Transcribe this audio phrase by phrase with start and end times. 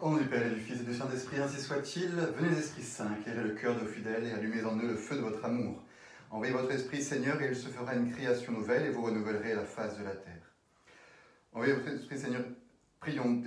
[0.00, 2.10] Au nom du Père et du Fils et du Saint-Esprit, ainsi soit-il.
[2.36, 5.16] Venez, Esprit Saint, éclairez le cœur de vos fidèles et allumez en eux le feu
[5.16, 5.82] de votre amour.
[6.30, 9.64] Envoyez votre Esprit, Seigneur, et il se fera une création nouvelle et vous renouvellerez la
[9.64, 10.54] face de la terre.
[11.52, 12.44] Envoyez votre Esprit, Seigneur.
[13.00, 13.42] Prions.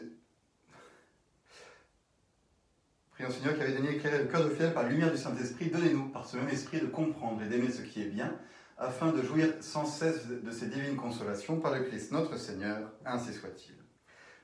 [3.11, 5.69] Prions, Seigneur, qui avait donné éclairer le cœur de fidèles par la lumière du Saint-Esprit.
[5.69, 8.37] Donnez-nous, par ce même Esprit, de comprendre et d'aimer ce qui est bien,
[8.77, 13.31] afin de jouir sans cesse de ces divines consolations par le Christ notre Seigneur, ainsi
[13.31, 13.80] soit-il.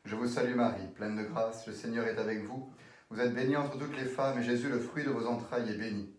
[0.07, 2.71] Je vous salue Marie, pleine de grâce, le Seigneur est avec vous.
[3.09, 5.77] Vous êtes bénie entre toutes les femmes, et Jésus, le fruit de vos entrailles, est
[5.77, 6.09] béni.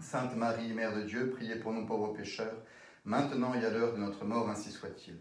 [0.00, 2.56] Sainte Marie, Mère de Dieu, priez pour nous pauvres pécheurs,
[3.04, 5.18] maintenant et à l'heure de notre mort, ainsi soit-il.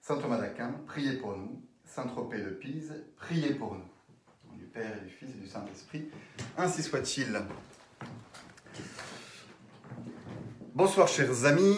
[0.00, 1.62] Saint Thomas d'Aquin, priez pour nous.
[1.84, 3.84] Saint Tropez de Pise, priez pour nous.
[4.48, 6.08] Au nom du Père et du Fils et du Saint-Esprit,
[6.56, 7.38] ainsi soit-il.
[10.74, 11.76] Bonsoir chers amis,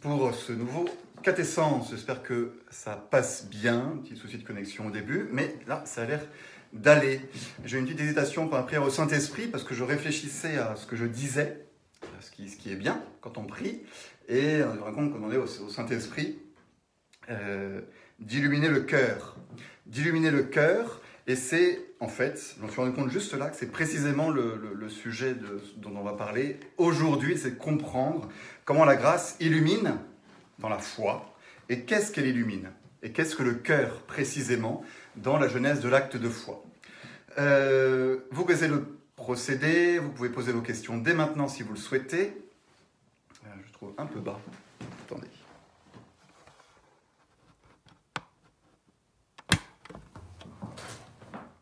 [0.00, 0.86] pour ce nouveau
[1.22, 6.02] Catessence, j'espère que ça passe bien, petit souci de connexion au début, mais là, ça
[6.02, 6.20] a l'air
[6.72, 7.20] d'aller.
[7.64, 10.84] J'ai une petite hésitation pour la prière au Saint-Esprit, parce que je réfléchissais à ce
[10.84, 11.64] que je disais,
[12.20, 13.82] ce qui, ce qui est bien quand on prie,
[14.28, 16.38] et on se rend compte qu'on est au, Saint-Esprit
[17.30, 17.80] euh,
[18.18, 19.36] d'illuminer le cœur.
[19.86, 23.56] D'illuminer le cœur, et c'est, en fait, je me suis rendu compte juste là que
[23.56, 25.36] c'est précisément le, sujet
[25.76, 28.28] dont on va parler aujourd'hui, c'est de comprendre
[28.64, 29.98] comment la grâce illumine
[30.62, 31.34] dans la foi.
[31.68, 32.70] Et qu'est-ce qu'elle illumine?
[33.02, 34.84] Et qu'est-ce que le cœur, précisément,
[35.16, 36.62] dans la genèse de l'acte de foi?
[37.38, 41.78] Euh, Vous connaissez le procédé, vous pouvez poser vos questions dès maintenant si vous le
[41.78, 42.36] souhaitez.
[43.44, 44.40] Euh, je trouve un peu bas.
[45.06, 45.28] Attendez.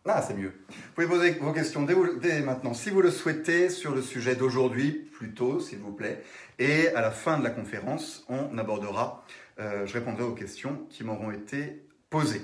[0.06, 0.59] Ah, c'est mieux.
[0.90, 1.86] Vous pouvez poser vos questions
[2.20, 6.20] dès, maintenant, si vous le souhaitez, sur le sujet d'aujourd'hui, plutôt, s'il vous plaît.
[6.58, 9.24] Et à la fin de la conférence, on abordera,
[9.60, 11.80] euh, je répondrai aux questions qui m'auront été
[12.10, 12.42] posées.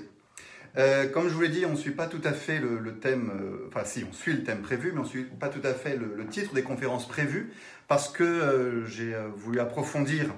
[0.77, 3.33] Euh, comme je vous l'ai dit, on ne suit pas tout à fait le, thème,
[3.37, 5.73] euh, enfin si, on suit le thème prévu, mais on ne suit pas tout à
[5.73, 7.51] fait le, titre des conférences prévues,
[7.89, 10.33] parce que j'ai voulu approfondir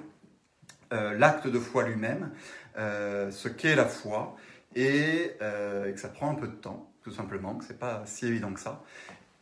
[0.92, 2.32] l'acte de foi lui-même,
[2.76, 4.36] ce qu'est la foi,
[4.76, 8.28] et, et que ça prend un peu de temps tout simplement, que c'est pas si
[8.28, 8.84] évident que ça.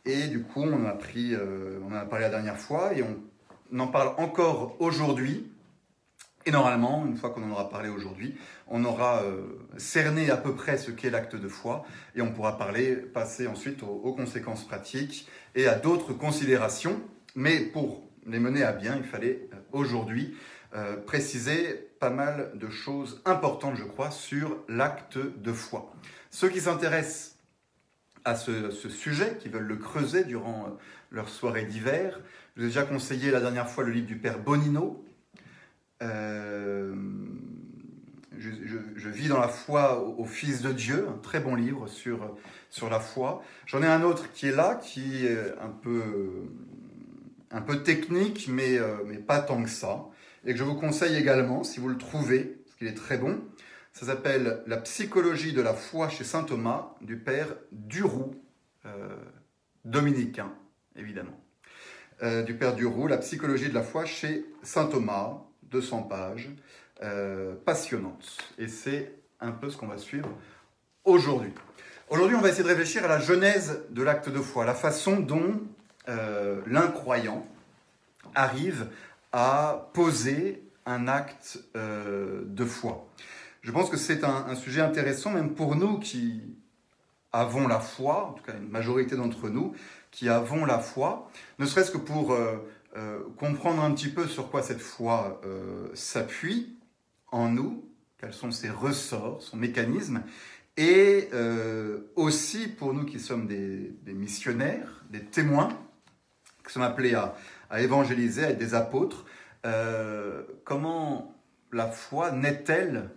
[0.04, 3.02] Et du coup, on a pris, euh, on en a parlé la dernière fois et
[3.02, 5.50] on en parle encore aujourd'hui.
[6.46, 8.36] Et normalement, une fois qu'on en aura parlé aujourd'hui,
[8.68, 9.42] on aura euh,
[9.76, 11.84] cerné à peu près ce qu'est l'acte de foi
[12.14, 17.02] et on pourra parler, passer ensuite aux, aux conséquences pratiques et à d'autres considérations.
[17.34, 20.34] Mais pour les mener à bien, il fallait aujourd'hui
[20.74, 25.90] euh, préciser pas mal de choses importantes, je crois, sur l'acte de foi.
[26.30, 27.36] Ceux qui s'intéressent
[28.26, 30.70] à ce, sujet, qui veulent le creuser durant euh,
[31.10, 32.20] leur soirée d'hiver.
[32.54, 35.02] Je vous ai déjà conseillé la dernière fois le livre du père Bonino.
[36.02, 36.94] Euh,
[38.36, 42.36] je, vis dans la foi au, Fils de Dieu, un très bon livre sur,
[42.68, 43.42] sur la foi.
[43.64, 46.02] J'en ai un autre qui est là, qui est un peu,
[47.50, 50.04] un peu technique, mais, mais pas tant que ça.
[50.44, 53.40] Et que je vous conseille également, si vous le trouvez, parce qu'il est très bon.
[53.92, 58.34] Ça s'appelle La psychologie de la foi chez saint Thomas du père Duroux,
[58.86, 59.08] euh,
[59.84, 60.52] dominicain,
[60.94, 61.40] évidemment.
[62.22, 66.48] Euh, du père Duroux, La psychologie de la foi chez saint Thomas, 200 pages,
[67.02, 68.38] euh, passionnante.
[68.58, 70.30] Et c'est un peu ce qu'on va suivre
[71.04, 71.52] aujourd'hui.
[72.08, 75.20] Aujourd'hui, on va essayer de réfléchir à la genèse de l'acte de foi, la façon
[75.20, 75.60] dont
[76.66, 77.46] l'incroyant
[78.34, 78.88] arrive
[79.32, 83.08] à poser un acte euh, de foi.
[83.62, 86.42] Je pense que c'est un, sujet intéressant, même pour nous qui
[87.32, 89.74] avons la foi, en tout cas une majorité d'entre nous,
[90.10, 92.56] qui avons la foi, ne serait-ce que pour euh,
[92.96, 95.40] euh, comprendre un petit peu sur quoi cette foi
[95.92, 96.76] s'appuie
[97.30, 97.84] en nous,
[98.16, 100.22] quels sont ses ressorts, son mécanisme,
[100.78, 101.28] et
[102.16, 105.68] aussi pour nous qui sommes des, des, missionnaires, des témoins,
[106.66, 107.34] qui sommes appelés à,
[107.70, 109.24] à évangéliser, à être des apôtres,
[109.66, 111.34] euh, comment
[111.72, 113.10] la foi naît-elle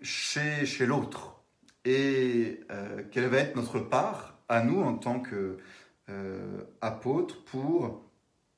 [0.00, 1.40] chez, chez l'autre?
[1.84, 5.64] Et euh, quelle va être notre part à nous en tant qu'apôtres
[7.36, 8.04] euh, pour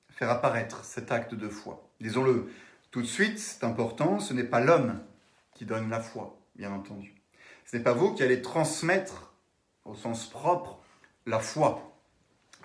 [0.09, 1.89] faire apparaître cet acte de foi?
[2.01, 2.51] Disons-le
[2.91, 5.01] tout de suite, c'est important, ce n'est pas l'homme
[5.55, 7.15] qui donne la foi, bien entendu.
[7.65, 9.33] Ce n'est pas vous qui allez transmettre
[9.85, 10.81] au sens propre
[11.27, 11.97] la foi,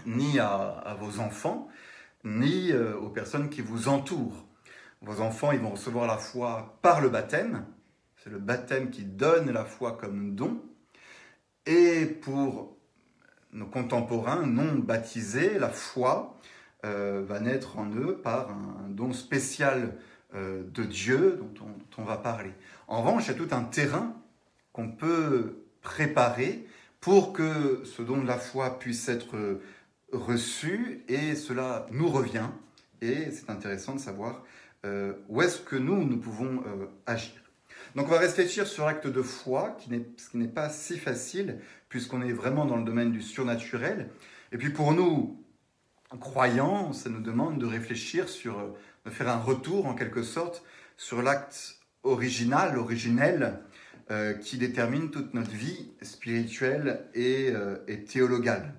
[0.05, 1.69] ni à, à vos enfants,
[2.25, 4.45] ni euh, aux personnes qui vous entourent.
[5.01, 7.65] Vos enfants, ils vont recevoir la foi par le baptême,
[8.17, 10.63] c'est le baptême qui donne la foi comme don.
[11.67, 12.75] Et pour
[13.51, 16.39] nos contemporains non baptisés, la foi
[16.85, 19.95] euh, va naître en eux par un, don spécial
[20.33, 22.51] euh, de Dieu dont on, dont on, va parler.
[22.87, 24.15] En revanche, il y a tout un terrain
[24.73, 26.65] qu'on peut préparer
[26.99, 29.59] pour que ce don de la foi puisse être
[30.11, 32.49] reçu, et cela nous revient,
[33.01, 34.43] et c'est intéressant de savoir
[34.85, 37.33] euh, où est-ce que nous, nous pouvons euh, agir.
[37.95, 41.59] Donc on va réfléchir sur l'acte de foi, qui ce qui n'est pas si facile,
[41.89, 44.09] puisqu'on est vraiment dans le domaine du surnaturel.
[44.51, 45.43] Et puis pour nous,
[46.19, 48.67] croyants, ça nous demande de réfléchir sur, euh,
[49.05, 50.63] de faire un retour en quelque sorte
[50.97, 53.59] sur l'acte original, originel,
[54.43, 57.51] qui détermine toute notre vie spirituelle et,
[57.87, 58.71] et théologale.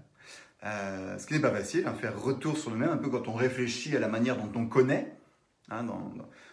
[0.66, 3.34] Euh, ce qui n'est pas facile, hein, faire retour sur nous-mêmes, un peu quand on
[3.34, 5.12] réfléchit à la manière dont on connaît.
[5.70, 5.86] Hein,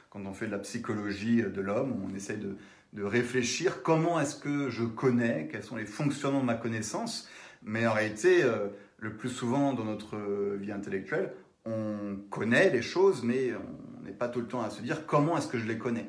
[0.10, 2.56] quand on fait de la psychologie de l'homme, on essaye de,
[2.96, 7.28] réfléchir comment est-ce que je connais, quels sont les fonctionnements de ma connaissance.
[7.64, 8.68] Mais en réalité, euh,
[9.00, 10.16] le plus souvent dans notre
[10.58, 11.34] vie intellectuelle,
[11.66, 15.38] on connaît les choses, mais on n'est pas tout le temps à se dire comment
[15.38, 16.08] est-ce que je les connais.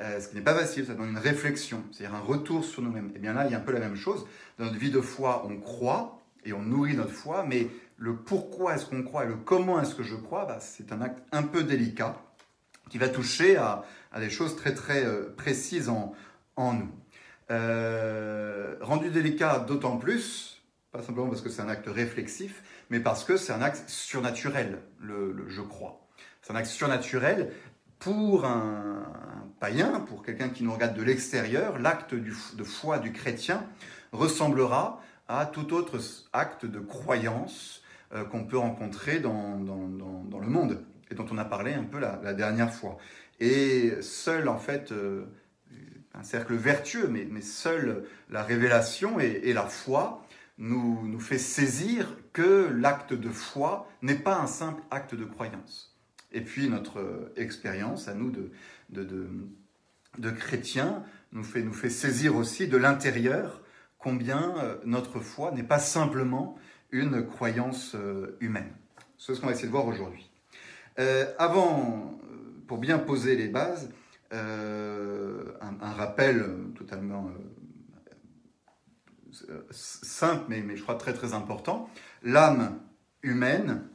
[0.00, 3.10] Euh, ce qui n'est pas facile, ça donne une réflexion, c'est-à-dire un retour sur nous-mêmes.
[3.14, 4.26] Et bien là, il y a un peu la même chose.
[4.58, 6.15] Dans notre vie de foi, on croit,
[6.46, 9.94] et on nourrit notre foi, mais le pourquoi est-ce qu'on croit et le comment est-ce
[9.94, 12.16] que je crois, bah, c'est un acte un peu délicat
[12.88, 13.84] qui va toucher à,
[14.18, 16.14] des choses très très euh, précises en,
[16.56, 16.90] nous.
[17.50, 20.62] Euh, rendu délicat d'autant plus,
[20.92, 24.78] pas simplement parce que c'est un acte réflexif, mais parce que c'est un acte surnaturel,
[25.00, 26.00] le, je crois.
[26.42, 27.52] C'est un acte surnaturel
[27.98, 29.04] pour un,
[29.58, 33.64] païen, pour quelqu'un qui nous regarde de l'extérieur, l'acte de foi du chrétien
[34.12, 35.98] ressemblera à tout autre
[36.32, 37.82] acte de croyance
[38.14, 41.98] euh, qu'on peut rencontrer dans, dans, le monde et dont on a parlé un peu
[41.98, 42.98] la, dernière fois.
[43.40, 45.24] Et seul, en fait, euh,
[46.14, 50.24] un cercle vertueux, mais, mais seule la révélation et, la foi
[50.58, 55.96] nous, nous fait saisir que l'acte de foi n'est pas un simple acte de croyance.
[56.32, 58.50] Et puis notre expérience à nous de,
[58.90, 59.28] de, de,
[60.18, 61.02] de chrétiens
[61.32, 63.62] nous fait, nous fait saisir aussi de l'intérieur
[64.06, 66.56] combien euh, notre foi n'est pas simplement
[66.92, 68.72] une croyance euh, humaine.
[69.18, 70.30] C'est ce qu'on va essayer de voir aujourd'hui.
[71.00, 72.16] Euh, avant,
[72.68, 73.90] pour bien poser les bases,
[74.30, 76.44] un, rappel
[76.76, 77.32] totalement
[79.70, 81.90] simple, mais, mais, je crois très très important.
[82.22, 82.78] L'âme
[83.22, 83.88] humaine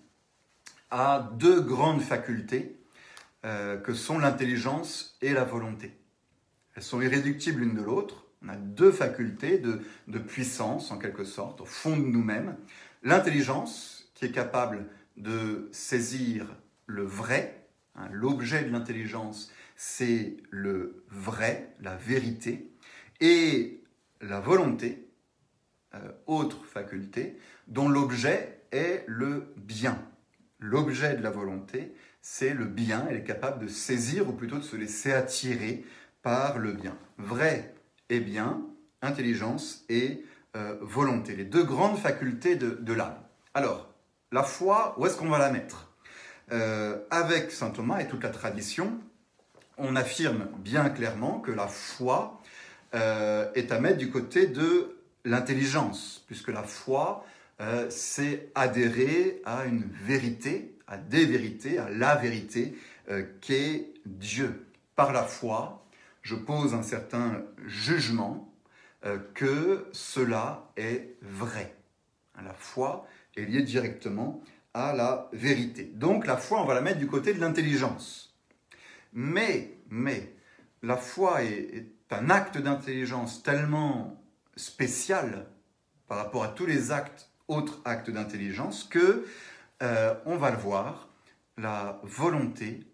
[0.89, 2.77] a deux grandes facultés
[3.43, 5.97] que sont l'intelligence et la volonté.
[6.75, 8.20] Elles sont irréductibles l'une de l'autre.
[8.43, 12.57] On a deux facultés de, puissance, en quelque sorte, au fond de nous-mêmes.
[13.03, 16.47] L'intelligence, qui est capable de saisir
[16.87, 17.67] le vrai.
[17.95, 22.71] Hein, l'objet de l'intelligence, c'est le vrai, la vérité.
[23.19, 23.83] Et
[24.21, 25.07] la volonté,
[25.93, 27.37] euh, autre faculté,
[27.67, 30.01] dont l'objet est le bien.
[30.59, 33.05] L'objet de la volonté, c'est le bien.
[33.09, 35.85] Elle est capable de saisir, ou plutôt de se laisser attirer
[36.23, 36.97] par le bien.
[37.17, 37.75] Vrai
[38.11, 38.61] et bien,
[39.01, 40.23] intelligence et
[40.55, 43.17] euh, volonté, les deux grandes facultés de, l'âme.
[43.53, 43.89] Alors,
[44.33, 45.89] la foi, où est-ce qu'on va la mettre?
[46.51, 48.99] Euh, Avec saint Thomas et toute la tradition,
[49.77, 52.41] on affirme bien clairement que la foi
[52.93, 57.25] euh, est à mettre du côté de l'intelligence, puisque la foi,
[57.89, 62.75] c'est adhérer à une vérité, à des vérités, à la vérité
[63.39, 64.65] qu'est Dieu.
[64.95, 65.80] Par la foi,
[66.21, 68.53] je pose un certain jugement
[69.05, 71.75] euh, que cela est vrai.
[72.43, 74.41] La foi est liée directement
[74.73, 75.83] à la vérité.
[75.83, 78.35] Donc la foi, on va la mettre du côté de l'intelligence.
[79.13, 80.33] Mais, mais,
[80.81, 84.21] la foi est, un acte d'intelligence tellement
[84.55, 85.47] spécial
[86.07, 86.89] par rapport à tous les
[87.47, 89.25] autres actes d'intelligence, que,
[89.81, 91.07] euh, on va le voir,
[91.57, 92.85] la volonté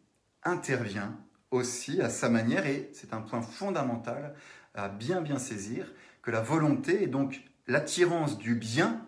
[0.44, 1.18] intervient
[1.52, 4.36] aussi à sa manière, et c'est un point fondamental
[4.74, 9.06] à bien bien saisir, que la volonté et donc l'attirance du bien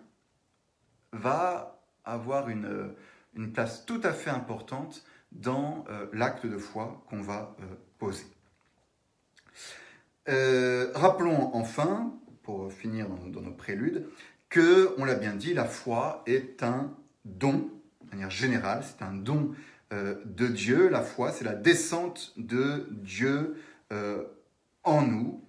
[1.11, 2.93] va avoir une,
[3.35, 7.65] une, place tout à fait importante dans euh, l'acte de foi qu'on va euh,
[7.97, 8.25] poser.
[10.27, 14.07] Euh, rappelons enfin, pour finir dans, dans nos préludes,
[14.49, 17.69] que, on l'a bien dit, la foi est un don,
[18.01, 19.53] de manière générale, c'est un don
[19.91, 20.89] de Dieu.
[20.89, 23.55] La foi, c'est la descente de Dieu
[23.91, 24.23] euh,
[24.83, 25.43] en nous.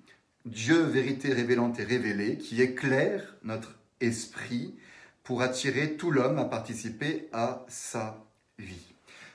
[0.46, 4.74] Dieu, vérité révélante et révélée, qui éclaire notre esprit
[5.22, 8.24] pour attirer tout l'homme à participer à sa
[8.58, 8.94] vie.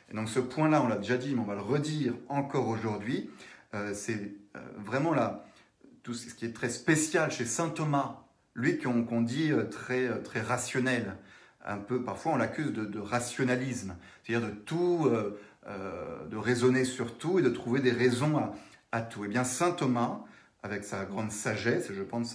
[0.10, 3.30] Et donc ce point-là, on l'a déjà dit, mais on va le redire encore aujourd'hui.
[3.76, 4.34] Euh, c'est
[4.78, 5.46] vraiment là,
[6.02, 8.24] tout ce qui est très spécial chez saint Thomas,
[8.56, 11.16] lui qu'on dit très, très rationnel,
[11.66, 17.18] un peu, parfois on l'accuse de, rationalisme, c'est-à-dire de tout, euh, euh, de raisonner sur
[17.18, 18.42] tout et de trouver des raisons
[18.92, 19.26] à, tout.
[19.26, 20.22] Eh bien, saint Thomas
[20.64, 22.32] avec sa grande sagesse et je pense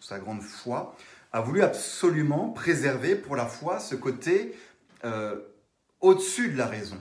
[0.00, 0.96] sa, grande foi,
[1.32, 4.54] a voulu absolument préserver pour la foi ce côté
[5.04, 5.36] euh,
[6.00, 6.98] au-dessus de la raison,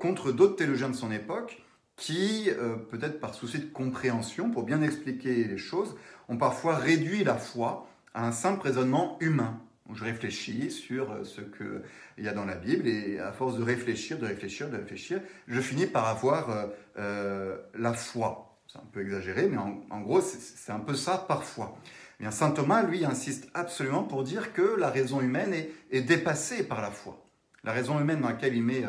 [0.00, 1.62] contre d'autres théologiens de son époque
[1.96, 2.48] qui,
[2.90, 5.94] peut-être par souci de compréhension, pour bien expliquer les choses,
[6.28, 9.60] ont parfois réduit la foi à un simple raisonnement humain
[9.92, 13.62] je réfléchis sur euh, ce qu'il y a dans la Bible et à force de
[13.62, 16.66] réfléchir, de réfléchir, de réfléchir, je finis par avoir euh,
[16.98, 18.58] euh, la foi.
[18.66, 21.76] C'est un peu exagéré, mais en, gros, c'est un peu ça parfois.
[22.18, 25.54] Eh bien, Saint Thomas, lui, insiste absolument pour dire que la raison humaine
[25.90, 27.22] est, dépassée par la foi.
[27.62, 28.84] La raison humaine dans laquelle il met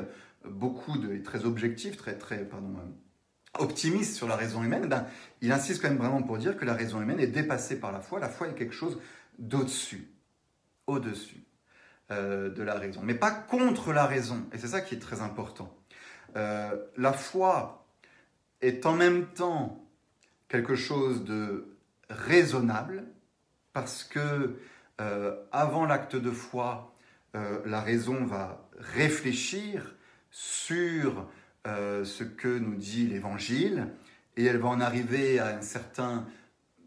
[0.45, 2.73] beaucoup de, très objectif, très, très, pardon,
[3.59, 5.05] optimiste sur la raison humaine, eh ben,
[5.41, 7.99] il insiste quand même vraiment pour dire que la raison humaine est dépassée par la
[7.99, 8.19] foi.
[8.19, 8.97] La foi est quelque chose
[9.37, 10.14] d'au-dessus
[10.88, 11.44] au-dessus
[12.12, 14.46] euh, de la raison, mais pas contre la raison.
[14.54, 15.75] Et c'est ça qui est très important.
[16.36, 17.88] Euh, la foi
[18.62, 19.84] est en même temps
[20.48, 21.77] quelque chose de
[22.10, 23.06] raisonnable,
[23.74, 24.60] parce que
[25.01, 26.92] euh, avant l'acte de foi,
[27.65, 29.96] la raison va réfléchir
[30.32, 31.27] sur
[31.65, 33.89] ce que nous dit l'Évangile,
[34.38, 36.25] et elle va en arriver à un certain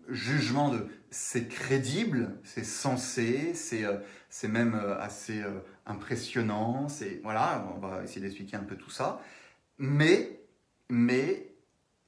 [0.09, 3.99] jugement de c'est crédible, c'est sensé, c'est euh,
[4.49, 9.21] même euh, assez euh, impressionnant, c'est voilà, on va essayer d'expliquer un peu tout ça.
[9.79, 10.41] Mais,
[10.89, 11.55] mais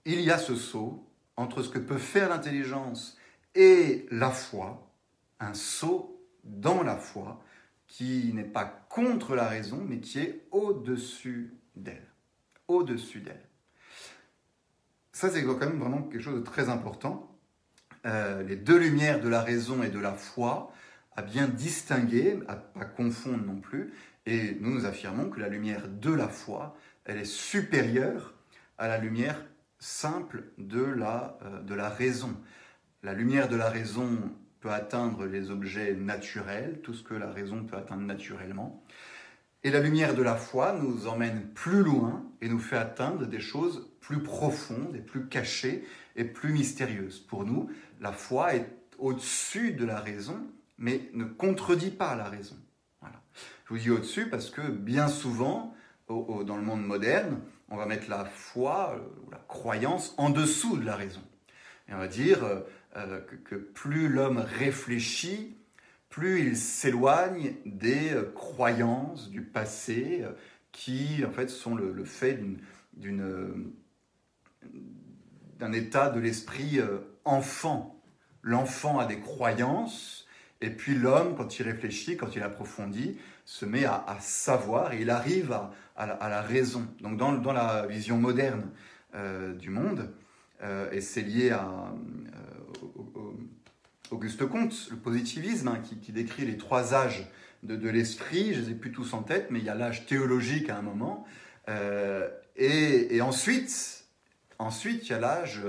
[0.04, 3.16] il y a ce saut entre ce que peut faire l'intelligence
[3.54, 4.90] et la foi,
[5.38, 7.42] un saut dans la foi
[7.87, 12.07] qui n'est pas contre la raison, mais qui est au-dessus d'elle.
[12.69, 13.45] Au-dessus d'elle.
[15.12, 17.30] Ça, c'est quand même vraiment quelque chose de très important.
[18.07, 20.73] Euh, les deux lumières de la raison et de la foi,
[21.16, 23.92] à bien distinguer, à pas confondre non plus.
[24.26, 28.35] Et nous nous affirmons que la lumière de la foi, elle est supérieure
[28.78, 29.45] à la lumière
[29.78, 32.35] simple de la, euh, de la raison.
[33.02, 34.19] La lumière de la raison
[34.61, 38.83] peut atteindre les objets naturels, tout ce que la raison peut atteindre naturellement.
[39.62, 43.40] Et la lumière de la foi nous emmène plus loin et nous fait atteindre des
[43.40, 45.85] choses plus profondes et plus cachées
[46.16, 47.21] et plus mystérieuses.
[47.21, 48.66] Pour nous, la foi est
[48.99, 50.40] au-dessus de la raison,
[50.78, 52.57] mais ne contredit pas la raison.
[53.00, 53.21] Voilà.
[53.64, 55.75] Je vous dis au-dessus parce que bien souvent,
[56.09, 60.76] dans le monde moderne, on va mettre la foi, ou euh, la croyance, en dessous
[60.76, 61.23] de la raison.
[61.88, 62.61] Et on va dire euh,
[62.97, 65.57] euh, que, plus l'homme réfléchit,
[66.09, 70.25] plus il s'éloigne des croyances du passé
[70.73, 72.40] qui, en fait, sont le, fait
[75.61, 76.80] d'un état de l'esprit
[77.25, 78.00] enfant.
[78.43, 80.27] L'enfant a des croyances,
[80.61, 85.11] et puis l'homme, quand il réfléchit, quand il approfondit, se met à, savoir et il
[85.11, 85.53] arrive
[85.97, 86.87] à, la, raison.
[87.00, 88.71] Donc dans, dans la vision moderne
[89.59, 90.12] du monde,
[90.93, 91.93] et c'est lié à,
[94.11, 97.29] Auguste Comte, le positivisme, hein, qui, décrit les trois âges
[97.62, 98.55] de, l'esprit.
[98.55, 100.77] Je ne les ai plus tous en tête, mais il y a l'âge théologique à
[100.77, 101.25] un moment.
[101.69, 104.05] Euh, et, ensuite,
[104.59, 105.62] ensuite, il y a l'âge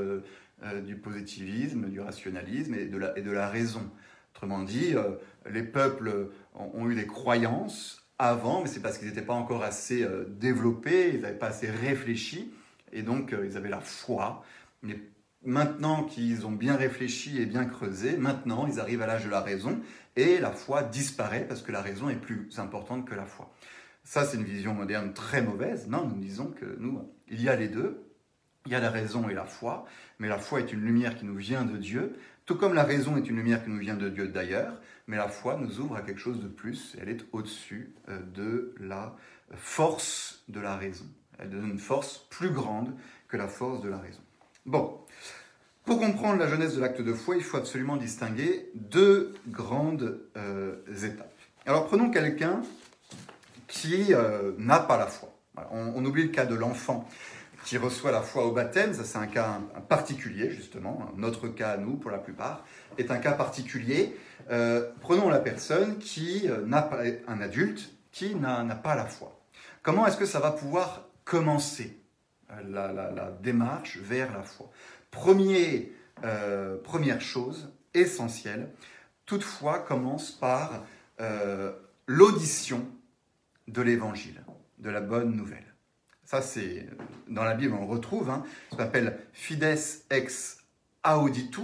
[0.64, 3.90] euh, euh, du positivisme, du rationalisme et de la, et de la raison.
[4.34, 4.96] Autrement dit,
[5.52, 10.08] les peuples ont, eu des croyances avant, mais c'est parce qu'ils n'étaient pas encore assez
[10.30, 12.54] développés, ils n'avaient pas assez réfléchi,
[12.94, 14.42] et donc ils avaient la foi.
[14.84, 14.98] Mais
[15.44, 19.42] Maintenant qu'ils ont bien réfléchi et bien creusé, maintenant ils arrivent à l'âge de la
[19.42, 19.80] raison
[20.16, 23.52] et la foi disparaît parce que la raison est plus importante que la foi.
[24.04, 25.88] Ça, c'est une vision moderne très mauvaise.
[25.88, 28.08] Non, nous disons que nous, il y a les deux.
[28.68, 29.86] Il y a la raison et la foi,
[30.22, 33.18] mais la foi est une lumière qui nous vient de Dieu, tout comme la raison
[33.18, 36.04] est une lumière qui nous vient de Dieu d'ailleurs, mais la foi nous ouvre à
[36.04, 39.16] quelque chose de plus, elle est au-dessus euh, de la
[39.56, 41.06] force de la raison.
[41.40, 42.94] Elle donne une force plus grande
[43.30, 44.22] que la force de la raison.
[44.68, 45.00] Bon,
[45.86, 50.76] pour comprendre la jeunesse de l'acte de foi, il faut absolument distinguer deux grandes euh,
[51.04, 51.34] étapes.
[51.66, 52.62] Alors prenons quelqu'un
[53.68, 55.34] qui euh, n'a pas la foi.
[55.72, 57.10] on, oublie le cas de l'enfant
[57.64, 61.96] qui reçoit la foi au baptême, ça c'est un cas particulier justement, notre cas nous
[61.96, 62.66] pour la plupart
[62.98, 64.18] est un cas particulier.
[64.50, 69.40] Euh, prenons la personne qui n'a pas, un adulte qui n'a pas la foi.
[69.84, 71.98] Comment est-ce que ça va pouvoir commencer
[72.68, 74.70] la démarche vers la foi?
[75.12, 75.92] Premier,
[76.24, 78.70] euh, première chose essentielle,
[79.26, 80.84] toutefois commence par
[81.20, 81.72] euh,
[82.08, 82.88] l'audition
[83.68, 84.42] de l'évangile,
[84.80, 85.71] de la bonne nouvelle.
[86.32, 86.88] Ça, c'est
[87.28, 88.30] dans la Bible, on le retrouve.
[88.30, 89.78] Hein, ça s'appelle fides
[90.10, 90.60] ex
[91.04, 91.60] auditu.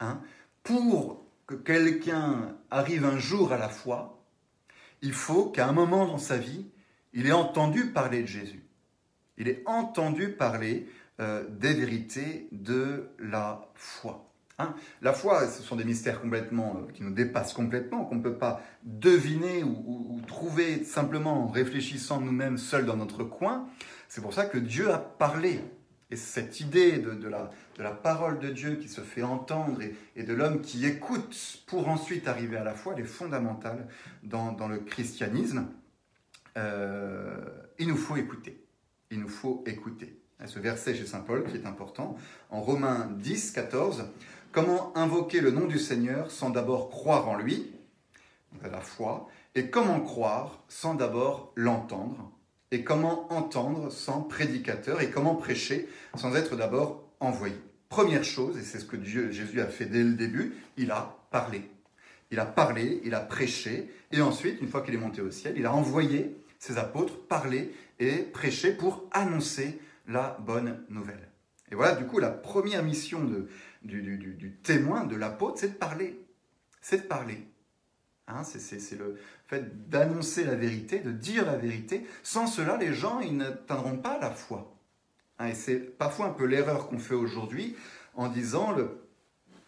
[0.00, 0.22] Hein,
[0.62, 4.24] pour que quelqu'un arrive un jour à la foi,
[5.02, 6.70] il faut qu'à un moment dans sa vie,
[7.12, 8.64] il ait entendu parler de Jésus.
[9.36, 14.25] Il ait entendu parler des vérités de la foi.
[14.58, 14.74] Hein.
[15.02, 18.62] la foi, ce sont des mystères complètement qui nous dépassent complètement, qu'on ne peut pas
[18.84, 23.68] deviner ou, trouver simplement en réfléchissant nous-mêmes seuls dans notre coin.
[24.08, 25.60] C'est pour ça que Dieu a parlé.
[26.10, 29.80] Et cette idée de, la, parole de Dieu qui se fait entendre
[30.14, 33.88] et, de l'homme qui écoute pour ensuite arriver à la foi, elle est fondamentale
[34.22, 35.68] dans, dans le christianisme.
[36.56, 37.36] Euh,
[37.78, 38.64] il nous faut écouter.
[39.10, 40.18] Il nous faut écouter.
[40.44, 42.16] Ce verset chez Saint Paul qui est important,
[42.50, 44.04] en Romains 10, 14,
[44.52, 47.72] comment invoquer le nom du Seigneur sans d'abord croire en lui,
[48.62, 52.30] à la foi, et comment croire sans d'abord l'entendre,
[52.70, 57.56] et comment entendre sans prédicateur, et comment prêcher sans être d'abord envoyé?
[57.88, 61.16] Première chose, et c'est ce que Dieu, Jésus a fait dès le début, il a
[61.30, 61.62] parlé.
[62.30, 65.54] Il a parlé, il a prêché, et ensuite, une fois qu'il est monté au ciel,
[65.56, 71.28] il a envoyé ses apôtres parler et prêcher pour annoncer la bonne nouvelle.
[71.70, 73.24] Et voilà, du coup, la première mission
[73.86, 76.20] du, témoin, de l'apôtre, c'est de parler.
[76.80, 77.46] C'est de parler.
[78.28, 82.06] Hein, c'est le fait d'annoncer la vérité, de dire la vérité.
[82.22, 84.76] Sans cela, les gens, ils n'atteindront pas la foi.
[85.38, 87.76] Hein, et c'est parfois un peu l'erreur qu'on fait aujourd'hui
[88.14, 89.06] en disant le,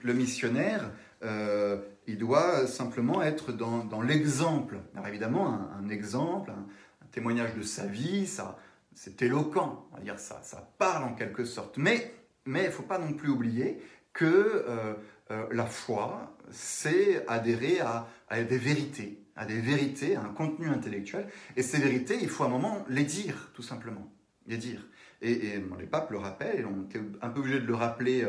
[0.01, 0.91] le missionnaire,
[1.23, 4.79] euh, il doit simplement être dans, l'exemple.
[4.95, 6.67] Alors évidemment, un, exemple, un,
[7.11, 8.59] témoignage de sa vie, ça,
[8.95, 11.77] c'est éloquent, on va dire ça, ça parle en quelque sorte.
[11.79, 12.15] Mais
[12.47, 14.95] il ne faut pas non plus oublier que euh,
[15.31, 21.29] euh, la foi, c'est adhérer à, des vérités, à des vérités, à un contenu intellectuel.
[21.57, 24.13] Et ces vérités, il faut à un moment les dire, tout simplement.
[24.47, 24.87] Les dire.
[25.21, 28.27] Et, les papes le rappellent, et on était un peu obligé de le rappeler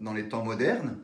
[0.00, 0.96] dans les temps modernes,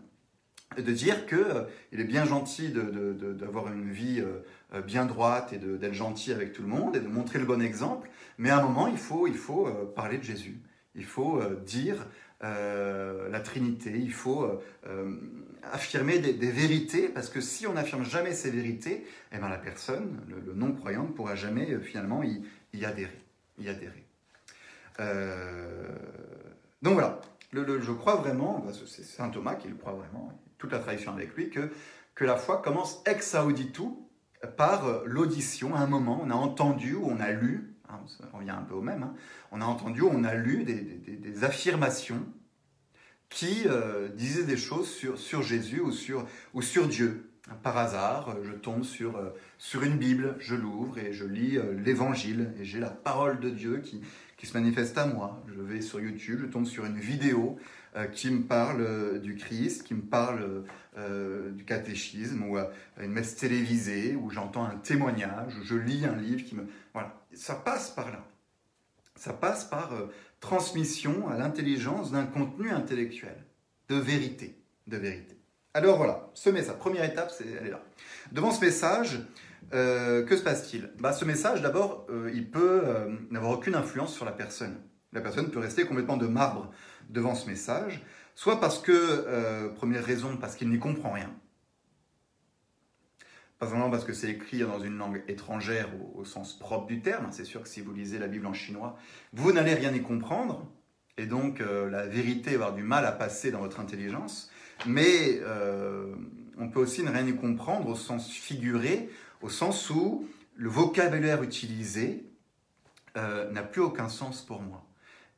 [0.82, 5.58] de dire qu'il euh, est bien gentil d'avoir une vie euh, euh, bien droite et
[5.58, 8.62] d'être gentil avec tout le monde et de montrer le bon exemple, mais à un
[8.62, 10.60] moment, il faut, il faut parler de Jésus.
[10.96, 12.06] Il faut dire
[12.40, 14.60] la Trinité, il faut
[15.62, 20.20] affirmer des, vérités, parce que si on n'affirme jamais ces vérités, eh ben la personne,
[20.28, 23.22] le, non-croyant, ne pourra jamais finalement y, adhérer.
[26.82, 27.20] Donc voilà,
[27.52, 31.34] je crois vraiment, bah, c'est Saint Thomas qui le croit vraiment, toute la tradition avec
[31.34, 31.70] lui, que,
[32.14, 33.82] que la foi commence ex auditu
[34.56, 35.74] par euh, l'audition.
[35.74, 38.74] À un moment, on a entendu ou on a lu, hein, on revient un peu
[38.74, 39.14] au même, hein,
[39.52, 42.24] on a entendu on a lu des, affirmations
[43.28, 47.30] qui euh, disaient des choses sur, Jésus ou sur, Dieu.
[47.62, 52.52] Par hasard, je tombe sur, euh, sur une Bible, je l'ouvre et je lis l'Évangile
[52.58, 54.00] et j'ai la parole de Dieu qui,
[54.46, 55.42] se manifeste à moi.
[55.48, 57.58] Je vais sur YouTube, je tombe sur une vidéo
[57.96, 60.64] euh, qui me parle euh, du Christ, qui me parle
[60.98, 62.58] euh, du catéchisme, ou
[63.00, 66.66] une messe télévisée, où j'entends un témoignage, où je lis un livre qui me...
[66.92, 68.24] Voilà, ça passe par là.
[69.16, 69.92] Ça passe par
[70.40, 73.36] transmission à l'intelligence d'un contenu intellectuel,
[73.88, 75.38] de vérité, de vérité.
[75.72, 77.80] Alors voilà, ce message, première étape, c'est, elle est là.
[78.32, 79.20] Devant ce message,
[79.70, 80.90] que se passe-t-il?
[80.98, 82.82] Bah, Ce message, d'abord, il peut
[83.30, 84.76] n'avoir aucune influence sur la personne.
[85.14, 86.70] La personne peut rester complètement de marbre
[87.08, 91.30] devant ce message, soit parce que, euh, première raison, parce qu'il n'y comprend rien,
[93.64, 97.28] pas seulement parce que c'est écrit dans une langue étrangère au, sens propre du terme,
[97.30, 98.98] c'est sûr que si vous lisez la Bible en chinois,
[99.32, 100.66] vous n'allez rien y comprendre,
[101.16, 104.50] et donc euh, la vérité va avoir du mal à passer dans votre intelligence,
[104.86, 106.14] mais euh,
[106.58, 109.08] on peut aussi ne rien y comprendre au sens figuré,
[109.40, 112.24] au sens où le vocabulaire utilisé
[113.16, 114.84] n'a plus aucun sens pour moi.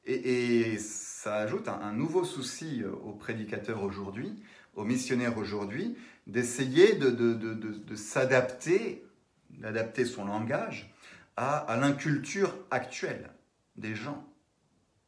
[0.06, 4.32] Et, ça ajoute un, nouveau souci euh, aux prédicateurs aujourd'hui,
[4.76, 9.04] aux missionnaires aujourd'hui, d'essayer de, s'adapter,
[9.50, 10.92] d'adapter son langage
[11.36, 13.30] à, l'inculture actuelle
[13.76, 14.26] des gens.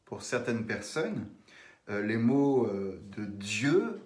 [0.04, 1.26] Pour certaines personnes,
[1.90, 4.00] euh, les mots euh, de Dieu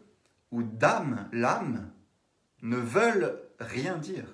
[0.50, 1.90] ou d'âme, l'âme,
[2.62, 4.26] ne veulent rien dire.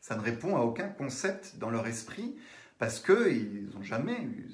[0.00, 2.36] Ça ne répond à aucun concept dans leur esprit
[2.78, 4.50] parce qu'ils n'ont jamais eu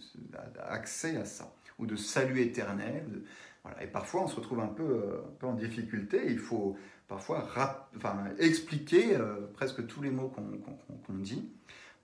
[0.68, 3.22] accès à ça, ou de salut éternel.
[3.62, 3.82] Voilà.
[3.82, 6.24] Et parfois, on se retrouve un peu, euh, un peu en difficulté.
[6.26, 6.76] Il faut
[7.08, 7.48] parfois
[7.96, 11.50] enfin, expliquer euh, presque tous les mots qu'on dit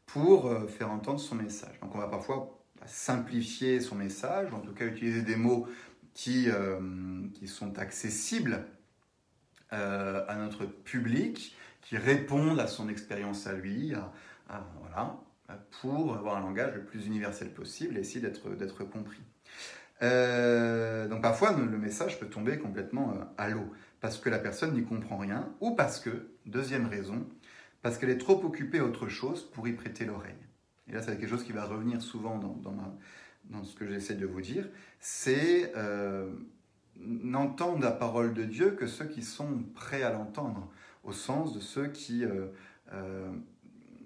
[0.06, 1.78] pour euh, faire entendre son message.
[1.80, 5.66] Donc, on va parfois simplifier son message, en tout cas utiliser des mots
[6.12, 6.48] qui,
[7.32, 8.66] qui sont accessibles
[9.70, 13.94] à notre public, qui répondent à son expérience à lui.
[14.80, 15.18] voilà
[15.80, 19.22] pour avoir un langage le plus universel possible et essayer d'être compris.
[20.02, 23.72] Euh, donc parfois, le message peut tomber complètement euh, à l'eau,
[24.04, 27.26] parce que la personne n'y comprend rien, ou parce que, deuxième raison,
[27.80, 30.34] parce qu'elle est trop occupée à autre chose pour y prêter l'oreille.
[30.86, 34.42] Et là, c'est quelque chose qui va revenir souvent dans, ce que j'essaie de vous
[34.42, 34.68] dire,
[35.00, 36.34] c'est euh,
[36.98, 40.70] n'entendre la parole de Dieu que ceux qui sont prêts à l'entendre,
[41.02, 42.48] au sens de ceux qui euh,
[42.92, 43.32] euh,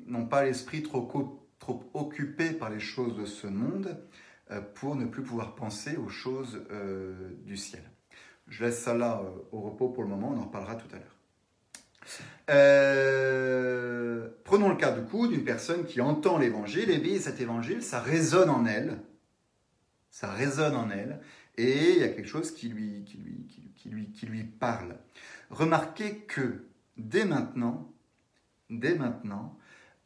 [0.07, 4.01] n'ont pas l'esprit trop, trop occupé par les choses de ce monde
[4.77, 6.63] pour ne plus pouvoir penser aux choses
[7.45, 7.83] du ciel.
[8.49, 11.17] Je laisse ça là au repos pour le moment, on en reparlera tout à l'heure.
[14.45, 18.01] prenons le cas du coup d'une personne qui entend l'évangile, et bien cet évangile, ça
[18.01, 18.99] résonne en elle,
[20.11, 21.21] ça résonne en elle,
[21.57, 24.97] et il y a quelque chose qui lui parle.
[25.51, 26.65] Remarquez que
[26.97, 27.93] dès maintenant,
[28.71, 29.59] dès maintenant,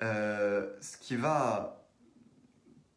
[0.02, 1.86] euh, ce qui va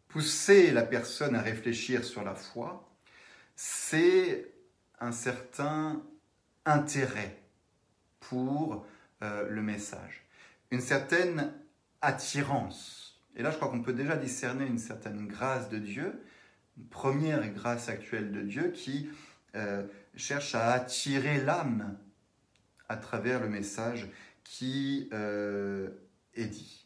[0.08, 2.89] pousser la personne à réfléchir sur la foi,
[3.55, 4.54] c'est
[4.99, 6.03] un certain
[6.65, 7.38] intérêt
[8.19, 8.86] pour
[9.21, 10.25] euh, le message,
[10.71, 11.53] une certaine
[12.01, 13.21] attirance.
[13.36, 16.23] Et là, je crois qu'on peut déjà discerner une certaine grâce de Dieu,
[16.89, 19.10] première grâce actuelle de Dieu qui
[19.55, 21.97] euh, cherche à attirer l'âme
[22.89, 24.08] à travers le message
[24.43, 25.89] qui euh,
[26.34, 26.86] est dit.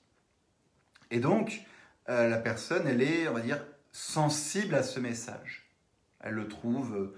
[1.12, 1.66] Et donc,
[2.08, 5.70] la personne, elle est, on va dire, sensible à ce message.
[6.22, 7.14] Elle le trouve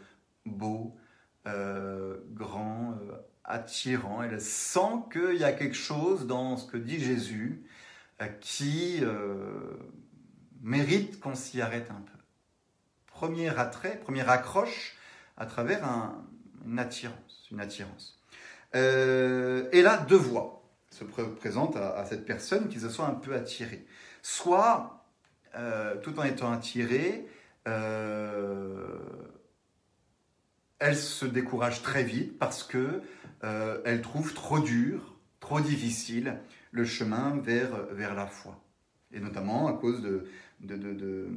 [0.45, 0.97] beau,
[1.45, 2.97] grand,
[3.43, 4.23] attirant.
[4.23, 7.63] Elle sent qu'il y a quelque chose dans ce que dit Jésus
[8.39, 9.01] qui
[10.61, 12.21] mérite qu'on s'y arrête un peu
[13.21, 14.95] premier attrait, première accroche
[15.37, 15.83] à travers
[16.65, 17.47] une attirance.
[17.51, 18.19] Une attirance.
[18.73, 23.35] Euh, et là, deux voies se présentent à, cette personne qui se sent un peu
[23.35, 23.85] attirée.
[24.23, 25.05] Soit,
[25.55, 27.27] euh, tout en étant attirée,
[27.67, 28.97] euh,
[30.81, 33.01] elle se décourage très vite parce que
[33.41, 36.37] elle trouve trop dur, trop difficile
[36.71, 38.61] le chemin vers, vers la foi.
[39.13, 40.25] Et notamment à cause de,
[40.59, 41.27] de, de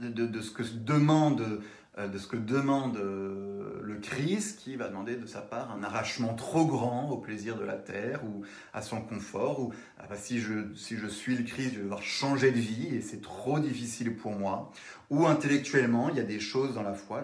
[0.00, 1.62] de, ce que demande,
[1.98, 5.82] euh, de ce que demande euh, le Christ, qui va demander de sa part un
[5.82, 10.16] arrachement trop grand au plaisir de la terre ou à son confort, ou ah bah,
[10.16, 13.22] si, je, si je suis le Christ, je vais devoir changer de vie et c'est
[13.22, 14.72] trop difficile pour moi,
[15.10, 17.22] ou intellectuellement, il y a des choses dans la foi,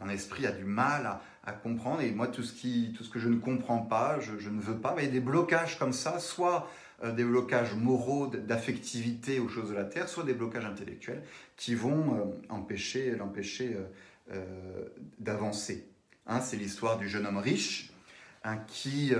[0.00, 3.18] mon esprit a du mal à, comprendre, et moi, tout ce, qui, tout ce que
[3.18, 6.18] je ne comprends pas, je, ne veux pas, il y a des blocages comme ça,
[6.18, 6.70] soit
[7.02, 11.22] euh, des blocages moraux, d'affectivité aux choses de la terre, soit des blocages intellectuels
[11.56, 13.76] qui vont euh, empêcher l'empêcher
[14.32, 14.42] euh,
[15.18, 15.86] d'avancer.
[16.26, 17.92] Hein, c'est l'histoire du jeune homme riche
[18.42, 19.12] hein, qui,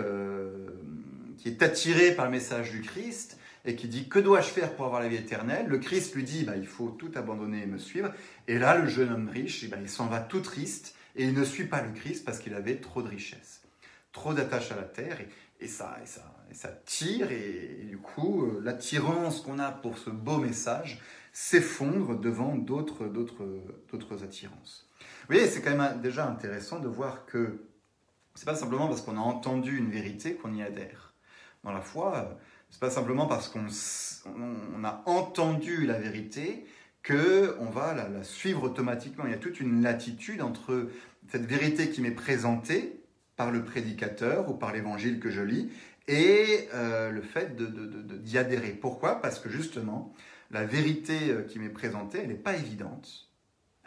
[1.36, 4.86] qui est attiré par le message du Christ et qui dit que dois-je faire pour
[4.86, 5.66] avoir la vie éternelle?
[5.66, 8.12] Le Christ lui dit bah, il faut tout abandonner et me suivre.
[8.48, 11.34] Et là, le jeune homme riche, eh ben, il s'en va tout triste et il
[11.34, 13.62] ne suit pas le Christ parce qu'il avait trop de richesses,
[14.12, 15.18] trop d'attaches à la terre
[15.60, 16.22] et, ça, et ça,
[16.52, 21.00] ça tire, et, du coup, euh, l'attirance qu'on a pour ce beau message
[21.32, 23.04] s'effondre devant d'autres
[24.22, 24.88] attirances.
[25.00, 27.64] Vous voyez, c'est quand même déjà intéressant de voir que
[28.34, 31.14] c'est pas simplement parce qu'on a entendu une vérité qu'on y adhère.
[31.62, 32.36] Dans la foi,
[32.74, 33.66] c'est pas simplement parce qu'on
[34.36, 36.66] on a entendu la vérité
[37.04, 39.26] que on va la, suivre automatiquement.
[39.26, 40.90] Il y a toute une latitude entre
[41.30, 43.00] cette vérité qui m'est présentée
[43.36, 45.70] par le prédicateur ou par l'évangile que je lis
[46.08, 48.70] et euh, le fait d'y de, adhérer.
[48.70, 49.22] Pourquoi?
[49.22, 50.12] Parce que justement,
[50.50, 53.30] la vérité euh, qui m'est présentée, elle n'est pas évidente,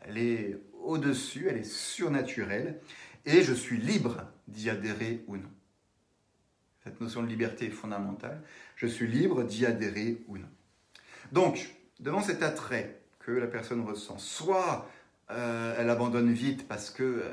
[0.06, 2.80] elle est au-dessus, elle est surnaturelle,
[3.26, 5.50] et je suis libre d'y adhérer ou non.
[6.88, 8.41] Cette notion de liberté est fondamentale.
[8.78, 10.48] Je suis libre d'y adhérer ou non.
[11.34, 14.90] Donc, devant cet attrait que la personne ressent, soit
[15.30, 17.24] euh, elle abandonne vite parce que,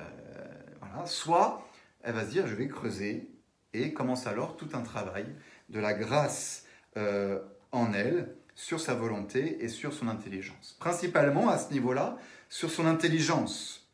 [0.81, 1.65] voilà, soit
[2.03, 3.31] elle va se dire, je vais creuser,
[3.75, 5.27] et commence alors tout un travail
[5.69, 6.65] de la grâce
[6.97, 7.41] euh,
[7.73, 10.77] en elle sur sa volonté et sur son intelligence.
[10.79, 12.17] Principalement à ce niveau-là,
[12.49, 13.91] sur son intelligence.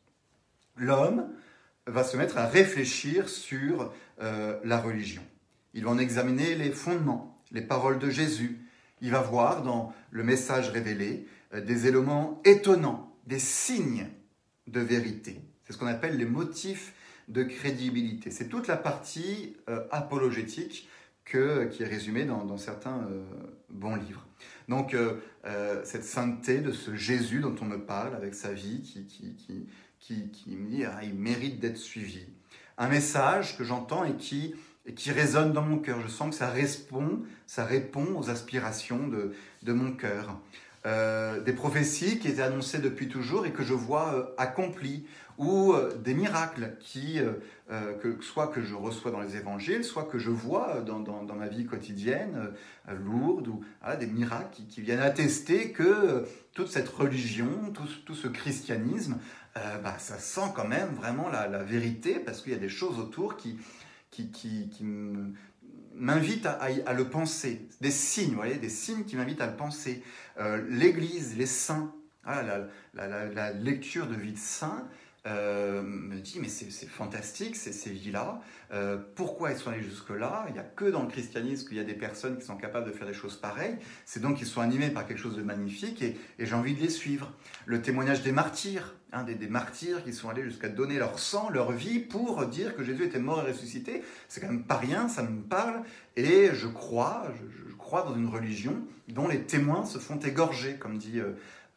[0.77, 1.29] L'homme
[1.87, 5.23] va se mettre à réfléchir sur euh, la religion.
[5.73, 8.59] Il va en examiner les fondements, les paroles de Jésus.
[9.01, 14.07] Il va voir dans le message révélé euh, des éléments étonnants, des signes
[14.67, 15.41] de vérité.
[15.63, 16.93] C'est ce qu'on appelle les motifs
[17.27, 18.29] de crédibilité.
[18.29, 20.89] C'est toute la partie euh, apologétique
[21.23, 23.23] que, qui est résumée dans, certains euh,
[23.69, 24.25] bons livres.
[24.67, 30.57] Donc euh, cette sainteté de ce Jésus dont on me parle avec sa vie qui,
[30.57, 32.25] me dit ah, il mérite d'être suivi.
[32.77, 36.01] Un message que j'entends et qui, et qui résonne dans mon cœur.
[36.01, 40.39] Je sens que ça répond, ça répond aux aspirations de, de mon cœur.
[40.87, 45.05] euh, des prophéties qui étaient annoncées depuis toujours et que je vois euh, accomplies,
[45.37, 47.19] ou euh, des miracles qui,
[48.01, 51.47] que, soit que je reçois dans les évangiles, soit que je vois dans, dans, ma
[51.47, 52.51] vie quotidienne,
[52.87, 53.63] lourde, ou
[53.99, 59.17] des miracles qui, viennent attester que toute cette religion, tout, tout ce christianisme,
[59.55, 62.99] bah, ça sent quand même vraiment la, la vérité, parce qu'il y a des choses
[62.99, 63.57] autour qui,
[64.11, 64.69] qui,
[65.95, 67.67] m'invitent à, le penser.
[67.79, 70.03] Des signes, vous voyez, des signes qui m'invitent à le penser.
[70.39, 71.93] Euh, l'Église, les saints,
[72.23, 72.43] ah,
[72.93, 74.87] la, lecture de vie de saints
[75.27, 78.41] euh, me dit mais c'est fantastique ces, vies-là.
[78.73, 80.45] Euh, pourquoi ils sont allés jusque-là?
[80.47, 82.87] Il n'y a que dans le christianisme qu'il y a des personnes qui sont capables
[82.87, 83.77] de faire des choses pareilles.
[84.05, 86.89] C'est donc qu'ils sont animés par quelque chose de magnifique et, j'ai envie de les
[86.89, 87.31] suivre.
[87.67, 91.71] Le témoignage des martyrs, hein, des, martyrs qui sont allés jusqu'à donner leur sang, leur
[91.71, 95.21] vie pour dire que Jésus était mort et ressuscité, c'est quand même pas rien, ça
[95.21, 95.83] me parle.
[96.15, 97.31] Et je crois,
[97.67, 101.21] je, crois dans une religion dont les témoins se font égorger, comme dit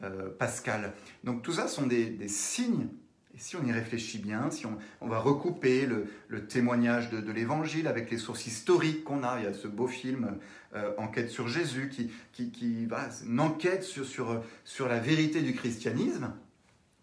[0.02, 0.94] euh, Pascal.
[1.24, 2.88] Donc tout ça sont des signes
[3.34, 8.10] et si on y réfléchit bien, si on, va recouper le, témoignage de, l'évangile avec
[8.10, 10.38] les sources historiques qu'on a, il y a ce beau film
[10.74, 12.86] euh, Enquête sur Jésus qui, qui, qui
[13.26, 16.32] une enquête sur, la vérité du christianisme.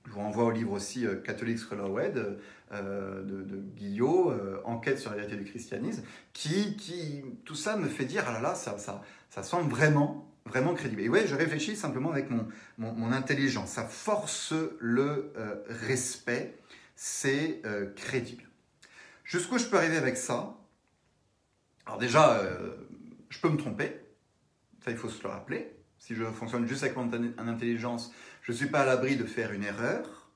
[0.06, 2.40] Je vous renvoie au livre aussi euh, Catholic Scholarwed
[2.72, 7.88] euh, de, de, Guillot, Enquête sur la vérité du christianisme, qui, qui, tout ça me
[7.88, 11.02] fait dire, ah là là, ça, ça, ça semble vraiment vraiment crédible.
[11.02, 13.72] Et ouais, je réfléchis simplement avec mon, mon, intelligence.
[13.72, 16.58] Ça force le euh, respect,
[16.96, 18.44] c'est euh, crédible.
[19.24, 20.58] Jusqu'où je peux arriver avec ça?
[21.86, 22.76] Alors déjà, euh,
[23.30, 24.02] je peux me tromper,
[24.84, 25.74] ça il faut se le rappeler.
[26.00, 27.10] Si je fonctionne juste avec mon
[27.48, 30.32] intelligence, je ne suis pas à l'abri de faire une erreur,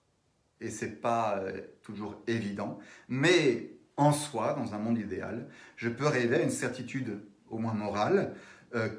[0.61, 1.41] et c'est pas
[1.81, 2.79] toujours évident.
[3.09, 7.73] Mais en soi, dans un monde idéal, je peux arriver à une certitude, au moins
[7.73, 8.35] morale,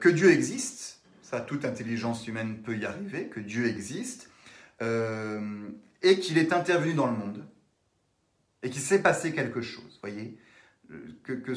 [0.01, 0.97] que Dieu existe
[1.27, 4.31] ça toute intelligence humaine peut y arriver, que Dieu existe,
[4.81, 5.69] euh,
[6.03, 7.45] et qu'il est intervenu dans le monde,
[8.63, 10.39] et qu'il s'est passé quelque chose, voyez
[11.25, 11.55] que,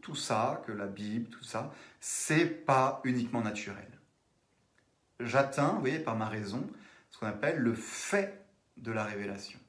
[0.00, 3.86] tout, ça, que la Bible, tout ça, c'est pas uniquement naturel.
[5.20, 6.68] J'atteins, vous voyez, par ma raison,
[7.10, 8.44] ce qu'on appelle le fait
[8.76, 9.60] de la révélation.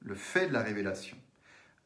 [0.00, 1.18] Le fait de la révélation,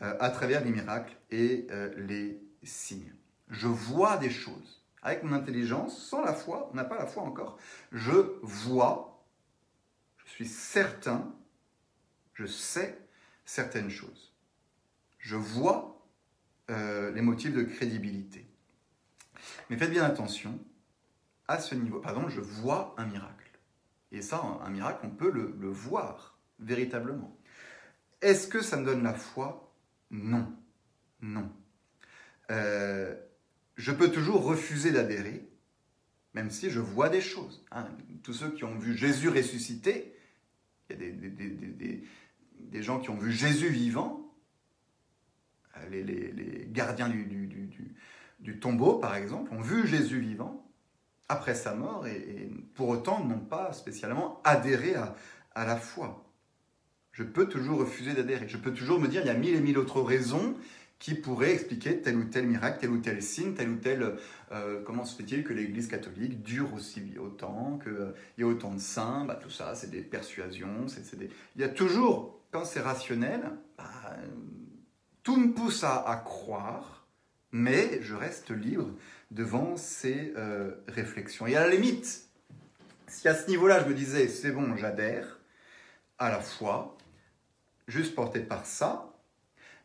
[0.02, 3.12] euh, à travers les miracles et euh, les signes.
[3.50, 7.24] Je vois des choses avec mon intelligence, sans la foi, on n'a pas la foi
[7.24, 7.58] encore,
[7.90, 9.24] je vois,
[10.24, 11.34] je suis certain,
[12.34, 12.98] je sais
[13.44, 14.32] certaines choses.
[15.18, 16.06] Je vois
[16.70, 18.46] euh, les motifs de crédibilité.
[19.68, 20.58] Mais faites bien attention,
[21.48, 23.50] à ce niveau, pardon, je vois un miracle.
[24.12, 27.36] Et ça, un miracle, on peut le, voir véritablement.
[28.20, 29.74] Est-ce que ça me donne la foi?
[30.10, 30.54] Non.
[31.20, 31.50] Non.
[32.50, 33.16] Euh,
[33.82, 35.44] je peux toujours refuser d'adhérer,
[36.34, 37.64] même si je vois des choses.
[37.72, 37.88] Hein.
[38.22, 40.14] Tous ceux qui ont vu Jésus ressuscité,
[40.88, 42.00] il y a
[42.70, 44.32] des, gens qui ont vu Jésus vivant,
[45.78, 50.64] euh, les, gardiens du, tombeau, par exemple, ont vu Jésus vivant
[51.28, 55.16] après sa mort et, pour autant n'ont pas spécialement adhéré à,
[55.56, 56.32] à la foi.
[57.10, 58.46] Je peux toujours refuser d'adhérer.
[58.46, 60.56] Je peux toujours me dire, il y a mille et mille autres raisons
[61.02, 64.18] qui pourrait expliquer tel ou tel miracle, tel ou tel signe, tel ou tel...
[64.52, 68.72] Euh, comment se fait-il que l'Église catholique dure aussi autant, qu'il euh, y a autant
[68.72, 69.24] de saints?
[69.24, 70.86] Bah, Tout ça, c'est des persuasions.
[70.86, 71.28] c'est des...
[71.56, 73.40] Il y a toujours, quand c'est rationnel,
[73.76, 73.84] bah,
[75.24, 77.04] tout me pousse à, croire,
[77.50, 78.92] mais je reste libre
[79.32, 81.48] devant ces euh, réflexions.
[81.48, 82.28] Et à la limite,
[83.08, 85.40] si à ce niveau-là, je me disais, c'est bon, j'adhère
[86.20, 86.96] à la foi,
[87.88, 89.11] juste porté par ça,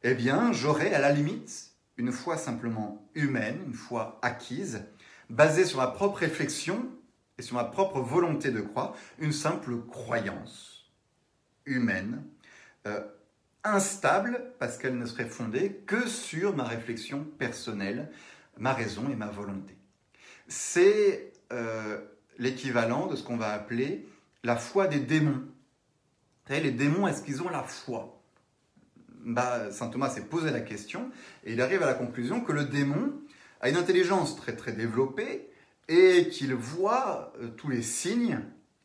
[0.03, 4.85] eh bien, j'aurais à la limite une foi simplement humaine, une foi acquise,
[5.29, 6.89] basée sur ma propre réflexion
[7.37, 10.91] et sur ma propre volonté de croire, une simple croyance
[11.65, 12.23] humaine,
[12.87, 13.03] euh,
[13.63, 18.09] instable parce qu'elle ne serait fondée que sur ma réflexion personnelle,
[18.57, 19.75] ma raison et ma volonté.
[20.47, 21.99] C'est euh,
[22.37, 24.07] l'équivalent de ce qu'on va appeler
[24.43, 25.43] la foi des démons.
[26.49, 28.16] Vous les démons, est-ce qu'ils ont la foi?
[29.27, 31.11] Bah, Saint Thomas s'est posé la question
[31.43, 33.13] et il arrive à la conclusion que le démon
[33.59, 35.49] a une intelligence très très développée
[35.89, 38.39] et qu'il voit euh, tous les signes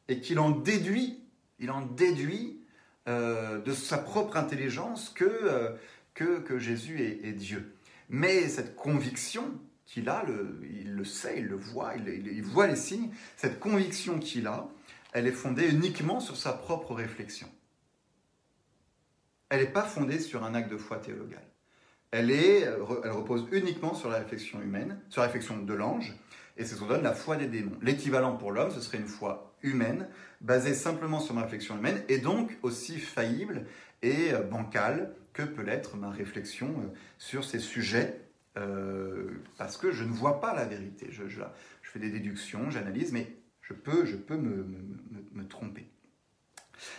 [0.09, 1.20] et qu'il en déduit,
[1.61, 2.61] il en déduit
[3.09, 5.70] euh, de sa propre intelligence que, euh,
[6.14, 7.74] que, Jésus est, Dieu.
[8.09, 9.44] Mais cette conviction
[9.87, 13.61] qu'il a, le, il le sait, il le voit, il, il voit les signes, cette
[13.61, 14.68] conviction qu'il a,
[15.12, 17.48] elle est fondée uniquement sur sa propre réflexion
[19.52, 21.42] elle n'est pas fondée sur un acte de foi théologal.
[22.10, 26.14] Elle, est, elle repose uniquement sur la réflexion humaine, sur la réflexion de l'ange,
[26.56, 27.76] et c'est ce qu'on donne la foi des démons.
[27.82, 30.08] L'équivalent pour l'homme, ce serait une foi humaine,
[30.40, 33.66] basée simplement sur ma réflexion humaine, et donc aussi faillible
[34.00, 36.86] et euh, bancale que peut l'être ma réflexion euh,
[37.18, 38.22] sur ces sujets,
[38.56, 41.08] euh, parce que je ne vois pas la vérité.
[41.10, 41.24] Je,
[41.82, 45.91] fais des déductions, j'analyse, mais je peux, je peux me tromper.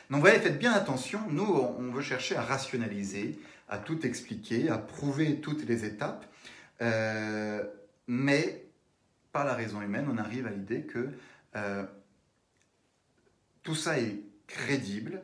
[0.10, 4.78] Donc voyez, faites bien attention, nous on veut chercher à rationaliser, à tout expliquer, à
[4.78, 6.26] prouver toutes les étapes,
[6.82, 7.64] euh,
[8.08, 8.66] mais
[9.32, 11.10] par la raison humaine, on arrive à l'idée que
[11.56, 11.84] euh,
[13.64, 15.24] tout ça est crédible,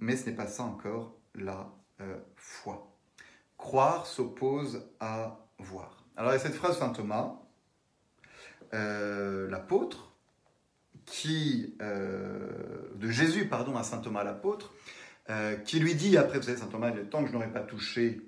[0.00, 2.90] mais ce n'est pas ça encore la euh, foi.
[3.56, 6.04] Croire s'oppose à voir.
[6.16, 7.34] Alors il y a cette phrase Saint Thomas,
[8.72, 10.13] l'apôtre,
[11.06, 12.48] qui euh,
[12.96, 14.74] de Jésus pardon à saint Thomas l'apôtre,
[15.30, 18.20] euh, qui lui dit après vous savez saint Thomas temps que je n'aurais pas touché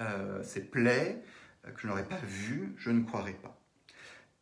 [0.00, 1.22] euh, ses plaies,
[1.62, 3.60] que je n'aurais pas vu, je ne croirais pas.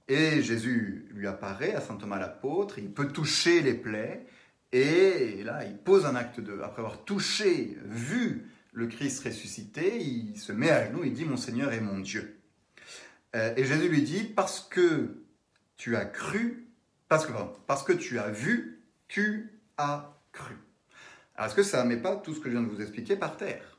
[0.08, 4.26] Et Jésus lui apparaît à saint Thomas l'apôtre, il peut toucher les plaies
[4.72, 10.38] et là il pose un acte de après avoir touché, vu le Christ ressuscité, il
[10.38, 12.38] se met à genoux, il dit mon Seigneur et mon Dieu.
[13.34, 15.22] et Jésus lui dit parce que
[15.76, 16.65] tu as cru,
[17.08, 17.32] parce que,
[17.66, 20.54] parce que tu as vu, tu as cru.
[21.36, 23.16] Alors, est-ce que ça ne met pas tout ce que je viens de vous expliquer
[23.16, 23.78] par terre?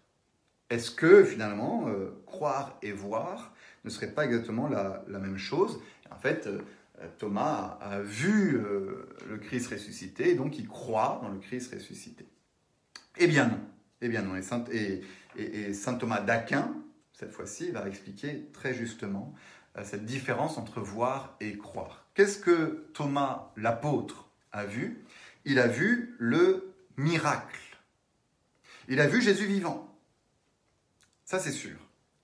[0.69, 3.53] Est-ce que finalement, euh, croire et voir
[3.85, 5.81] ne serait pas exactement la, même chose?
[6.11, 6.61] En fait, euh,
[7.17, 12.25] Thomas a, vu euh, le Christ ressuscité, donc il croit dans le Christ ressuscité.
[13.17, 13.59] Eh bien non.
[14.01, 14.35] Eh bien non.
[14.35, 16.73] Et Saint Thomas d'Aquin,
[17.13, 19.33] cette fois-ci, va expliquer très justement
[19.83, 22.06] cette différence entre voir et croire.
[22.17, 25.05] Qu'est-ce que Thomas l'apôtre a vu?
[25.45, 27.77] Il a vu le miracle.
[28.87, 29.95] Il a vu Jésus vivant.
[31.25, 31.77] Ça c'est sûr.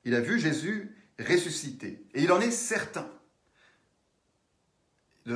[0.03, 2.07] Il a vu Jésus ressuscité.
[2.15, 3.07] Et il en est certain.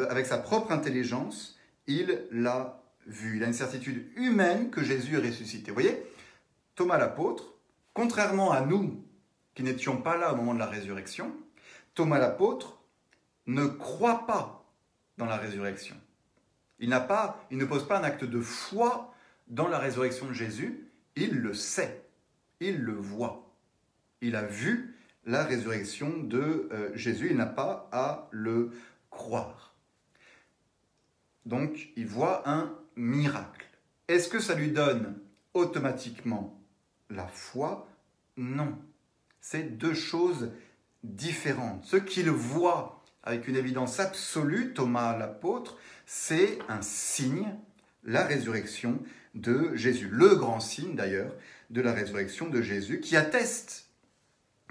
[0.09, 3.37] Avec sa propre intelligence, il l'a vu.
[3.37, 5.69] Il a une certitude humaine que Jésus est ressuscité.
[5.69, 6.01] Vous voyez
[6.73, 7.53] Thomas l'apôtre,
[7.93, 9.05] contrairement à nous
[9.53, 11.31] qui n'étions pas là au moment de la résurrection,
[11.93, 12.76] Thomas l'apôtre
[13.47, 14.65] ne croit pas
[15.17, 15.95] dans la résurrection.
[16.79, 19.13] Il n'a pas, il ne pose pas un acte de foi
[19.47, 22.03] dans la résurrection de Jésus, il le sait,
[22.59, 23.51] il le voit.
[24.21, 28.71] Il a vu la résurrection de euh, Jésus, il n'a pas à le
[29.09, 29.73] croire.
[31.45, 33.65] Donc, il voit un miracle.
[34.07, 35.17] Est-ce que ça lui donne
[35.53, 36.61] automatiquement
[37.09, 37.87] la foi?
[38.35, 38.77] Non.
[39.39, 40.51] C'est deux choses
[41.03, 41.85] différentes.
[41.85, 42.96] Ce qu'il voit
[43.27, 47.53] avec une évidence absolue, Thomas l'apôtre, c'est un signe,
[48.05, 48.99] la résurrection
[49.35, 50.07] de Jésus.
[50.09, 51.33] Le grand signe d'ailleurs
[51.69, 53.89] de la résurrection de Jésus qui atteste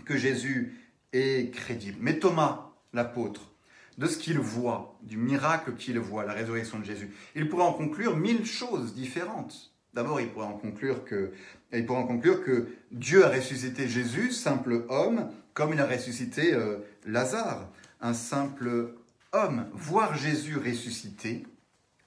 [0.07, 0.75] que Jésus
[1.13, 1.99] est crédible.
[2.01, 3.53] Mais Thomas l'apôtre,
[3.99, 7.75] de ce qu'il voit, du miracle qu'il voit, la résurrection de Jésus, il pourrait en
[7.75, 9.73] conclure mille choses différentes.
[9.93, 11.33] D'abord, il pourrait en conclure que,
[12.91, 18.95] Dieu a ressuscité Jésus, simple homme, comme il a ressuscité euh, Lazare, un simple
[19.33, 19.69] homme.
[19.73, 21.47] Voir Jésus ressuscité,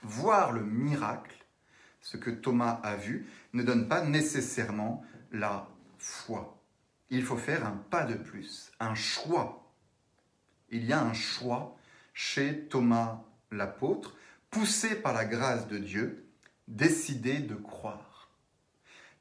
[0.02, 1.45] voir le miracle,
[2.02, 6.58] ce que Thomas a vu, ne donne pas nécessairement la foi.
[7.10, 9.73] Il faut faire un pas de plus, un choix.
[10.69, 11.75] Il y a un choix
[12.13, 14.15] chez Thomas l'apôtre,
[14.49, 16.25] poussé par la grâce de Dieu,
[16.67, 18.30] décider de croire,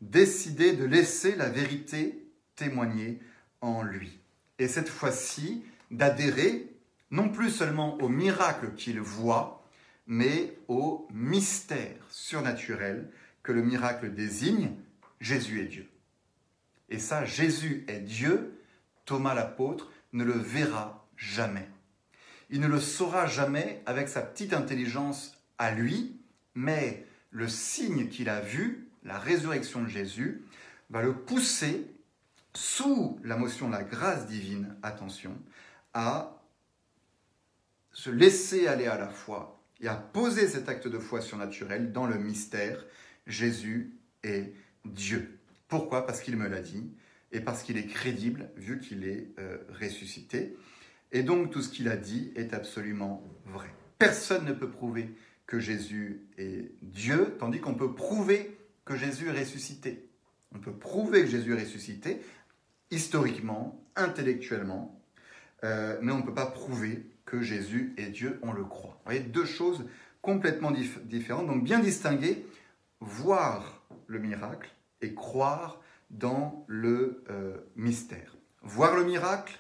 [0.01, 2.27] décider de laisser la vérité
[2.57, 3.21] témoigner
[3.61, 4.19] en lui.
[4.59, 6.69] Et cette fois-ci, d'adhérer
[7.11, 9.65] non plus seulement au miracle qu'il voit,
[10.07, 13.11] mais au mystère surnaturel
[13.43, 14.73] que le miracle désigne,
[15.21, 15.89] Jésus est Dieu.
[16.91, 18.59] Et ça, Jésus est Dieu,
[19.05, 21.69] Thomas l'apôtre ne le verra jamais.
[22.51, 26.17] Il ne le saura jamais avec sa petite intelligence à lui,
[26.55, 30.43] mais le signe qu'il a vu, la résurrection de Jésus,
[30.91, 31.87] va le pousser
[32.55, 35.37] sous la motion de la grâce divine, attention,
[35.95, 36.43] à
[37.93, 42.07] se laisser aller à la foi et à poser cet acte de foi surnaturel dans
[42.07, 42.85] le mystère
[43.27, 44.53] Jésus est
[44.85, 45.39] Dieu.
[45.69, 46.07] Pourquoi?
[46.07, 46.93] Parce qu'il me l'a dit
[47.33, 50.57] et parce qu'il est crédible vu qu'il est euh, ressuscité.
[51.13, 53.69] Et donc tout ce qu'il a dit est absolument vrai.
[53.99, 55.15] Personne ne peut prouver
[55.47, 60.09] que Jésus est Dieu, tandis qu'on peut prouver que Jésus est ressuscité.
[60.55, 62.21] On peut prouver que Jésus est ressuscité
[62.91, 64.98] historiquement, intellectuellement,
[65.65, 68.95] euh, mais on ne peut pas prouver que Jésus est Dieu, on le croit.
[68.99, 69.85] Vous voyez, deux choses
[70.23, 72.47] complètement dif différentes, donc bien distinguer,
[73.01, 75.81] voir le miracle et croire
[76.11, 78.37] dans le euh, mystère.
[78.63, 79.59] Voir le miracle,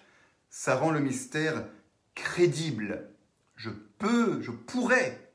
[0.50, 1.64] ça rend le mystère
[2.14, 3.08] crédible.
[3.54, 5.28] Je peux, je pourrais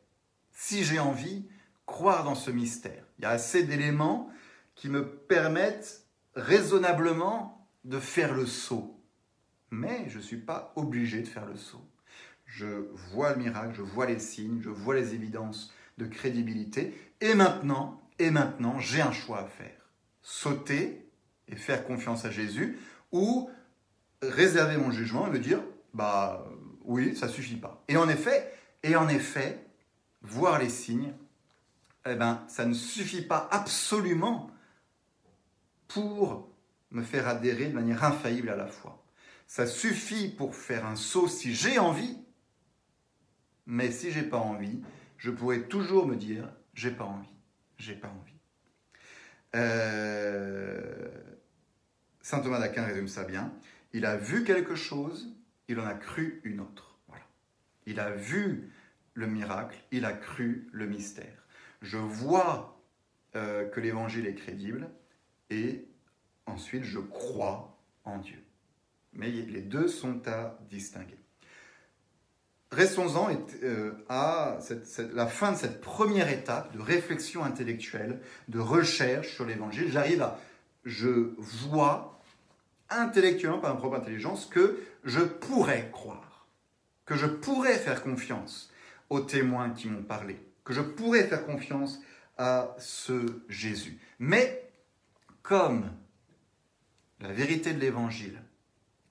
[0.54, 1.46] si j'ai envie,
[1.86, 3.04] croire dans ce mystère.
[3.20, 4.30] Il y a assez d'éléments
[4.76, 6.06] qui me permettent
[6.36, 8.93] raisonnablement de faire le saut.
[9.74, 11.84] Mais je ne suis pas obligé de faire le saut.
[12.46, 16.96] Je vois le miracle, je vois les signes, je vois les évidences de crédibilité.
[17.22, 19.90] Et maintenant, et maintenant, j'ai un choix à faire.
[20.22, 21.10] Sauter
[21.48, 22.78] et faire confiance à Jésus
[23.12, 23.50] ou
[24.22, 25.64] réserver mon jugement et me dire,
[25.96, 26.46] bah
[26.84, 27.84] oui, ça suffit pas.
[27.88, 28.54] Et en effet,
[28.84, 28.94] et
[30.22, 31.14] voir les signes,
[32.06, 34.52] eh ben, ça ne suffit pas absolument
[35.88, 36.48] pour
[36.92, 39.03] me faire adhérer de manière infaillible à la foi.
[39.48, 42.18] Ça suffit pour faire un saut si j'ai envie,
[43.66, 44.82] mais si j'ai pas envie,
[45.18, 47.36] je pourrais toujours me dire j'ai pas envie,
[47.78, 48.34] j'ai pas envie.
[49.56, 51.12] Euh,
[52.22, 53.54] Saint Thomas d'Aquin résume ça bien.
[53.94, 55.36] Il a vu quelque chose,
[55.68, 56.94] il en a cru une autre.
[57.86, 58.72] Il a vu
[59.14, 61.46] le miracle, il a cru le mystère.
[61.82, 62.82] Je vois
[63.36, 64.90] euh, que l'évangile est crédible
[65.50, 65.86] et
[66.46, 68.43] ensuite je crois en Dieu.
[69.16, 71.18] Mais les deux sont à distinguer.
[72.74, 73.30] Restons-en
[73.62, 74.58] euh, à
[75.14, 79.92] la fin de cette première étape de réflexion intellectuelle, de recherche sur l'évangile.
[79.92, 80.40] J'arrive à,
[80.84, 82.20] je vois
[82.90, 86.48] intellectuellement par ma propre intelligence que je pourrais croire,
[87.06, 88.72] que je pourrais faire confiance
[89.12, 92.02] aux témoins qui m'ont parlé, que je pourrais faire confiance
[92.40, 94.00] à ce Jésus.
[94.18, 94.68] Mais
[95.44, 95.92] comme
[97.20, 98.42] la vérité de l'évangile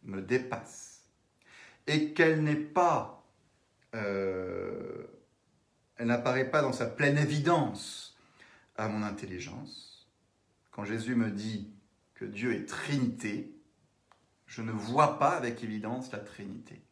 [0.04, 1.04] me dépasse
[1.86, 3.24] et qu'elle n'est pas,
[3.94, 5.06] euh,
[5.96, 8.16] elle n'apparaît pas dans sa pleine évidence
[8.76, 10.08] à mon intelligence,
[10.70, 11.70] quand Jésus me dit
[12.14, 13.54] que Dieu est Trinité,
[14.46, 16.82] je ne vois pas avec évidence la Trinité.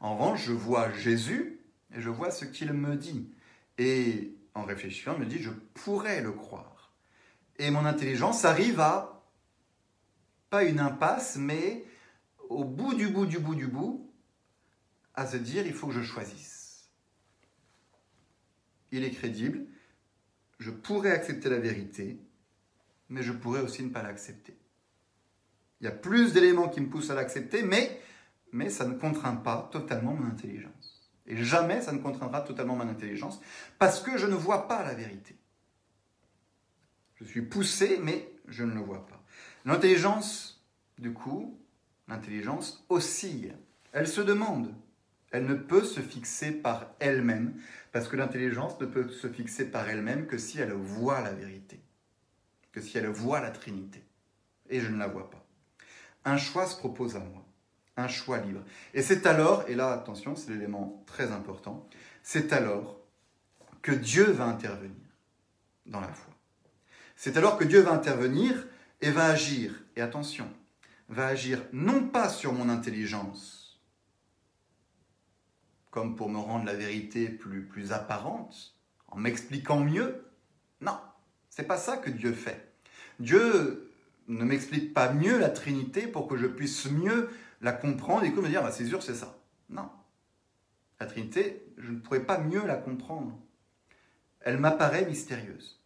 [0.00, 1.60] En revanche, je vois Jésus
[1.94, 3.30] et je vois ce qu'il me dit.
[3.78, 6.92] Et en réfléchissant, il me dit, je pourrais le croire.
[7.58, 9.24] Et mon intelligence arrive à,
[10.50, 11.84] pas une impasse, mais
[12.48, 14.10] au bout du bout du bout du bout,
[15.14, 16.90] à se dire, il faut que je choisisse.
[18.90, 19.66] Il est crédible,
[20.58, 22.20] je pourrais accepter la vérité,
[23.08, 24.56] mais je pourrais aussi ne pas l'accepter.
[25.80, 28.00] Il y a plus d'éléments qui me poussent à l'accepter, mais,
[28.52, 31.12] mais ça ne contraint pas totalement mon intelligence.
[31.26, 33.40] Et jamais ça ne contraindra totalement mon intelligence,
[33.78, 35.36] parce que je ne vois pas la vérité.
[37.16, 39.22] Je suis poussé, mais je ne le vois pas.
[39.64, 40.64] L'intelligence,
[40.98, 41.58] du coup,
[42.08, 43.54] l'intelligence oscille.
[43.92, 44.74] Elle se demande.
[45.30, 47.60] Elle ne peut se fixer par elle-même,
[47.92, 51.80] parce que l'intelligence ne peut se fixer par elle-même que si elle voit la vérité,
[52.72, 54.02] que si elle voit la Trinité.
[54.70, 55.44] Et je ne la vois pas.
[56.24, 57.44] Un choix se propose à moi,
[57.96, 58.62] un choix libre.
[58.94, 61.86] Et c'est alors, et là attention, c'est l'élément très important,
[62.22, 62.98] c'est alors
[63.82, 64.96] que Dieu va intervenir
[65.86, 66.34] dans la foi.
[67.16, 68.66] C'est alors que Dieu va intervenir
[69.00, 69.82] et va agir.
[69.96, 70.48] Et attention,
[71.08, 73.80] va agir non pas sur mon intelligence,
[75.90, 78.76] comme pour me rendre la vérité plus, plus apparente,
[79.08, 80.26] en m'expliquant mieux.
[80.80, 80.98] Non,
[81.48, 82.72] c'est pas ça que Dieu fait.
[83.20, 83.90] Dieu
[84.28, 87.30] ne m'explique pas mieux la Trinité pour que je puisse mieux
[87.60, 89.38] la comprendre et que me dire, bah, c'est sûr, c'est ça.
[89.70, 89.90] Non.
[91.00, 93.38] La Trinité, je ne pourrais pas mieux la comprendre.
[94.40, 95.80] Elle m'apparaît mystérieuse.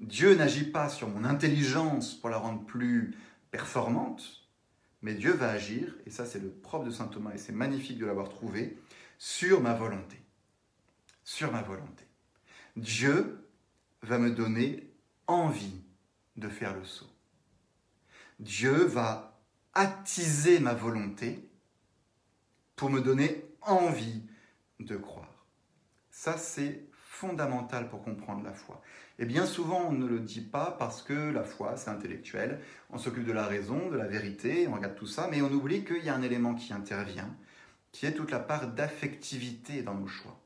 [0.00, 3.14] Dieu n'agit pas sur mon intelligence pour la rendre plus
[3.50, 4.39] performante,
[5.02, 7.98] mais Dieu va agir, et ça c'est le propre de Saint Thomas, et c'est magnifique
[7.98, 8.78] de l'avoir trouvé,
[9.18, 10.16] sur ma volonté.
[11.24, 12.04] Sur ma volonté.
[12.76, 13.48] Dieu
[14.02, 14.90] va me donner
[15.26, 15.82] envie
[16.36, 17.10] de faire le saut.
[18.38, 19.38] Dieu va
[19.74, 21.48] attiser ma volonté
[22.76, 24.22] pour me donner envie
[24.80, 25.46] de croire.
[26.10, 28.80] Ça, c'est fondamental pour comprendre la foi.
[29.20, 32.58] Et bien souvent, on ne le dit pas parce que la foi, c'est intellectuel.
[32.88, 35.84] On s'occupe de la raison, de la vérité, on regarde tout ça, mais on oublie
[35.84, 37.28] qu'il y a un élément qui intervient,
[37.92, 40.40] qui est toute la part d'affectivité dans nos choix,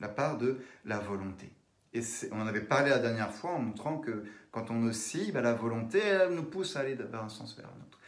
[0.00, 1.52] la part de la volonté.
[1.94, 2.00] Et
[2.32, 5.54] on en avait parlé la dernière fois en montrant que quand on oscille, bah, la
[5.54, 8.00] volonté, elle nous pousse à aller vers un sens vers un autre.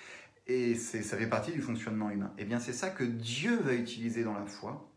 [0.48, 2.32] Et ça fait partie du fonctionnement humain.
[2.38, 4.90] Et bien c'est ça que Dieu va utiliser dans la foi,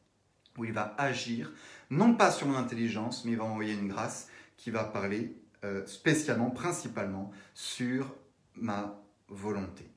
[0.57, 1.53] où il va agir,
[1.91, 5.85] non pas sur mon intelligence, mais il va envoyer une grâce qui va parler euh,
[5.85, 8.15] spécialement, principalement, sur
[8.55, 9.89] ma volonté.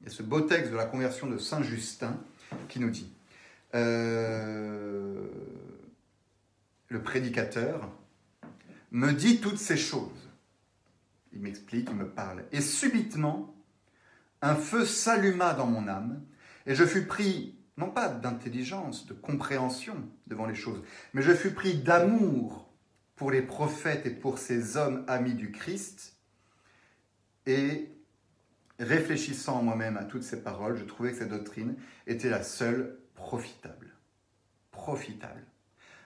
[0.00, 2.20] Il y a ce beau texte de la conversion de Saint Justin
[2.68, 3.12] qui nous dit,
[3.74, 5.26] euh,
[6.88, 7.90] le prédicateur
[8.92, 10.30] me dit toutes ces choses.
[11.32, 12.44] Il m'explique, il me parle.
[12.52, 13.54] Et subitement,
[14.42, 16.22] un feu s'alluma dans mon âme,
[16.66, 19.96] et je fus pris, non pas d'intelligence, de compréhension
[20.26, 20.82] devant les choses,
[21.14, 22.65] mais je fus pris d'amour
[23.16, 26.14] pour les prophètes et pour ces hommes amis du Christ.
[27.46, 27.90] Et
[28.78, 33.94] réfléchissant moi-même à toutes ces paroles, je trouvais que cette doctrine était la seule profitable.
[34.70, 35.42] Profitable.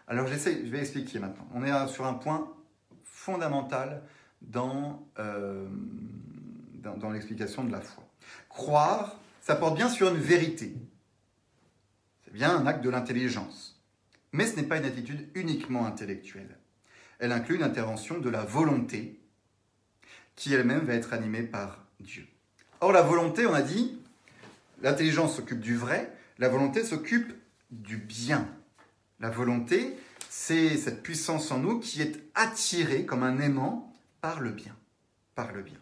[0.07, 1.49] Alors je vais expliquer maintenant.
[1.55, 2.53] On est sur un point
[3.05, 4.03] fondamental
[4.41, 5.69] dans, euh,
[6.75, 8.05] dans l'explication de la foi.
[8.49, 10.75] Croire, ça porte bien sur une vérité.
[12.25, 13.81] C'est bien un acte de l'intelligence.
[14.33, 16.60] Mais ce n'est pas une attitude uniquement intellectuelle.
[17.21, 19.21] Elle inclut une intervention de la volonté
[20.37, 22.27] qui elle-même va être animée par Dieu.
[22.81, 24.01] Or, la volonté, on a dit,
[24.81, 27.35] l'intelligence s'occupe du vrai, la volonté s'occupe
[27.71, 28.49] du bien.
[29.21, 29.97] La volonté,
[30.31, 34.75] c'est cette puissance en nous qui est attirée comme un aimant par le bien.
[35.35, 35.79] Par le bien.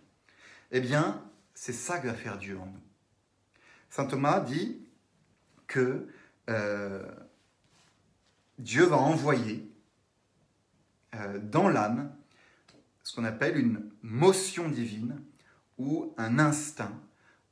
[0.72, 1.22] Eh bien,
[1.55, 2.82] c'est ça que va faire Dieu en nous.
[3.91, 4.80] Saint Thomas dit
[5.68, 6.09] que
[6.51, 7.07] euh,
[8.59, 9.70] Dieu va envoyer
[11.42, 12.12] dans l'âme
[13.09, 15.18] ce qu'on appelle une motion divine
[15.78, 16.92] ou un instinct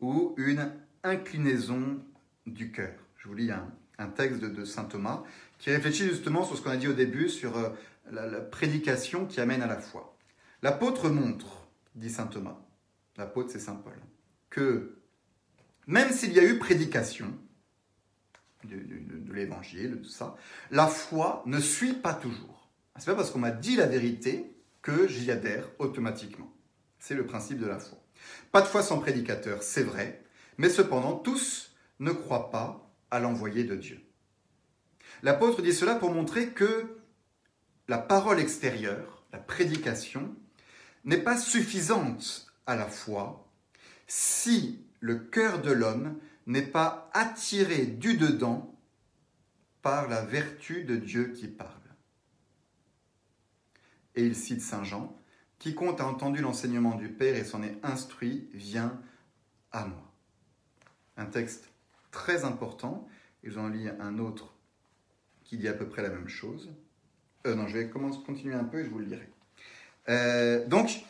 [0.00, 0.70] ou une
[1.02, 1.98] inclinaison
[2.46, 2.94] du cœur.
[3.16, 5.22] Je vous lis un, texte de, Saint Thomas
[5.58, 7.70] qui réfléchit justement sur ce qu'on a dit au début, sur euh,
[8.10, 10.14] la, prédication qui amène à la foi.
[10.62, 12.58] L'apôtre montre, dit Saint Thomas,
[13.16, 13.94] l'apôtre c'est Saint Paul,
[14.50, 14.98] que
[15.86, 17.32] même s'il y a eu prédication
[18.64, 20.36] de, de l'évangile, tout ça,
[20.70, 22.55] la foi ne suit pas toujours.
[22.98, 26.52] C'est pas parce qu'on m'a dit la vérité que j'y adhère automatiquement.
[26.98, 27.98] C'est le principe de la foi.
[28.52, 30.24] Pas de foi sans prédicateur, c'est vrai,
[30.58, 34.00] mais cependant, tous ne croient pas à l'envoyé de Dieu.
[35.22, 36.98] L'apôtre dit cela pour montrer que
[37.88, 40.34] la parole extérieure, la prédication,
[41.04, 43.48] n'est pas suffisante à la foi
[44.06, 48.74] si le cœur de l'homme n'est pas attiré du dedans
[49.82, 51.85] par la vertu de Dieu qui parle.
[54.16, 55.16] Et il cite Saint Jean,
[55.58, 59.00] Quiconque a entendu l'enseignement du Père et s'en est instruit vient
[59.72, 60.12] à moi.
[61.16, 61.70] Un texte
[62.10, 63.08] très important,
[63.44, 64.54] et j'en lis un autre
[65.44, 66.72] qui dit à peu près la même chose.
[67.46, 69.28] Euh, non, je vais commencer, continuer un peu et je vous le lirai.
[70.08, 71.04] Euh, donc,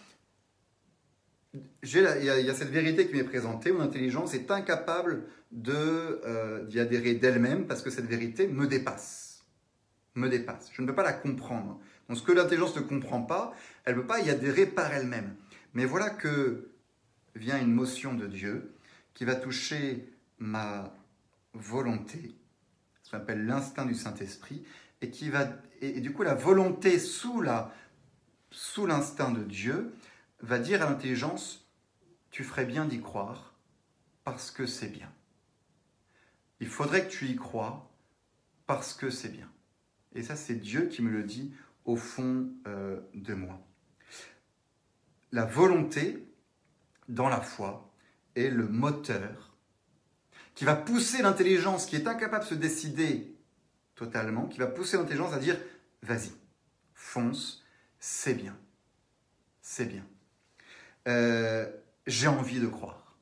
[1.55, 5.25] il y, a cette vérité qui m'est présentée, mon intelligence est incapable
[5.69, 9.45] euh, d'y adhérer d'elle-même parce que cette vérité me dépasse.
[10.15, 10.71] Me dépasse.
[10.73, 11.81] Je ne peux pas la comprendre.
[12.09, 13.55] Donc ce que l'intelligence ne comprend pas,
[13.85, 15.37] elle ne peut pas y adhérer par elle-même.
[15.75, 16.71] Mais voilà que
[17.35, 18.75] vient une motion de Dieu
[19.15, 20.95] qui va toucher ma
[21.55, 22.35] volonté,
[23.03, 24.65] ce qu'on appelle l'instinct du Saint-Esprit,
[25.01, 25.49] et qui va
[25.81, 27.75] et, du coup la volonté sous la
[28.51, 29.95] sous l'instinct de Dieu
[30.41, 31.67] va dire à l'intelligence
[32.31, 33.55] tu ferais bien d'y croire
[34.25, 35.13] parce que c'est bien.
[36.61, 37.91] Il faudrait que tu y crois
[38.67, 39.51] parce que c'est bien.
[40.15, 41.55] Et ça c'est Dieu qui me le dit
[41.87, 43.59] au fond euh, de moi.
[45.33, 46.29] La volonté
[47.09, 47.91] dans la foi
[48.35, 49.57] est le moteur
[50.55, 53.37] qui va pousser l'intelligence qui est incapable de se décider
[53.95, 55.57] totalement, qui va pousser l'intelligence à dire
[56.03, 56.33] vas-y,
[56.95, 57.65] fonce,
[57.99, 58.57] c'est bien,
[59.61, 60.05] c'est bien.
[61.09, 61.71] Euh,
[62.07, 63.17] j'ai envie de croire.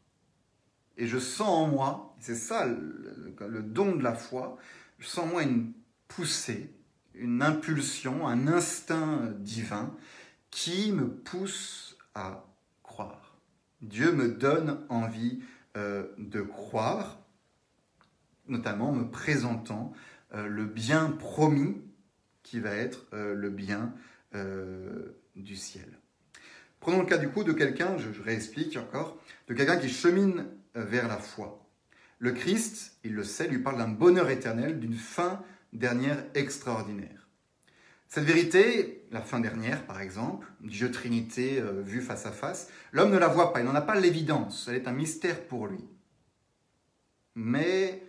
[0.96, 4.56] Et je sens en moi, c'est ça le, le, don de la foi,
[4.98, 5.72] je sens en moi une
[6.08, 6.72] poussée,
[7.14, 9.94] une impulsion, un instinct divin
[10.50, 12.46] qui me pousse à
[12.82, 13.36] croire.
[13.80, 15.42] Dieu me donne envie
[15.76, 17.20] euh, de croire,
[18.48, 19.92] notamment en me présentant
[20.32, 21.82] euh, le bien promis
[22.42, 23.92] qui va être euh, le bien
[25.36, 25.86] du ciel.
[26.80, 30.46] Prenons le cas du coup de quelqu'un, je, je réexplique encore, de quelqu'un qui chemine
[30.74, 31.64] vers la foi.
[32.18, 35.40] Le Christ, il le sait, lui parle d'un bonheur éternel, d'une fin
[35.74, 37.28] dernière extraordinaire.
[38.08, 43.10] Cette vérité, la fin dernière par exemple, Dieu Trinité euh, vue face à face, l'homme
[43.10, 45.84] ne la voit pas, il n'en a pas l'évidence, elle est un mystère pour lui.
[47.34, 48.02] Mais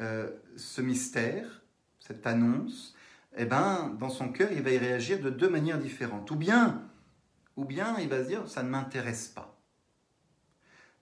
[0.00, 1.62] euh, ce mystère,
[1.98, 2.94] cette annonce,
[3.36, 6.30] eh ben, dans son cœur, il va y réagir de deux manières différentes.
[6.30, 6.82] Ou bien,
[7.56, 9.58] ou bien il va se dire, ça ne m'intéresse pas.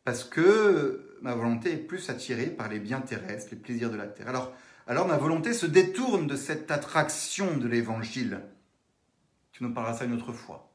[0.05, 4.07] Parce que ma volonté est plus attirée par les biens terrestres, les plaisirs de la
[4.07, 4.29] terre.
[4.29, 4.53] Alors,
[4.89, 8.41] alors ma volonté se détourne de cette attraction de l'évangile.
[9.53, 10.73] Tu nous parleras ça une autre fois.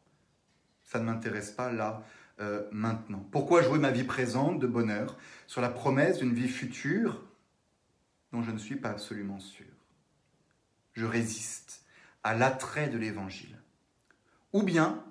[0.83, 2.03] Ça ne m'intéresse pas là,
[2.39, 3.27] euh, maintenant.
[3.31, 7.23] Pourquoi jouer ma vie présente de bonheur sur la promesse d'une vie future
[8.31, 9.65] dont je ne suis pas absolument sûr?
[10.93, 11.83] Je résiste
[12.21, 13.57] à l'attrait de l'évangile.
[14.53, 15.03] Ou bien,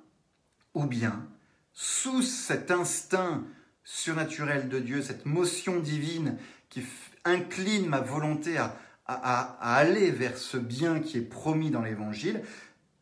[0.75, 1.29] ou bien,
[1.73, 3.43] sous cet instinct
[3.83, 6.39] surnaturel de Dieu, cette motion divine
[6.69, 6.85] qui
[7.25, 8.77] incline ma volonté à,
[9.07, 12.43] à, aller vers ce bien qui est promis dans l'Évangile,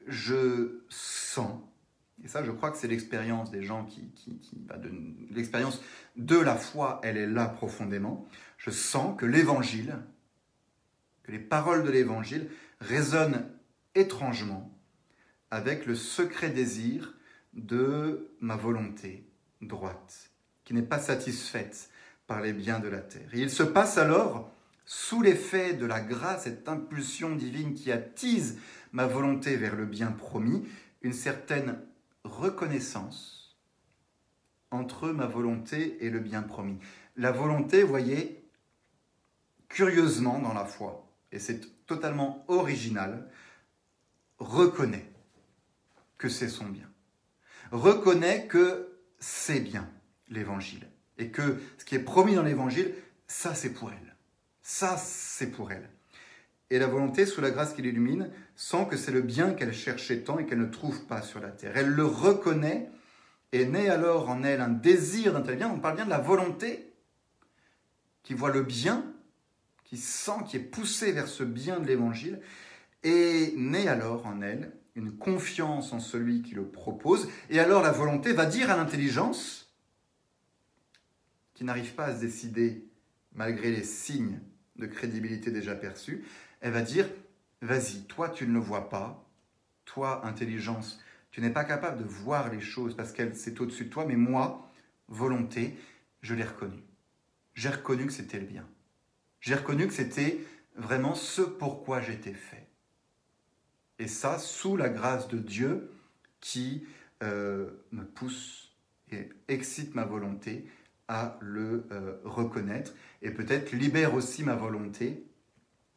[0.07, 1.61] je sens,
[2.25, 4.77] et ça je crois que c'est l'expérience des gens qui, qui, bah,
[5.31, 5.81] l'expérience
[6.17, 8.27] de la foi, elle est là profondément,
[8.57, 9.99] je sens que l'évangile,
[11.23, 12.49] que les paroles de l'évangile
[12.81, 13.47] résonnent
[13.95, 14.77] étrangement
[15.51, 17.15] avec le secret désir
[17.53, 19.27] de ma volonté
[19.61, 20.31] droite,
[20.65, 21.91] qui n'est pas satisfaite
[22.27, 23.29] par les biens de la terre.
[23.35, 24.55] Et il se passe alors,
[24.93, 28.59] sous l'effet de la grâce, cette impulsion divine qui attise
[28.91, 30.69] ma volonté vers le bien promis,
[31.03, 31.79] une certaine
[32.25, 33.57] reconnaissance
[34.73, 36.81] entre ma volonté et le bien promis.
[37.15, 38.45] La volonté, voyez,
[39.69, 43.31] curieusement dans la foi, et c'est totalement original,
[44.41, 45.09] reconnaît
[46.19, 46.91] que c'est son bien.
[47.71, 49.89] Reconnaît que c'est bien
[50.31, 50.89] l'évangile.
[51.17, 52.93] Et que ce qui est promis dans l'évangile,
[53.29, 54.10] ça c'est pour elle.
[54.73, 55.91] Ça c'est pour elle.
[56.71, 60.21] Et la volonté, sous la grâce qui l'illumine, sent que c'est le bien qu'elle cherchait
[60.21, 61.73] tant et qu'elle ne trouve pas sur la terre.
[61.75, 62.89] Elle le reconnaît
[63.51, 65.69] et naît alors en elle un désir bien.
[65.69, 66.93] On parle bien de la volonté
[68.23, 69.05] qui voit le bien,
[69.83, 72.41] qui sent, qui est poussé vers ce bien de l'évangile,
[73.03, 77.91] et naît alors en elle une confiance en celui qui le propose, et alors la
[77.91, 79.75] volonté va dire à l'intelligence,
[81.55, 82.89] qui n'arrive pas à se décider
[83.33, 84.39] malgré les signes
[84.81, 86.25] de crédibilité déjà perçus,
[86.61, 87.09] elle va dire,
[87.63, 89.25] vas-y, toi tu ne le vois pas,
[89.85, 91.01] toi intelligence,
[91.31, 94.17] tu n'es pas capable de voir les choses parce qu'elle c'est au-dessus de toi, mais
[94.17, 94.71] moi,
[95.09, 95.77] volonté,
[96.23, 96.83] je l'ai reconnu.
[97.55, 98.67] J'ai reconnu que c'était le bien.
[99.41, 100.41] J'ai reconnu que c'était
[100.77, 102.67] vraiment ce pourquoi j'étais fait.
[103.99, 105.93] Et ça, sous la grâce de Dieu
[106.41, 106.87] qui
[107.23, 108.73] euh, me pousse
[109.13, 110.67] et excite ma volonté
[111.11, 115.27] à le euh, reconnaître et peut-être libère aussi ma volonté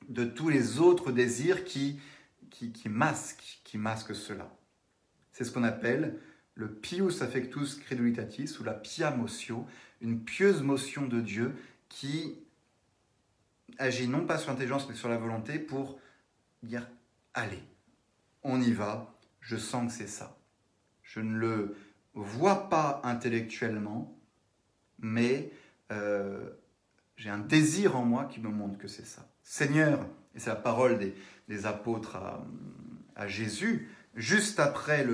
[0.10, 2.00] de tous les autres désirs qui,
[2.50, 4.52] qui, qui masquent, qui masquent cela.
[5.32, 6.20] C'est ce qu'on appelle
[6.56, 9.68] le pius affectus credulitatis ou la pia motio,
[10.02, 11.54] une pieuse motion de Dieu
[11.90, 12.40] qui
[13.78, 16.00] agit non pas sur l'intelligence mais sur la volonté pour
[16.64, 16.90] dire
[17.36, 17.64] allez,
[18.42, 20.40] on y va, je sens que c'est ça.
[21.04, 21.78] Je ne le
[22.16, 24.18] vois pas intellectuellement,
[25.04, 25.52] mais
[25.92, 26.50] euh,
[27.18, 29.28] j'ai un désir en moi qui me montre que c'est ça.
[29.44, 30.00] Seigneur,
[30.36, 30.98] et c'est la parole
[31.48, 32.18] des, apôtres
[33.16, 35.06] à, Jésus, juste après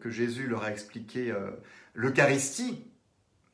[0.00, 1.50] que Jésus leur a expliqué euh,
[1.94, 2.84] l'Eucharistie.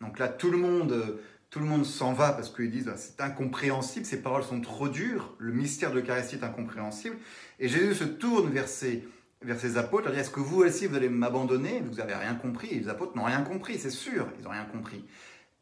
[0.01, 1.19] Donc là, tout le monde,
[1.51, 5.35] tout le monde s'en va parce qu'ils disent c'est incompréhensible, ces paroles sont trop dures,
[5.39, 7.17] le mystère de l'Eucharistie est incompréhensible.
[7.59, 9.07] Et Jésus se tourne vers ses,
[9.43, 11.81] vers ses apôtres, leur dit Est-ce que vous aussi vous allez m'abandonner?
[11.81, 12.69] Vous n'avez rien compris.
[12.69, 15.05] Et les apôtres n'ont rien compris, c'est sûr, ils n'ont rien compris.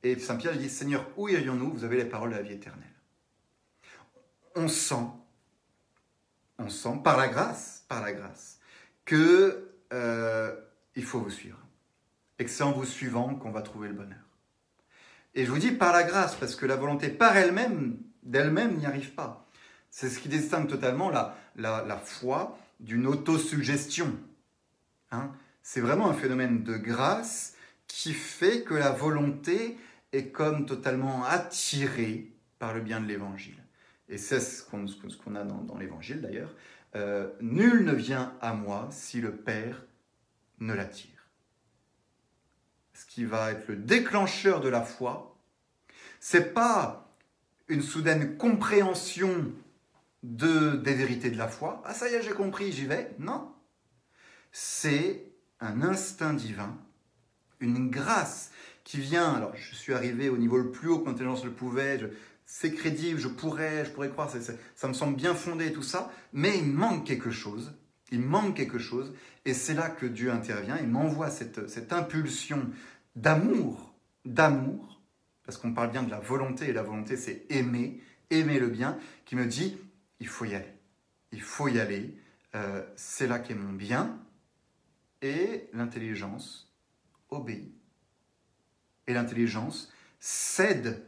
[0.02, 1.72] Et Saint Pierre dit Seigneur, où irions-nous?
[1.72, 2.82] Vous avez les paroles de la vie éternelle.
[4.54, 5.06] On sent,
[6.58, 8.58] on sent, par la grâce, par la grâce,
[9.04, 10.54] que euh,
[10.94, 11.58] il faut vous suivre.
[12.38, 14.18] Et que c'est en vous suivant qu'on va trouver le bonheur.
[15.34, 18.86] Et je vous dis par la grâce, parce que la volonté par elle-même, d'elle-même, n'y
[18.86, 19.46] arrive pas.
[19.90, 24.14] C'est ce qui distingue totalement la, la, foi d'une autosuggestion.
[25.10, 25.30] Hein
[25.62, 27.55] c'est vraiment un phénomène de grâce
[27.86, 29.78] qui fait que la volonté
[30.12, 33.62] est comme totalement attirée par le bien de l'évangile.
[34.08, 36.54] Et c'est ce qu'on a dans, l'évangile d'ailleurs.
[36.94, 39.84] Euh, nul ne vient à moi si le Père
[40.60, 41.28] ne l'attire.
[42.94, 45.36] Ce qui va être le déclencheur de la foi,
[46.20, 47.14] c'est pas
[47.68, 49.52] une soudaine compréhension
[50.22, 51.82] de, des vérités de la foi.
[51.84, 53.14] Ah ça y est, j'ai compris, j'y vais.
[53.18, 53.52] Non.
[54.52, 55.24] C'est
[55.60, 56.76] un instinct divin,
[57.60, 58.50] une grâce
[58.84, 59.32] qui vient.
[59.34, 61.98] Alors, je suis arrivé au niveau le plus haut que l'intelligence le pouvait.
[62.44, 66.58] c'est crédible, je pourrais, je pourrais croire, ça me semble bien fondé tout ça, mais
[66.58, 67.74] il manque quelque chose.
[68.12, 69.12] Il manque quelque chose,
[69.44, 72.70] et c'est là que Dieu intervient et m'envoie cette, cette impulsion
[73.16, 73.94] d'amour,
[74.24, 75.00] d'amour,
[75.44, 78.00] parce qu'on parle bien de la volonté, et la volonté c'est aimer,
[78.30, 79.76] aimer le bien, qui me dit,
[80.20, 80.72] il faut y aller.
[81.32, 82.16] Il faut y aller.
[82.54, 84.18] Euh, c'est là qu'est mon bien.
[85.22, 86.65] Et l'intelligence
[87.30, 87.72] obéit.
[89.06, 91.04] Et l'intelligence cède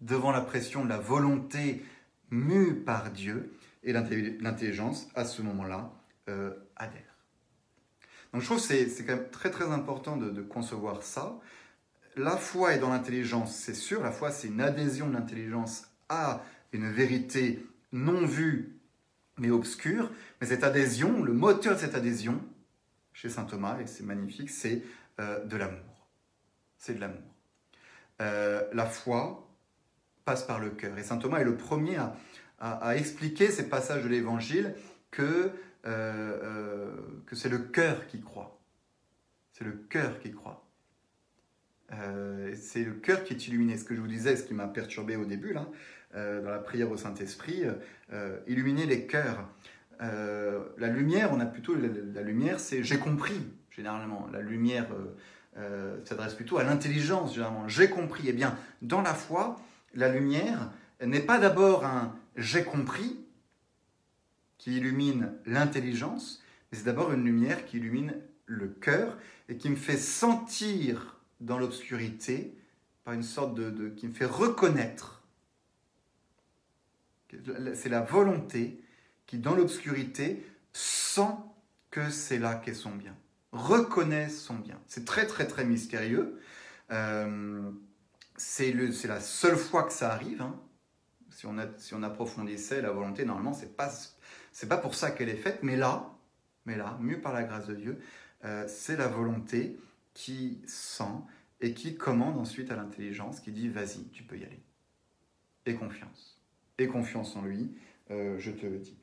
[0.00, 1.84] devant la pression de la volonté
[2.30, 3.52] mue par Dieu.
[3.84, 5.92] Et l'intelligence, à ce moment-là,
[6.28, 7.16] euh, adhère.
[8.32, 11.38] Donc je trouve que c'est quand même très très important de, concevoir ça.
[12.16, 14.02] La foi est dans l'intelligence, c'est sûr.
[14.02, 16.42] La foi, c'est une adhésion de l'intelligence à
[16.72, 18.78] une vérité non vu
[19.38, 20.10] mais obscur.
[20.40, 22.40] Mais cette adhésion, le moteur de cette adhésion,
[23.12, 24.82] chez saint Thomas, et c'est magnifique, c'est
[25.20, 26.08] euh, de l'amour.
[26.78, 27.20] C'est de l'amour.
[28.20, 29.48] Euh, la foi
[30.24, 30.96] passe par le cœur.
[30.96, 31.98] Et saint Thomas est le premier
[32.58, 34.74] à, expliquer ces passages de l'évangile
[35.10, 35.50] que
[35.82, 38.60] que c'est le cœur qui croit.
[39.52, 40.64] C'est le cœur qui croit.
[42.54, 43.76] c'est le cœur qui est illuminé.
[43.76, 45.66] Ce que je vous disais, ce qui m'a perturbé au début, là,
[46.14, 47.64] dans la prière au Saint-Esprit,
[48.46, 49.48] illuminer les cœurs.
[49.98, 53.40] la lumière, on a plutôt la lumière, c'est j'ai compris,
[53.76, 54.28] généralement.
[54.32, 54.86] La lumière
[55.56, 57.68] euh, s'adresse plutôt à l'intelligence, généralement.
[57.68, 58.24] J'ai compris.
[58.26, 59.60] Eh bien, dans la foi,
[59.94, 60.70] la lumière
[61.04, 63.18] n'est pas d'abord un j'ai compris
[64.58, 68.14] qui illumine l'intelligence, mais c'est d'abord une lumière qui illumine
[68.46, 69.18] le cœur
[69.48, 72.56] et qui me fait sentir dans l'obscurité
[73.04, 75.22] par une sorte de, qui me fait reconnaître.
[77.74, 78.80] C'est la volonté
[79.26, 81.34] qui, dans l'obscurité, sent
[81.90, 83.16] que c'est là qu'est son bien
[83.52, 84.80] reconnaît son bien.
[84.86, 86.40] C'est très très très mystérieux.
[86.90, 87.70] Euh,
[88.36, 90.42] c'est la seule fois que ça arrive.
[90.42, 90.58] Hein.
[91.30, 93.90] Si, on si on approfondissait la volonté, normalement, c'est pas
[94.68, 96.10] pas pour ça qu'elle est faite, mais là,
[96.66, 98.00] mais là, mieux par la grâce de Dieu,
[98.44, 99.78] euh, c'est la volonté
[100.14, 101.04] qui sent
[101.60, 104.60] et qui commande ensuite à l'intelligence, qui dit vas-y, tu peux y aller.
[105.64, 106.40] Et confiance.
[106.78, 107.74] Et confiance en lui,
[108.10, 108.98] euh, je te le dis.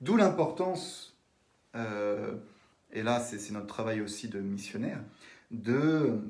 [0.00, 1.16] D'où l'importance
[2.92, 5.00] et là c'est notre travail aussi de missionnaire,
[5.50, 6.20] de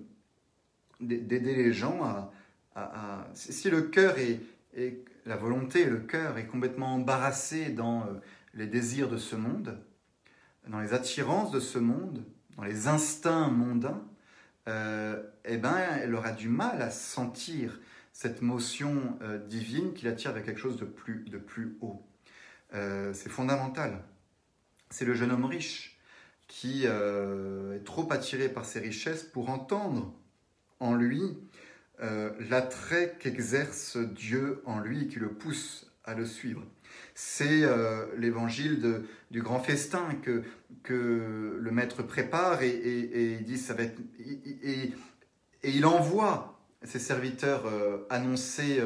[1.01, 2.31] d'aider les gens à,
[3.35, 4.41] si le cœur est,
[5.27, 8.15] la volonté le cœur est complètement embarrassé dans euh,
[8.55, 9.79] les désirs de ce monde,
[10.69, 12.25] dans les attirances de ce monde,
[12.57, 14.05] dans les instincts mondains,
[14.69, 17.81] euh, eh ben, elle aura du mal à sentir
[18.13, 22.05] cette motion euh, divine qui l'attire vers quelque chose de plus, de plus haut.
[22.73, 24.05] c'est fondamental.
[24.91, 25.98] C'est le jeune homme riche
[26.49, 30.13] qui euh, est trop attiré par ses richesses pour entendre
[30.81, 31.39] en lui
[32.01, 36.65] euh, l'attrait qu'exerce Dieu en lui et qui le pousse à le suivre.
[37.15, 40.43] C'est euh, l'évangile du grand festin que,
[40.83, 44.93] que le maître prépare et, il dit ça va être et,
[45.63, 47.65] et il envoie ses serviteurs
[48.09, 48.81] annoncer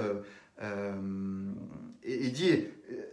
[2.02, 2.64] et dit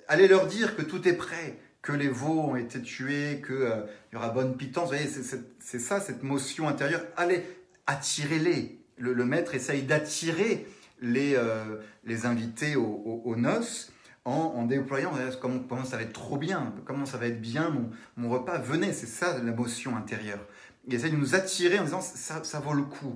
[0.08, 3.84] allez leur dire que tout est prêt que les veaux ont été tués, qu'il euh,
[4.14, 4.90] y aura bonne pitance.
[4.90, 7.02] Vous voyez, c'est ça, cette motion intérieure.
[7.16, 7.44] Allez,
[7.88, 8.78] attirez-les.
[8.98, 10.68] Le, maître essaye d'attirer
[11.02, 13.94] les, euh, les invités aux, noces
[14.26, 17.90] en, en déployant comment, ça va être trop bien, comment ça va être bien mon,
[18.18, 18.58] mon repas.
[18.58, 20.46] Venez, c'est ça la motion intérieure.
[20.86, 23.16] Il essaye de nous attirer en disant ça, vaut le coup.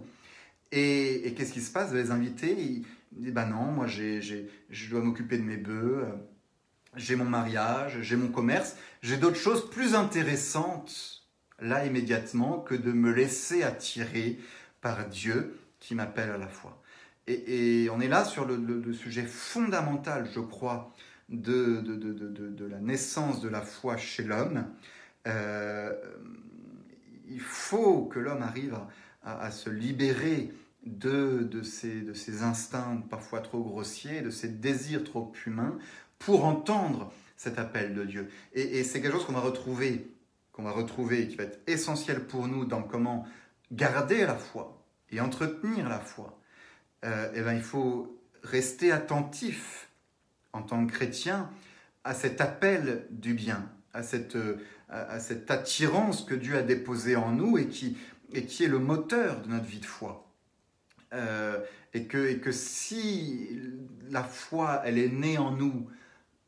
[0.71, 1.91] Et, qu'est-ce qui se passe?
[1.91, 6.05] Les invités, ils, disent bah non, moi j'ai, je dois m'occuper de mes bœufs
[6.95, 11.23] j'ai mon mariage, j'ai mon commerce, j'ai d'autres choses plus intéressantes
[11.59, 14.39] là immédiatement que de me laisser attirer
[14.81, 16.81] par Dieu qui m'appelle à la foi.
[17.27, 20.93] Et, on est là sur le, sujet fondamental, je crois,
[21.29, 24.65] de, la naissance de la foi chez l'homme.
[25.27, 25.93] Euh,
[27.29, 28.77] il faut que l'homme arrive
[29.23, 30.53] à, se libérer
[30.85, 35.77] de, ces instincts parfois trop grossiers, de ces désirs trop humains,
[36.25, 38.29] pour entendre cet appel de Dieu.
[38.53, 40.11] Et, c'est quelque chose qu'on va retrouver,
[40.51, 43.27] qu'on va retrouver, qui va être essentiel pour nous dans comment
[43.71, 46.39] garder la foi et entretenir la foi.
[47.03, 49.89] Euh, eh ben, il faut rester attentif
[50.53, 51.49] en tant que chrétien
[52.03, 54.37] à cet appel du bien, à cette,
[54.89, 57.97] à cette attirance que Dieu a déposée en nous et qui,
[58.31, 60.29] et qui est le moteur de notre vie de foi.
[61.13, 61.59] Euh,
[61.93, 63.59] et, que, et que si
[64.09, 65.87] la foi, elle est née en nous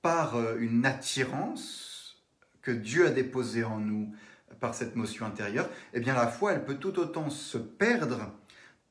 [0.06, 2.16] par euh, une attirance
[2.62, 4.14] que Dieu a déposée en nous
[4.60, 8.32] par cette motion intérieure, eh bien la foi, elle peut tout autant se perdre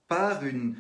[0.08, 0.74] par une,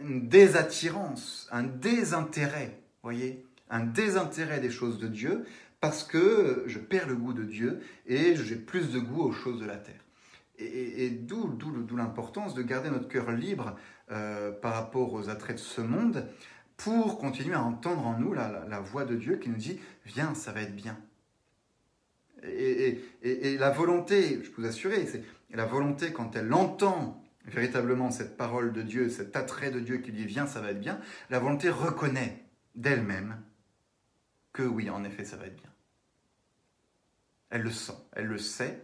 [0.00, 5.44] désattirance, un désintérêt, voyez, un désintérêt des choses de Dieu,
[5.80, 9.60] parce que je perds le goût de Dieu et j'ai plus de goût aux choses
[9.60, 10.04] de la terre.
[10.60, 11.58] Et, d'où
[11.96, 13.76] l'importance de garder notre cœur libre
[14.12, 16.28] euh, par rapport aux attraits de ce monde,
[16.84, 20.52] pour continuer à entendre en nous la, voix de Dieu qui nous dit Viens, ça
[20.52, 20.98] va être bien.
[22.42, 23.02] Et,
[23.58, 28.72] la volonté, je peux vous assurer, c'est la volonté quand elle entend véritablement cette parole
[28.72, 31.68] de Dieu, cet attrait de Dieu qui dit Viens, ça va être bien, la volonté
[31.68, 33.42] reconnaît d'elle-même
[34.54, 35.70] que oui, en effet, ça va être bien.
[37.50, 38.82] Elle le sent, elle le sait.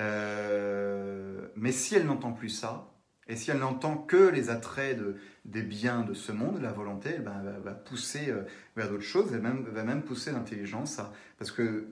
[0.00, 2.92] Euh, mais si elle n'entend plus ça,
[3.28, 4.98] et si elle n'entend que les attraits
[5.44, 8.42] des biens de ce monde, la volonté eh ben, va, pousser euh,
[8.74, 11.00] vers d'autres choses, elle même, va même pousser l'intelligence,
[11.38, 11.88] parce que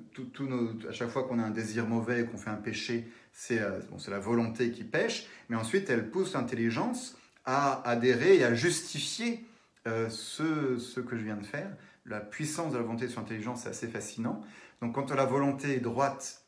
[0.89, 3.99] à chaque fois qu'on a un désir mauvais qu'on fait un péché, c'est euh, bon,
[4.09, 9.45] la volonté qui pêche, mais ensuite elle pousse l'intelligence à adhérer et à justifier
[9.87, 11.70] euh, ce, ce, que je viens de faire.
[12.07, 14.43] La puissance de la volonté sur l'intelligence, c'est assez fascinant.
[14.80, 16.46] Donc quand la volonté est droite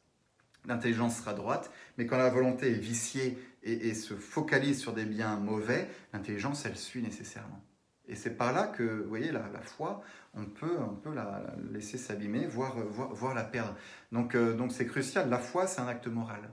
[0.69, 5.37] l'intelligence sera droite, mais quand la volonté est viciée et, se focalise sur des biens
[5.37, 7.63] mauvais, l'intelligence, elle suit nécessairement.
[8.07, 10.03] Et c'est par là que, vous voyez, la, foi,
[10.35, 10.79] on peut,
[11.15, 11.43] la,
[11.73, 13.75] laisser s'abîmer, voire, voire, la perdre.
[14.13, 15.29] Donc, euh, donc c'est crucial.
[15.29, 16.49] La foi, c'est un acte moral.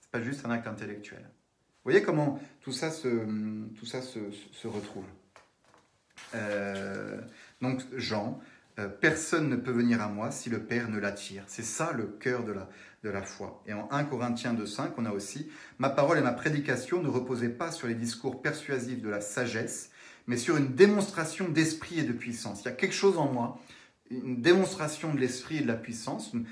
[0.00, 1.22] C'est pas juste un acte intellectuel.
[1.22, 3.08] Vous voyez comment tout ça se,
[3.78, 5.06] tout ça se, se retrouve.
[6.34, 7.20] Euh,
[7.60, 8.40] donc Jean,
[8.78, 11.44] euh, personne ne peut venir à moi si le Père ne l'attire.
[11.46, 12.68] C'est ça le cœur de la,
[13.02, 13.62] de la foi.
[13.66, 15.48] Et en 1 Corinthiens 2.5, on a aussi
[15.78, 19.90] Ma parole et ma prédication ne reposaient pas sur les discours persuasifs de la sagesse,
[20.26, 22.62] mais sur une démonstration d'esprit et de puissance.
[22.62, 23.60] Il y a quelque chose en moi,
[24.10, 26.46] une démonstration de l'esprit et de la puissance, une,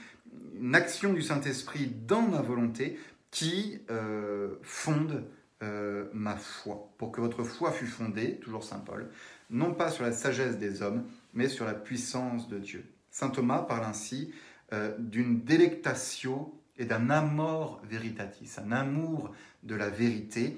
[0.74, 2.98] action du Saint-Esprit dans ma volonté
[3.30, 5.24] qui euh, fonde
[5.62, 9.11] euh, ma foi, pour que votre foi fût fondée, toujours Saint Paul,
[9.48, 12.84] non pas sur la sagesse des hommes, mais sur la puissance de Dieu.
[13.11, 14.32] Saint Thomas parle ainsi
[14.72, 20.56] euh, d'une délectatio et d'un amor veritatis, un amour de la vérité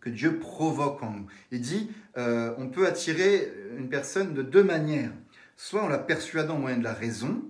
[0.00, 1.26] que Dieu provoque en nous.
[1.50, 5.12] Il dit, euh, on peut attirer une personne de deux manières.
[5.56, 7.42] Soit en la persuadant au moyen de la raison,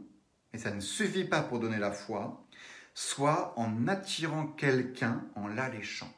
[0.52, 2.46] et ça ne suffit pas pour donner la foi,
[2.94, 6.12] soit en attirant quelqu'un en l'alléchant.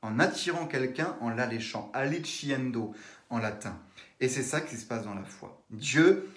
[0.00, 2.94] En attirant quelqu'un en l'alléchant, aliciendo
[3.30, 3.76] en latin.
[4.20, 5.60] Et c'est ça qui se passe dans la foi.
[5.70, 6.28] Dieu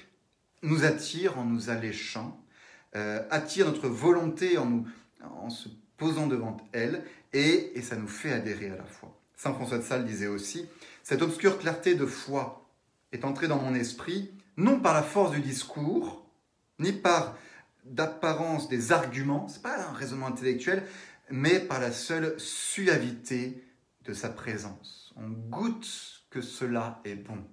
[0.61, 2.39] nous attire en nous alléchant,
[2.95, 4.87] euh, attire notre volonté en, nous,
[5.23, 7.03] en se posant devant elle,
[7.33, 9.17] et, et ça nous fait adhérer à la foi.
[9.35, 10.67] Saint François de Sales disait aussi,
[11.03, 12.69] cette obscure clarté de foi
[13.11, 16.25] est entrée dans mon esprit, non par la force du discours,
[16.79, 17.37] ni par
[17.85, 20.83] d'apparence des arguments, c'est pas un raisonnement intellectuel,
[21.29, 23.63] mais par la seule suavité
[24.03, 25.13] de sa présence.
[25.15, 27.43] On goûte que cela est bon.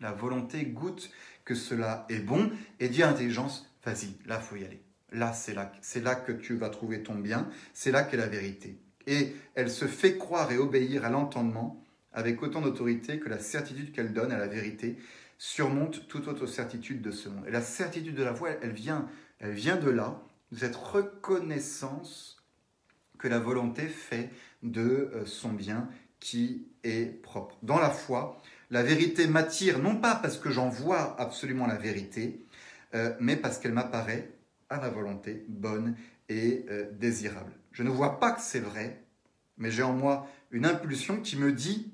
[0.00, 1.10] La volonté goûte
[1.50, 2.48] que cela est bon
[2.78, 4.80] et dit à l'intelligence, vas-y, là, faut y aller.
[5.10, 8.28] Là, c'est là, c'est là que tu vas trouver ton bien, c'est là qu'est la
[8.28, 8.78] vérité.
[9.08, 13.90] Et elle se fait croire et obéir à l'entendement avec autant d'autorité que la certitude
[13.90, 14.96] qu'elle donne à la vérité
[15.38, 17.44] surmonte toute autre certitude de ce monde.
[17.48, 19.08] Et la certitude de la foi, elle vient,
[19.40, 20.22] elle vient de là,
[20.52, 22.44] de cette reconnaissance
[23.18, 24.30] que la volonté fait
[24.62, 25.88] de euh, son bien
[26.20, 27.58] qui est propre.
[27.64, 28.40] Dans la foi,
[28.70, 32.44] la vérité m'attire, non pas parce que j'en vois absolument la vérité,
[32.94, 34.30] euh, mais parce qu'elle m'apparaît
[34.68, 35.96] à ma volonté bonne
[36.28, 37.52] et euh, désirable.
[37.72, 39.02] Je ne vois pas que c'est vrai,
[39.58, 41.92] mais j'ai en moi une impulsion qui me dit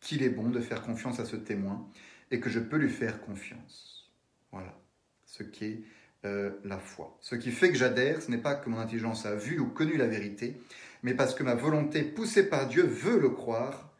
[0.00, 1.88] qu'il est bon de faire confiance à ce témoin
[2.30, 4.10] et que je peux lui faire confiance.
[4.50, 4.78] Voilà
[5.24, 5.80] ce qu'est
[6.24, 7.16] euh, la foi.
[7.20, 9.96] Ce qui fait que j'adhère, ce n'est pas que mon intelligence a vu ou connu
[9.96, 10.60] la vérité,
[11.02, 13.91] mais parce que ma volonté poussée par Dieu veut le croire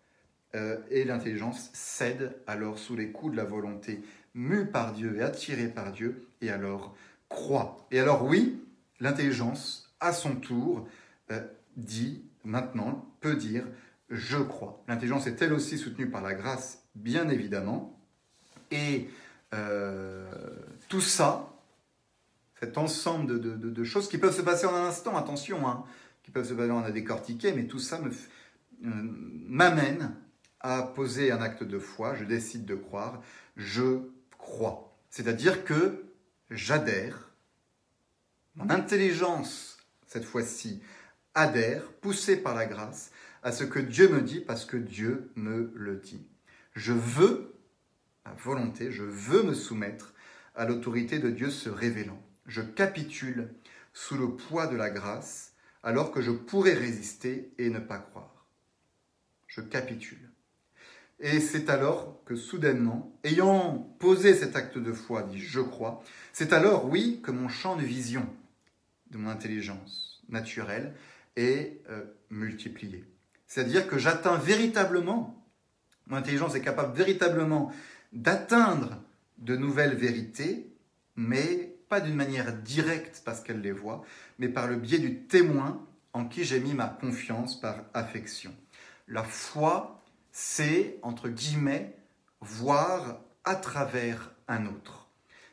[0.54, 4.02] euh, et l'intelligence cède alors sous les coups de la volonté,
[4.34, 6.94] mue par Dieu et attirée par Dieu, et alors
[7.28, 7.86] croit.
[7.90, 8.62] Et alors oui,
[9.00, 10.86] l'intelligence, à son tour,
[11.30, 11.40] euh,
[11.76, 13.64] dit maintenant, peut dire,
[14.10, 14.82] je crois.
[14.88, 17.98] L'intelligence est elle aussi soutenue par la grâce, bien évidemment.
[18.70, 19.08] Et
[19.54, 20.30] euh,
[20.88, 21.48] tout ça,
[22.60, 25.84] cet ensemble de, choses qui peuvent se passer en un instant, attention, hein,
[26.22, 28.00] qui peuvent se passer, en a décortiqué, mais tout ça
[28.80, 30.14] m'amène
[30.62, 33.22] à poser un acte de foi, je décide de croire,
[33.56, 34.08] je
[34.38, 34.96] crois.
[35.10, 36.04] C'est-à-dire que
[36.50, 37.30] j'adhère,
[38.54, 40.82] mon intelligence, cette fois-ci,
[41.34, 43.10] adhère, poussée par la grâce,
[43.42, 46.26] à ce que Dieu me dit parce que Dieu me le dit.
[46.74, 47.54] Je veux,
[48.24, 50.14] à volonté, je veux me soumettre
[50.54, 52.22] à l'autorité de Dieu se révélant.
[52.46, 53.52] Je capitule
[53.92, 58.46] sous le poids de la grâce alors que je pourrais résister et ne pas croire.
[59.48, 60.31] Je capitule.
[61.22, 66.02] Et c'est alors que soudainement, ayant posé cet acte de foi, dit je crois,
[66.32, 68.26] c'est alors, oui, que mon champ de vision,
[69.12, 70.94] de mon intelligence naturelle,
[71.36, 73.04] est euh, multiplié.
[73.46, 75.46] C'est-à-dire que j'atteins véritablement,
[76.08, 77.72] mon intelligence est capable véritablement
[78.12, 79.00] d'atteindre
[79.38, 80.66] de nouvelles vérités,
[81.14, 84.04] mais pas d'une manière directe parce qu'elle les voit,
[84.40, 88.52] mais par le biais du témoin en qui j'ai mis ma confiance par affection.
[89.06, 90.01] La foi
[90.32, 91.94] c'est, entre guillemets,
[92.40, 95.08] voir à travers un autre.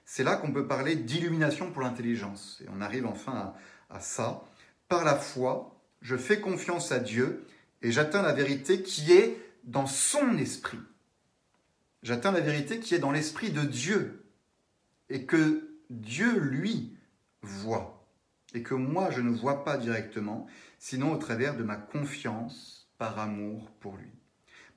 [0.06, 2.62] C'est là qu'on peut parler d'illumination pour l'intelligence.
[2.66, 3.54] Et on arrive enfin
[3.90, 4.44] à, ça.
[4.88, 7.46] Par la foi, je fais confiance à Dieu
[7.82, 10.80] et j'atteins la vérité qui est dans son esprit.
[12.02, 14.24] J'atteins la vérité qui est dans l'esprit de Dieu
[15.10, 16.98] et que Dieu, lui,
[17.42, 18.00] voit
[18.54, 20.48] et que moi, je ne vois pas directement,
[20.80, 24.19] sinon au travers de ma confiance par amour pour lui.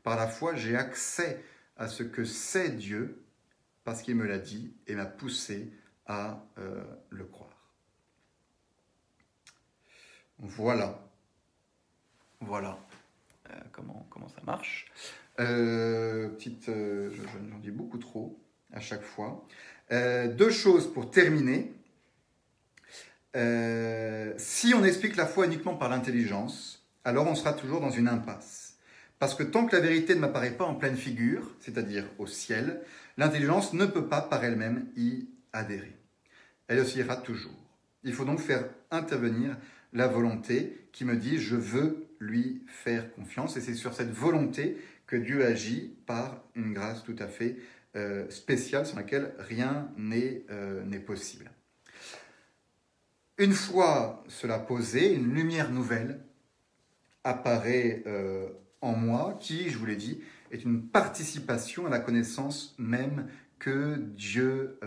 [0.03, 1.45] Par la foi, j'ai accès
[1.77, 3.25] à ce que c'est Dieu
[3.85, 5.73] parce qu'il me l'a dit et m'a poussé
[6.07, 6.45] à
[7.11, 7.77] le croire.
[10.39, 10.99] Voilà.
[12.41, 12.79] Voilà
[13.73, 14.91] comment, comment ça marche?
[15.37, 18.39] petite, j'en dis beaucoup trop
[18.73, 19.47] à chaque fois.
[19.91, 21.73] deux choses pour terminer.
[24.39, 28.62] si on explique la foi uniquement par l'intelligence, alors on sera toujours dans une impasse.
[29.23, 32.81] Parce que tant que la vérité ne m'apparaît pas en pleine figure, c'est-à-dire au ciel,
[33.17, 35.97] l'intelligence ne peut pas par elle-même y adhérer.
[36.67, 37.55] Elle oscillera toujours.
[38.03, 39.57] Il faut donc faire intervenir
[39.93, 43.57] la volonté qui me dit je veux lui faire confiance.
[43.57, 47.59] Et c'est sur cette volonté que Dieu agit par une grâce tout à fait
[47.95, 49.89] euh, spéciale sans laquelle rien
[50.51, 51.49] euh, n'est possible.
[53.39, 56.19] Une fois cela posé, une lumière nouvelle
[57.23, 58.49] apparaît euh,
[58.91, 60.21] moi qui, je vous l'ai dit,
[60.51, 63.29] est une participation à la connaissance même
[63.61, 64.81] que Dieu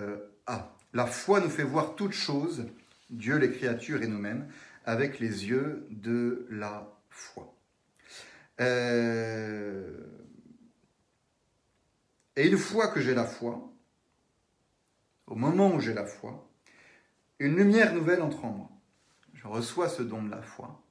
[0.45, 0.75] a.
[0.93, 2.67] La foi nous fait voir toutes choses,
[3.09, 4.47] Dieu, les créatures et nous-mêmes,
[4.85, 7.53] avec les yeux de la foi.
[8.61, 10.05] Euh,
[12.35, 13.69] et une fois que j'ai la foi,
[15.27, 16.49] au moment où j'ai la foi,
[17.39, 18.69] une lumière nouvelle entre en moi.
[19.33, 20.81] Je reçois ce don de la foi.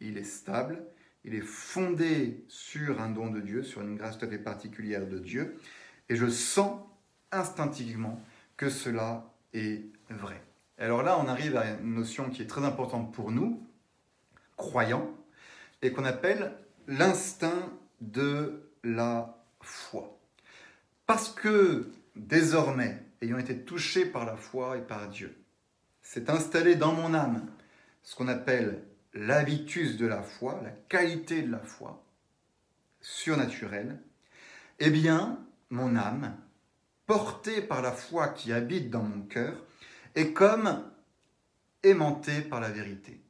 [0.00, 0.86] Il est stable,
[1.28, 5.06] il est fondé sur un don de Dieu, sur une grâce tout à fait particulière
[5.06, 5.60] de Dieu,
[6.08, 6.80] et je sens
[7.32, 8.22] instinctivement
[8.56, 10.42] que cela est vrai.
[10.78, 13.62] Alors là, on arrive à une notion qui est très importante pour nous,
[14.56, 15.10] croyants,
[15.82, 16.54] et qu'on appelle
[16.86, 20.18] l'instinct de la foi.
[21.06, 25.36] Parce que désormais, ayant été touché par la foi et par Dieu,
[26.00, 27.46] s'est installé dans mon âme
[28.02, 28.82] ce qu'on appelle
[29.14, 32.04] l'habitus de la foi, la qualité de la foi,
[33.00, 34.00] surnaturelle,
[34.78, 36.36] eh bien, mon âme,
[37.06, 39.64] portée par la foi qui habite dans mon cœur,
[40.14, 40.84] est comme
[41.82, 43.20] aimanté par la vérité.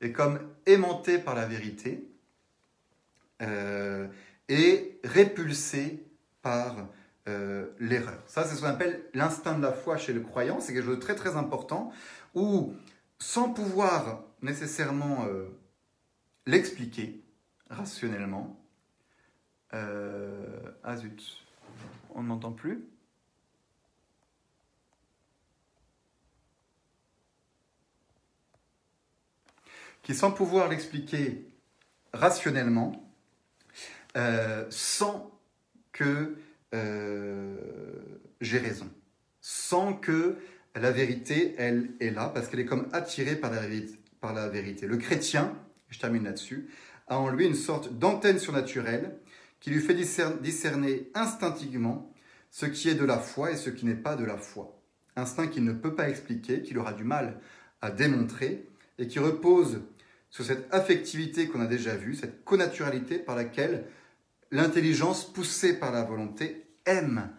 [0.00, 2.06] Et comme aimanté par la vérité,
[3.42, 4.06] euh,
[4.48, 6.04] et répulsé
[6.42, 6.88] par
[7.28, 8.22] euh, l'erreur.
[8.26, 10.60] Ça, c'est ce qu'on appelle l'instinct de la foi chez le croyant.
[10.60, 11.92] C'est quelque chose de très très important
[12.34, 12.72] où,
[13.18, 15.48] sans pouvoir nécessairement euh,
[16.46, 17.22] l'expliquer
[17.70, 18.62] rationnellement,
[19.72, 21.44] ah zut,
[22.14, 22.82] on ne m'entend plus.
[30.02, 31.46] Qui, sans pouvoir l'expliquer
[32.12, 33.06] rationnellement,
[34.16, 35.30] euh, sans
[35.92, 36.36] que
[36.74, 37.56] euh,
[38.40, 38.88] j'ai raison,
[39.40, 40.38] sans que
[40.80, 44.86] la vérité, elle, est là, parce qu'elle est comme attirée par la, vérité.
[44.86, 45.56] Le chrétien,
[45.88, 46.68] je termine là-dessus,
[47.08, 49.16] a en lui une sorte d'antenne surnaturelle
[49.60, 52.12] qui lui fait discerner instinctivement
[52.50, 54.80] ce qui est de la foi et ce qui n'est pas de la foi.
[55.16, 57.40] Instinct qu'il ne peut pas expliquer, qu'il aura du mal
[57.80, 58.66] à démontrer
[58.98, 59.82] et qui repose
[60.30, 63.86] sur cette affectivité qu'on a déjà vue, cette connaturalité par laquelle
[64.50, 67.30] l'intelligence poussée par la volonté aime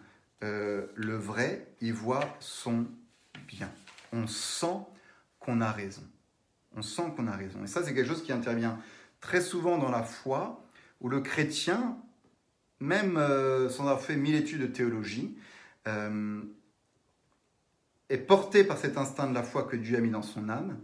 [0.42, 2.86] euh, le vrai, y voit son
[3.48, 3.70] bien.
[4.12, 4.78] On sent
[5.40, 6.06] qu'on a raison.
[6.76, 7.64] On sent qu'on a raison.
[7.64, 8.78] Et ça, c'est quelque chose qui intervient
[9.20, 10.64] très souvent dans la foi,
[11.00, 11.98] où le chrétien,
[12.78, 15.36] même euh, sans avoir fait mille études de théologie,
[15.88, 16.40] euh,
[18.08, 20.78] est porté par cet instinct de la foi que Dieu a mis dans son âme,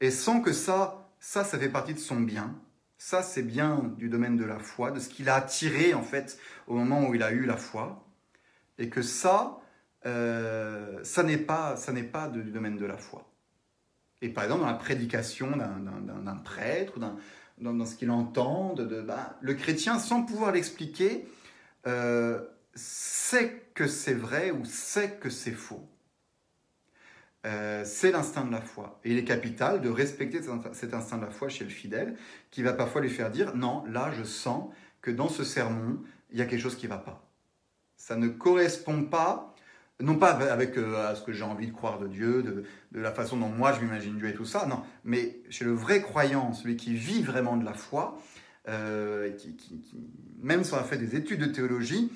[0.00, 2.54] et sent que ça ça, ça fait partie de son bien.
[2.96, 6.38] Ça, c'est bien du domaine de la foi, de ce qu'il a attiré en fait
[6.66, 8.04] au moment où il a eu la foi.
[8.78, 9.60] Et que ça,
[10.08, 11.76] euh, ça n'est pas,
[12.12, 13.30] pas du domaine de la foi.
[14.22, 17.16] Et par exemple, dans la prédication d'un prêtre, ou dans,
[17.58, 21.28] dans, ce qu'il entend, de, bah, le chrétien, sans pouvoir l'expliquer,
[21.86, 22.40] euh,
[22.74, 25.88] sait que c'est vrai ou sait que c'est faux.
[27.46, 28.98] Euh, c'est l'instinct de la foi.
[29.04, 30.40] Et il est capital de respecter
[30.72, 32.16] cet instinct de la foi chez le fidèle,
[32.50, 36.00] qui va parfois lui faire dire, non, là je sens que dans ce sermon,
[36.30, 37.24] il y a quelque chose qui ne va pas.
[37.96, 39.54] Ça ne correspond pas,
[40.00, 43.36] non pas avec euh, ce que j'ai envie de croire de Dieu, de, la façon
[43.36, 46.76] dont moi je m'imagine Dieu et tout ça, non, mais chez le vrai croyant, celui
[46.76, 48.20] qui vit vraiment de la foi,
[48.68, 49.56] euh, qui,
[50.40, 52.12] même si on a fait des études de théologie,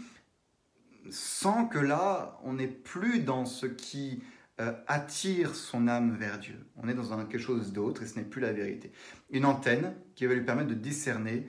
[1.11, 4.23] sent que là, on n'est plus dans ce qui
[4.61, 6.59] euh, attire son âme vers Dieu.
[6.77, 8.93] On est dans quelque chose d'autre et ce n'est plus la vérité.
[9.31, 11.47] Une antenne qui va lui permettre de discerner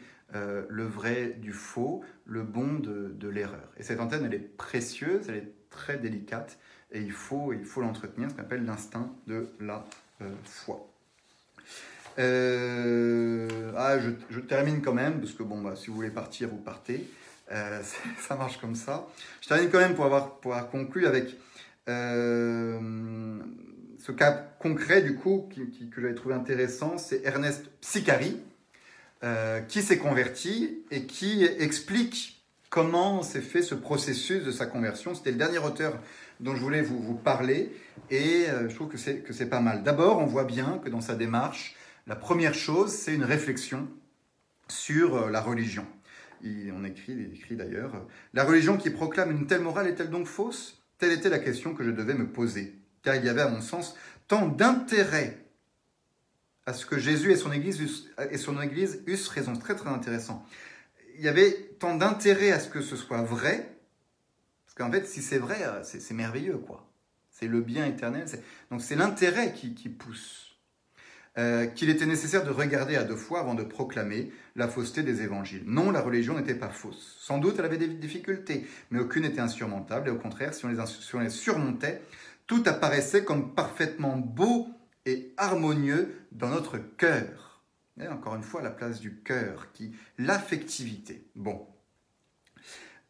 [0.67, 3.71] le vrai du faux, le bon de, l'erreur.
[3.77, 6.57] Et cette antenne, elle est précieuse, elle est très délicate
[6.91, 9.85] et il faut il faut l'entretenir, ce qu'on appelle l'instinct de la
[10.21, 10.87] euh, foi.
[12.17, 17.05] ah, je, termine quand même, parce que bon, bah, si vous voulez partir, vous partez.
[18.19, 19.05] ça marche comme ça.
[19.41, 21.35] Je termine quand même pour avoir, pour avoir conclu avec
[21.89, 23.39] Euh,
[23.99, 25.49] ce cas concret, du coup,
[25.91, 28.39] que j'avais trouvé intéressant, c'est Ernest Psicari,
[29.23, 32.32] euh, qui s'est converti et qui explique
[32.73, 35.13] comment s'est fait ce processus de sa conversion.
[35.13, 35.99] C'était le dernier auteur
[36.39, 37.71] dont je voulais vous, parler
[38.09, 39.83] et euh, je trouve que c'est, pas mal.
[39.83, 41.75] D'abord, on voit bien que dans sa démarche,
[42.07, 43.87] la première chose, c'est une réflexion
[44.67, 45.85] sur euh, la religion.
[46.41, 50.81] Il, on écrit, écrit d'ailleurs, La religion qui proclame une telle morale est-elle donc fausse?
[50.97, 52.73] Telle était la question que je devais me poser.
[53.03, 53.95] Car il y avait, à mon sens,
[54.27, 55.45] tant d'intérêt
[56.65, 59.53] à ce que Jésus et son Église et son église eussent raison.
[59.53, 60.43] Très très intéressant.
[61.15, 63.77] Il y avait tant d'intérêt à ce que ce soit vrai,
[64.65, 66.89] parce qu'en fait, si c'est vrai, euh, c'est merveilleux, quoi.
[67.29, 68.25] C'est le bien éternel.
[68.71, 70.55] Donc c'est l'intérêt qui, pousse.
[71.37, 75.23] Euh, qu'il était nécessaire de regarder à deux fois avant de proclamer la fausseté des
[75.23, 75.63] évangiles.
[75.65, 77.17] Non, la religion n'était pas fausse.
[77.19, 80.69] Sans doute, elle avait des difficultés, mais aucune n'était insurmontable, et au contraire, si on
[80.69, 82.01] les, si on les surmontait,
[82.45, 84.67] tout apparaissait comme parfaitement beau
[85.05, 87.52] et harmonieux dans notre cœur.
[87.99, 91.27] Et encore une fois, la place du cœur, qui l'affectivité.
[91.35, 91.67] Bon.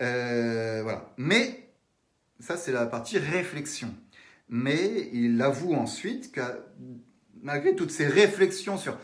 [0.02, 1.14] Euh, voilà.
[1.18, 1.70] Mais,
[2.40, 3.94] ça c'est la partie réflexion.
[4.50, 6.42] Mais il avoue ensuite que
[7.42, 8.98] malgré toutes ces réflexions sur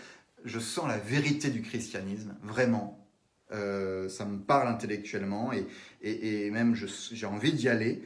[0.45, 3.07] je sens la vérité du christianisme, vraiment,
[3.51, 5.51] euh, ça me parle intellectuellement
[6.01, 8.03] et, même j'ai envie d'y aller,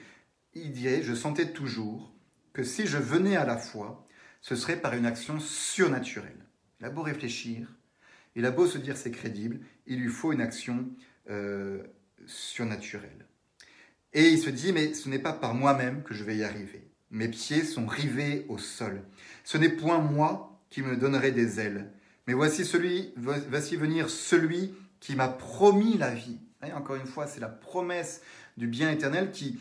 [0.54, 2.14] il disait, je sentais toujours
[2.54, 4.08] que si je venais à la foi,
[4.42, 6.43] ce serait par une action surnaturelle.
[6.84, 7.70] Il a beau réfléchir,
[8.36, 10.86] il a beau se dire c'est crédible, il lui faut une action
[11.30, 11.82] euh,
[12.26, 13.26] surnaturelle.
[14.12, 16.86] Et il se dit, mais ce n'est pas par moi-même que je vais y arriver.
[17.10, 19.02] Mes pieds sont rivés au sol.
[19.46, 21.90] Ce n'est point moi qui me donnerai des ailes,
[22.28, 26.40] mais voici, celui, voici venir celui qui m'a promis la vie.
[26.68, 28.22] Et encore une fois, c'est la promesse
[28.58, 29.58] du bien éternel qui,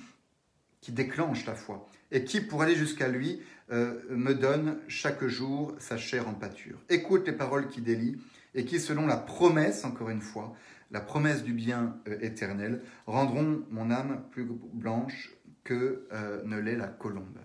[0.81, 3.41] qui déclenche la foi et qui, pour aller jusqu'à lui,
[3.71, 6.79] euh, me donne chaque jour sa chair en pâture.
[6.89, 8.19] Écoute les paroles qui délient
[8.55, 10.55] et qui, selon la promesse, encore une fois,
[10.91, 15.31] la promesse du bien euh, éternel, rendront mon âme plus blanche
[15.65, 17.39] que euh, ne l'est la colombe.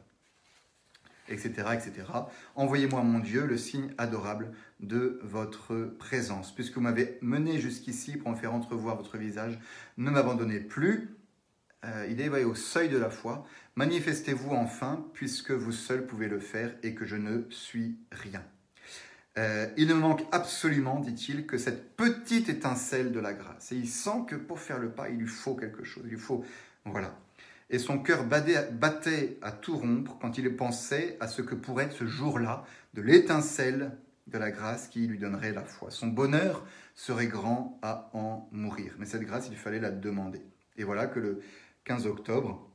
[1.30, 1.50] Etc.
[1.74, 1.92] etc.
[2.56, 6.56] Envoyez-moi, mon Dieu, le signe adorable de votre présence.
[6.56, 9.60] Puisque vous m'avez mené jusqu'ici pour me faire entrevoir votre visage,
[9.98, 11.17] ne m'abandonnez plus.
[12.10, 13.46] Il est au seuil de la foi.
[13.76, 18.44] Manifestez-vous enfin, puisque vous seul pouvez le faire et que je ne suis rien.
[19.38, 23.72] Euh, il ne manque absolument, dit-il, que cette petite étincelle de la grâce.
[23.72, 26.04] Et il sent que pour faire le pas, il lui faut quelque chose.
[26.06, 26.44] Il lui faut,
[26.86, 27.16] voilà.
[27.70, 31.94] Et son cœur battait à tout rompre quand il pensait à ce que pourrait être
[31.94, 33.92] ce jour-là de l'étincelle
[34.28, 35.92] de la grâce qui lui donnerait la foi.
[35.92, 36.66] Son bonheur
[36.96, 38.96] serait grand à en mourir.
[38.98, 40.42] Mais cette grâce, il fallait la demander.
[40.78, 41.42] Et voilà que le
[41.88, 42.70] 15 octobre,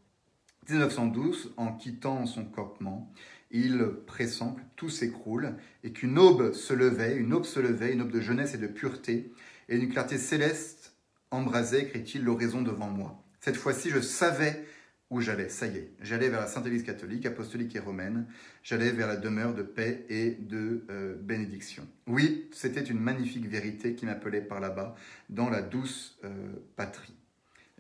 [0.71, 3.13] 1912, en quittant son campement,
[3.51, 8.01] il pressent que tout s'écroule et qu'une aube se levait, une aube se levait, une
[8.01, 9.31] aube de jeunesse et de pureté,
[9.69, 10.97] et une clarté céleste
[11.31, 13.23] embrasait, écrit-il, l'horizon devant moi.
[13.41, 14.65] Cette fois-ci, je savais
[15.11, 15.51] où j'allais.
[15.51, 18.27] Ça y est, j'allais vers la Sainte Église catholique, apostolique et romaine.
[18.63, 21.87] J'allais vers la demeure de paix et de euh, bénédiction.
[22.07, 24.95] Oui, c'était une magnifique vérité qui m'appelait par là-bas,
[25.29, 26.31] dans la douce euh,
[26.77, 27.15] patrie,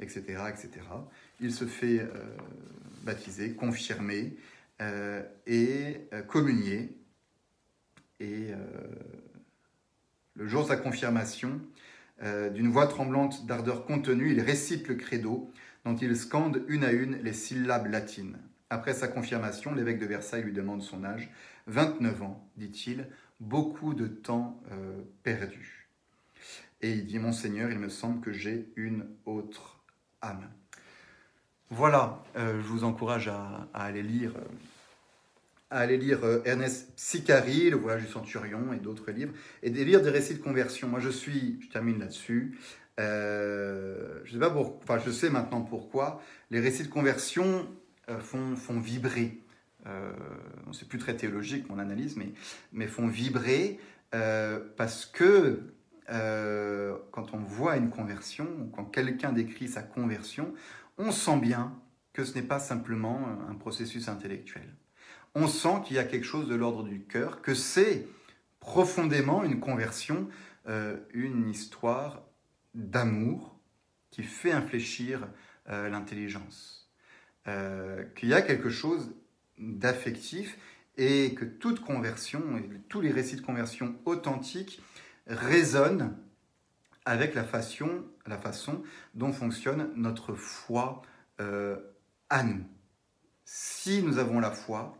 [0.02, 0.80] etc., etc
[1.42, 2.08] il se fait euh,
[3.02, 4.36] baptiser, confirmer
[4.80, 6.96] euh, et euh, communier.
[8.20, 8.52] Et
[10.36, 11.60] le jour de sa confirmation,
[12.20, 15.50] d'une voix tremblante d'ardeur contenue, il récite le credo
[15.84, 18.38] dont il scande une à une les syllabes latines.
[18.70, 21.32] Après sa confirmation, l'évêque de Versailles lui demande son âge.
[21.66, 23.08] 29 ans, dit-il,
[23.40, 24.62] beaucoup de temps
[25.24, 25.88] perdu.
[26.80, 29.81] Et il dit, Monseigneur, il me semble que j'ai une autre
[31.70, 34.32] Voilà, euh, je vous encourage à, aller lire,
[35.70, 39.32] à aller lire euh, Ernest Sicari, Le voyage du centurion et d'autres livres,
[39.62, 40.88] et de lire des récits de conversion.
[40.88, 42.58] Moi, je suis, je termine là-dessus.
[43.00, 47.66] Euh, je sais pas pour, enfin, je sais maintenant pourquoi les récits de conversion
[48.20, 49.38] font, font vibrer.
[50.72, 52.34] c'est plus très théologique mon analyse, mais,
[52.72, 53.80] mais font vibrer
[54.76, 55.72] parce que
[56.12, 60.52] quand on voit une conversion, quand quelqu'un décrit sa conversion,
[60.98, 61.74] on sent bien
[62.12, 64.68] que ce n'est pas simplement un processus intellectuel.
[65.34, 68.06] On sent qu'il y a quelque chose de l'ordre du cœur, que c'est
[68.60, 70.28] profondément une conversion,
[70.68, 72.22] euh, une histoire
[72.74, 73.58] d'amour
[74.10, 75.26] qui fait infléchir
[75.68, 76.90] euh, l'intelligence.
[77.48, 79.14] Euh, qu'il y a quelque chose
[79.58, 80.58] d'affectif
[80.96, 84.80] et que toute conversion, tous les récits de conversion authentiques
[85.26, 86.16] résonnent
[87.04, 88.82] avec la façon, la façon
[89.14, 91.02] dont fonctionne notre foi
[91.40, 91.76] euh,
[92.30, 92.64] à nous.
[93.44, 94.96] si nous avons la foi,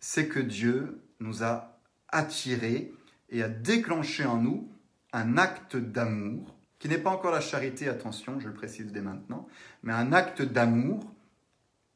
[0.00, 1.78] c'est que Dieu nous a
[2.08, 2.92] attirés
[3.30, 4.70] et a déclenché en nous
[5.12, 9.48] un acte d'amour, qui n'est pas encore la charité, attention, je le précise dès maintenant,
[9.82, 11.02] mais un acte d'amour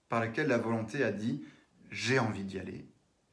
[0.08, 1.44] par lequel la volonté a dit
[1.90, 2.86] j'ai envie d'y aller,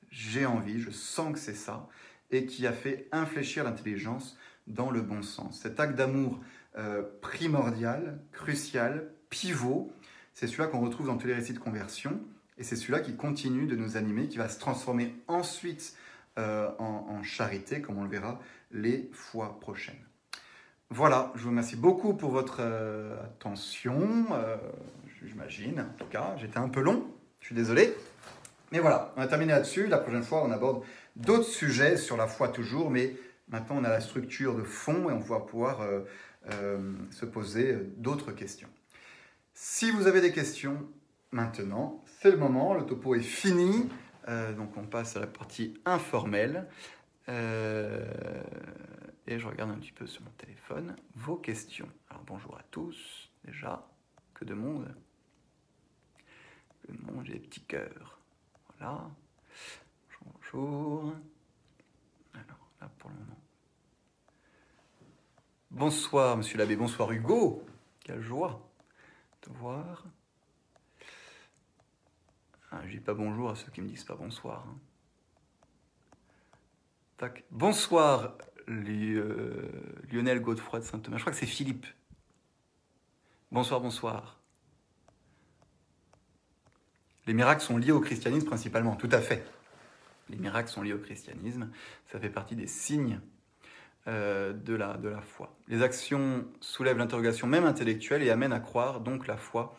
[0.09, 1.87] j'ai envie, je sens que c'est ça,
[2.31, 4.37] et qui a fait infléchir l'intelligence
[4.67, 5.61] dans le bon sens.
[5.61, 6.39] Cet acte d'amour
[6.77, 9.91] euh, primordial, crucial, pivot,
[10.33, 12.19] c'est celui-là qu'on retrouve dans tous les récits de conversion,
[12.57, 15.95] et c'est celui-là qui continue de nous animer, qui va se transformer ensuite
[16.37, 18.39] euh, en, charité, comme on le verra
[18.71, 19.95] les fois prochaines.
[20.89, 24.27] Voilà, je vous remercie beaucoup pour votre euh, attention,
[25.25, 27.07] j'imagine, en tout cas, j'étais un peu long,
[27.39, 27.95] je suis désolé.
[28.71, 29.87] Mais voilà, on a terminé là-dessus.
[29.87, 30.83] La prochaine fois, on aborde
[31.17, 33.15] d'autres sujets sur la foi toujours, mais
[33.49, 36.01] maintenant on a la structure de fond et on va pouvoir euh,
[36.53, 38.69] euh, se poser d'autres questions.
[39.53, 40.87] Si vous avez des questions
[41.31, 43.89] maintenant, c'est le moment, le topo est fini,
[44.27, 46.67] euh, donc on passe à la partie informelle.
[47.27, 47.33] et
[49.39, 51.89] je regarde un petit peu sur mon téléphone vos questions.
[52.09, 53.85] Alors bonjour à tous, déjà,
[54.33, 54.87] que de monde.
[56.83, 58.21] Que de monde, j'ai des petits cœurs.
[58.77, 59.09] Voilà.
[60.53, 61.13] Bonjour.
[62.33, 63.37] Alors, là pour le moment.
[65.71, 66.75] Bonsoir, monsieur l'abbé.
[66.75, 67.65] Bonsoir, Hugo.
[68.03, 68.61] Quelle joie
[69.45, 70.05] de voir.
[72.71, 74.65] Ah, je dis pas bonjour à ceux qui me disent pas bonsoir.
[74.67, 74.77] Hein.
[77.17, 77.43] Tac.
[77.51, 78.37] Bonsoir,
[78.69, 79.69] euh,
[80.11, 81.17] Lionel Godefroy de Saint-Thomas.
[81.17, 81.85] Je crois que c'est Philippe.
[83.51, 84.39] Bonsoir, bonsoir.
[87.25, 89.45] Les miracles sont liés au christianisme principalement, tout à fait.
[90.29, 91.69] Les miracles sont liés au christianisme,
[92.11, 93.19] ça fait partie des signes
[94.07, 95.55] euh, de, la, de la foi.
[95.67, 99.75] Les actions soulèvent l'interrogation même intellectuelle et amènent à croire, donc la foi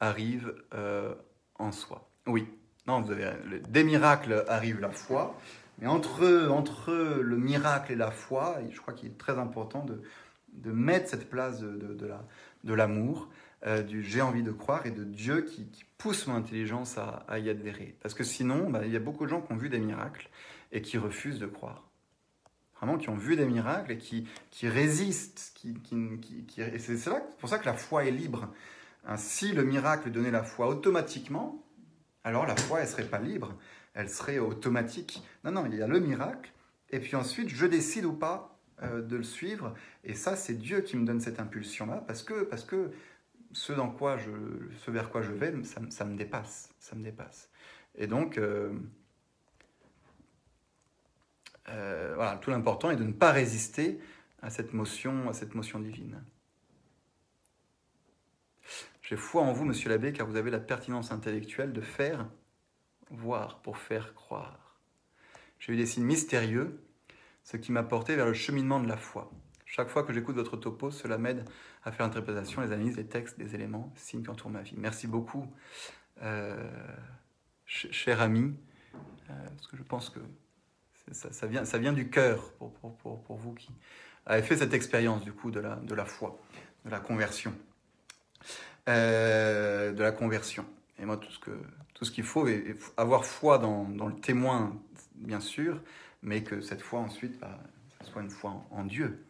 [0.00, 1.14] arrive euh,
[1.58, 2.08] en soi.
[2.26, 2.46] Oui,
[2.86, 3.30] non, vous avez,
[3.68, 5.38] des miracles arrivent la foi,
[5.78, 10.02] mais entre, entre le miracle et la foi, je crois qu'il est très important de,
[10.52, 13.28] de mettre cette place de l'amour.
[13.66, 15.68] Euh, du j'ai envie de croire et de Dieu qui,
[15.98, 17.96] pousse mon intelligence à, y adhérer.
[18.02, 20.28] Parce que sinon, bah, il y a beaucoup de gens qui ont vu des miracles
[20.70, 21.84] et qui refusent de croire.
[22.76, 25.52] Vraiment, qui ont vu des miracles et qui, qui résistent.
[25.54, 28.52] Qui, qui, et c'est pour ça que la foi est libre.
[29.06, 31.64] Hein, si le miracle donnait la foi automatiquement,
[32.24, 33.56] alors la foi, elle serait pas libre,
[33.94, 35.22] elle serait automatique.
[35.44, 36.52] Non, non, il y a le miracle,
[36.90, 39.74] et puis ensuite, je décide ou pas euh, de le suivre.
[40.04, 42.90] Et ça, c'est Dieu qui me donne cette impulsion-là, parce que, parce que
[43.52, 46.70] ce, vers quoi je vais, ça, me dépasse.
[46.78, 47.50] Ça me dépasse.
[47.94, 48.72] Et donc, euh,
[51.68, 54.00] euh, voilà, tout l'important est de ne pas résister
[54.42, 56.22] à cette motion, à cette motion divine.
[59.02, 62.28] J'ai foi en vous, monsieur l'abbé, car vous avez la pertinence intellectuelle de faire
[63.10, 64.80] voir pour faire croire.
[65.58, 66.82] J'ai eu des signes mystérieux,
[67.44, 69.30] ce qui m'a porté vers le cheminement de la foi.
[69.64, 71.44] Chaque fois que j'écoute votre topo, cela m'aide
[71.86, 74.74] à faire l'interprétation, les analyses, les textes, les éléments, signes qui entourent ma vie.
[74.76, 75.46] Merci beaucoup,
[76.20, 76.68] euh,
[77.64, 78.56] cher ami,
[79.30, 80.18] euh, parce que je pense que
[81.12, 83.70] ça, vient, ça vient du cœur pour, pour, pour, vous qui
[84.26, 86.42] avez fait cette expérience du coup de la, de la foi,
[86.84, 87.54] de la conversion.
[88.88, 90.66] Euh, de la conversion.
[90.98, 91.52] Et moi, tout ce que
[91.94, 94.78] tout ce qu'il faut, est avoir foi dans, dans, le témoin,
[95.14, 95.80] bien sûr,
[96.22, 97.58] mais que cette foi ensuite, bah,
[98.02, 99.24] soit une foi en Dieu.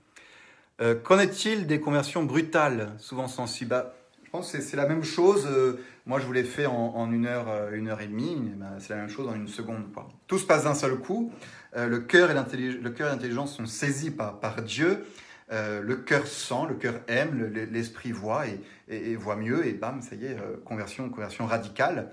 [0.82, 3.70] Euh, qu'en est-il des conversions brutales, souvent sensibles?
[3.70, 3.94] Bah,
[4.24, 5.46] Je pense que c'est la même chose.
[5.50, 8.36] Euh, moi, je vous l'ai fait en, une heure, euh, une heure et demie.
[8.56, 9.84] Bah, c'est la même chose en une seconde.
[10.26, 11.32] Tout se passe d'un seul coup.
[11.74, 15.06] le cœur et l'intelligence sont saisis par, par Dieu.
[15.50, 18.44] le cœur sent, le cœur aime, l'esprit voit
[18.88, 19.66] et, voit mieux.
[19.66, 22.12] Et bam, ça y est, conversion, conversion radicale.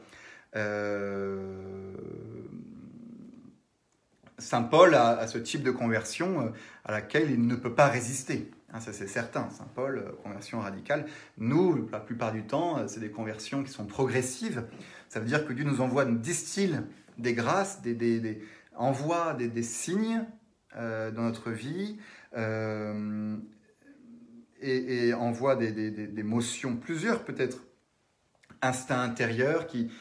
[4.43, 6.53] Saint Paul a, ce type de conversion
[6.85, 8.51] à laquelle il ne peut pas résister.
[8.73, 11.05] Hein, ça c'est certain, Saint Paul, euh, conversion radicale.
[11.37, 14.65] Nous, la plupart du temps, euh, c'est des conversions qui sont progressives.
[15.09, 16.79] Ça veut dire que Dieu nous envoie, nous distille
[17.19, 18.41] des grâces, des,
[18.75, 20.25] envoie des, signes
[20.75, 21.99] euh, dans notre vie
[24.59, 27.59] et, envoie des, motions, plusieurs peut-être,
[28.63, 29.91] instincts intérieurs qui,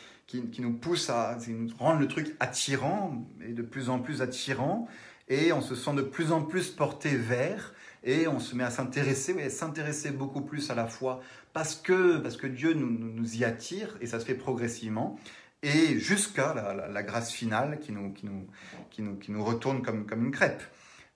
[0.41, 4.89] qui, nous poussent à nous rendre le truc attirant et de plus en plus attirant.
[5.29, 7.75] Et on se sent de plus en plus porté vers.
[8.05, 11.21] Et on se met à s'intéresser, à s'intéresser beaucoup plus à la foi
[11.53, 15.19] parce que, parce que Dieu nous, nous y attire et ça se fait progressivement.
[15.63, 18.49] Et jusqu'à la, grâce finale qui nous, qui nous,
[18.91, 20.63] qui nous, qui nous retourne comme, comme une crêpe,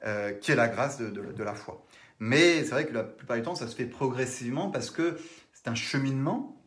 [0.05, 1.85] euh, qui est la grâce de, de, la foi.
[2.21, 5.19] Mais c'est vrai que la plupart du temps, ça se fait progressivement parce que
[5.53, 6.63] c'est un cheminement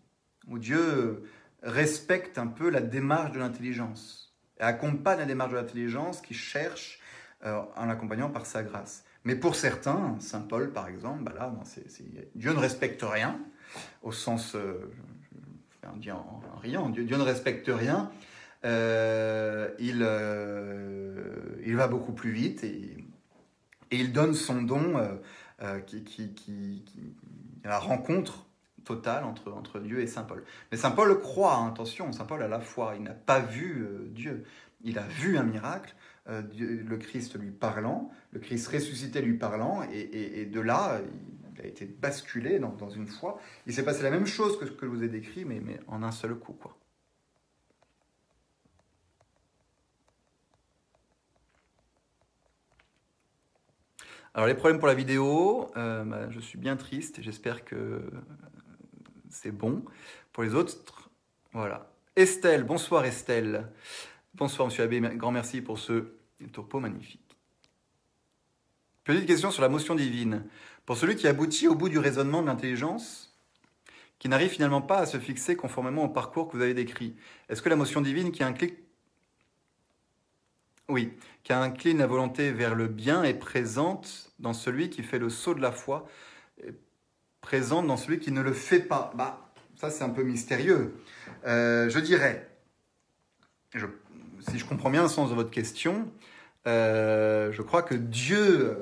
[0.50, 1.24] où Dieu
[1.64, 7.00] respecte un peu la démarche de l'intelligence et accompagne la démarche de l'intelligence qui cherche
[7.46, 9.04] euh, en l'accompagnant par sa grâce.
[9.24, 11.54] Mais pour certains, Saint Paul par exemple, bah là,
[12.36, 13.40] Dieu ne respecte rien,
[14.02, 14.92] au sens, euh,
[16.02, 18.12] je en, riant, Dieu, ne respecte rien,
[18.66, 20.06] euh, il,
[21.66, 22.98] il va beaucoup plus vite et,
[23.92, 25.20] il donne son don
[25.88, 27.16] qui, qui, qui, qui,
[27.64, 28.49] la rencontre
[28.92, 30.44] entre, Dieu et Saint Paul.
[30.72, 33.88] Mais Saint Paul croit, hein, attention, Saint Paul a la foi, il n'a pas vu
[34.12, 34.46] Dieu,
[34.84, 35.96] il a vu un miracle,
[36.30, 41.02] euh, le Christ lui parlant, le Christ ressuscité lui parlant, et, de là,
[41.56, 43.40] il a été basculé dans, une foi.
[43.66, 46.04] Il s'est passé la même chose que ce que je vous ai décrit, mais, en
[46.04, 46.54] un seul coup.
[46.54, 46.78] Quoi.
[54.36, 58.04] Alors les problèmes pour la vidéo, euh, bah, je suis bien triste j'espère que
[59.30, 59.84] c'est bon.
[60.34, 61.10] Pour les autres,
[61.54, 61.92] voilà.
[62.16, 63.72] Estelle, bonsoir Estelle.
[64.34, 66.14] Bonsoir Monsieur Abbé, grand merci pour ce
[66.52, 67.38] topo magnifique.
[69.04, 70.46] Petite question sur la motion divine.
[70.86, 73.38] Pour celui qui aboutit au bout du raisonnement de l'intelligence,
[74.20, 77.16] qui n'arrive finalement pas à se fixer conformément au parcours que vous avez décrit,
[77.48, 78.76] est-ce que la motion divine qui incline,
[80.90, 85.30] oui, qui incline la volonté vers le bien est présente dans celui qui fait le
[85.30, 86.08] saut de la foi,
[87.50, 90.94] présente dans celui qui ne le fait pas Bah, ça c'est un peu mystérieux.
[91.48, 92.48] Euh, je dirais,
[93.74, 93.88] je
[94.48, 96.12] si je comprends bien le sens de votre question,
[96.68, 98.76] euh, je crois que Dieu euh,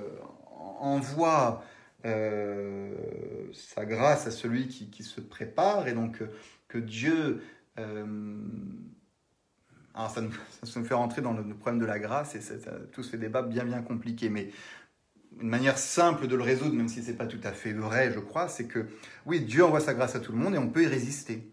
[0.82, 1.64] envoie
[2.04, 6.22] sa grâce à celui qui, se prépare et donc
[6.68, 7.42] que Dieu...
[9.94, 10.34] alors ça nous,
[10.64, 12.42] ça nous, fait rentrer dans le, problème de la grâce et
[12.92, 14.50] tous ces débats bien bien compliqués, mais
[15.42, 18.12] une manière simple de le résoudre, même si ce n'est pas tout à fait vrai,
[18.14, 18.88] je crois, c'est que
[19.26, 21.52] oui, Dieu envoie sa grâce à tout le monde et on peut y résister.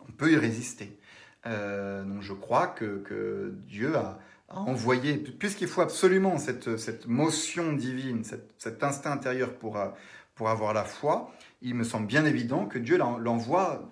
[0.00, 0.98] On peut y résister.
[1.46, 4.18] Euh, donc je crois que, Dieu a,
[4.48, 8.22] envoyé, puisqu'il faut absolument cette, cette motion divine,
[8.58, 9.88] cet instinct intérieur pour, euh,
[10.34, 11.32] pour avoir la foi,
[11.62, 13.90] il me semble bien évident que Dieu l'envoie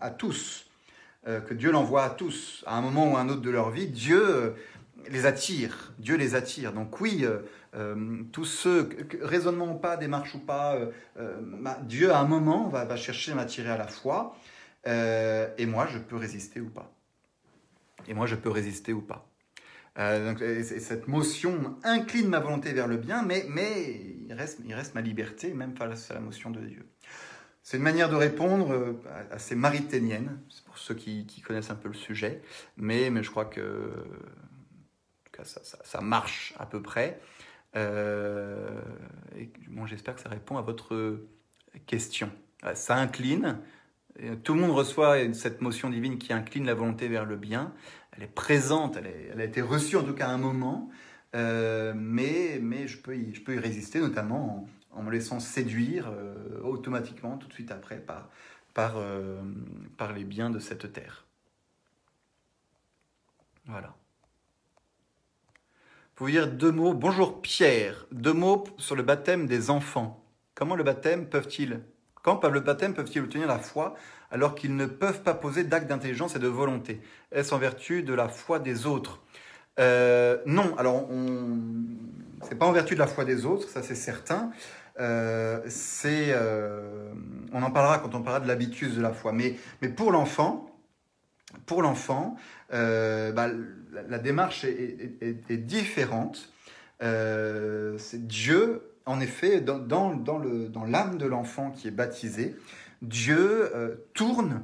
[0.00, 0.66] à tous.
[1.26, 2.62] Euh, que Dieu l'envoie à tous.
[2.66, 4.54] À un moment ou à un autre de leur vie, Dieu
[5.10, 5.92] les attire.
[5.98, 6.72] Dieu les attire.
[6.72, 7.24] Donc oui,
[8.32, 8.88] tous ceux,
[9.22, 10.78] raisonnement ou pas, démarche ou pas,
[11.82, 14.36] Dieu à un moment va, va chercher à m'attirer à la foi.
[14.86, 16.92] Euh, et moi, je peux résister ou pas.
[18.06, 19.28] Et moi, je peux résister ou pas.
[19.98, 24.74] Euh, donc, cette motion incline ma volonté vers le bien, mais, mais il, reste, il
[24.74, 26.86] reste ma liberté, même face à la motion de Dieu.
[27.62, 31.94] C'est une manière de répondre euh, assez mariténienne, pour ceux qui, connaissent un peu le
[31.94, 32.40] sujet,
[32.76, 33.92] mais, mais je crois que,
[35.44, 37.20] ça, marche à peu près.
[37.74, 41.20] bon, j'espère que ça répond à votre
[41.86, 42.30] question.
[42.74, 43.58] Ça incline,
[44.42, 47.72] tout le monde reçoit cette motion divine qui incline la volonté vers le bien.
[48.12, 50.90] Elle est présente, elle, a été reçue en tout cas à un moment,
[51.36, 57.52] euh, mais, je, peux y, résister, notamment en, me laissant séduire euh, automatiquement tout de
[57.52, 58.02] suite après
[58.78, 59.40] euh,
[59.96, 61.26] par les biens de cette terre.
[63.66, 63.94] Voilà.
[66.20, 66.94] Vous dire deux mots?
[66.94, 68.06] Bonjour Pierre.
[68.10, 70.20] Deux mots sur le baptême des enfants.
[70.56, 71.78] Comment le baptême peuvent-ils?
[72.24, 73.94] Quand le baptême peuvent-ils obtenir la foi
[74.32, 77.00] alors qu'ils ne peuvent pas poser d'actes d'intelligence et de volonté?
[77.30, 79.22] Est-ce en vertu de la foi des autres?
[79.78, 81.60] Euh, Non, alors on...
[82.42, 84.50] c'est pas en vertu de la foi des autres, ça c'est certain.
[84.98, 85.60] Euh,
[86.04, 87.12] euh,
[87.52, 89.30] on en parlera quand on parlera de l'habitus de la foi.
[89.30, 90.68] Mais, mais pour l'enfant,
[91.64, 92.36] pour l'enfant,
[92.70, 93.48] bah,
[93.92, 96.52] la, démarche est, différente.
[97.00, 102.54] c'est Dieu en effet, dans, l'âme de l'enfant qui est baptisé,
[103.00, 104.62] Dieu euh, tourne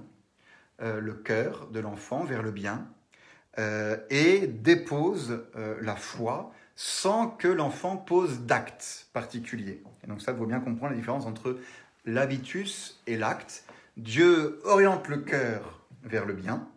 [0.82, 2.86] euh, le cœur de l'enfant vers le bien
[3.58, 5.44] euh, et dépose
[5.80, 9.82] la foi sans que l'enfant pose d'acte particulier.
[10.02, 11.58] Et donc ça, il faut bien comprendre la différence entre
[12.04, 13.64] l'habitus et l'acte.
[13.96, 16.68] Dieu oriente le cœur vers le bien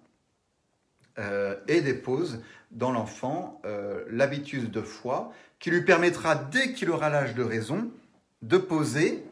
[1.17, 2.41] et dépose
[2.71, 3.61] dans l'enfant
[4.09, 7.91] l'habitus de foi qui lui permettra, dès qu'il aura l'âge de raison,
[8.41, 9.23] de poser,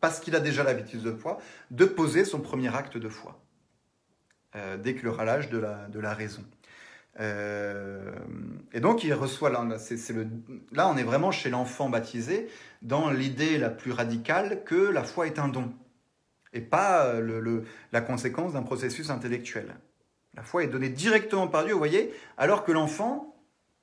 [0.00, 1.38] parce qu'il a déjà l'habitude de foi,
[1.70, 3.40] de poser son premier acte de foi,
[4.56, 6.44] euh, dès qu'il aura l'âge de la, raison.
[7.20, 8.12] Euh,
[8.72, 9.62] et donc il reçoit, là,
[10.88, 12.48] on est vraiment chez l'enfant baptisé,
[12.82, 15.72] dans l'idée la plus radicale que la foi est un don,
[16.52, 17.14] et pas
[17.92, 19.74] la conséquence d'un processus intellectuel.
[20.36, 23.34] La foi est donnée directement par Dieu, vous voyez, alors que l'enfant,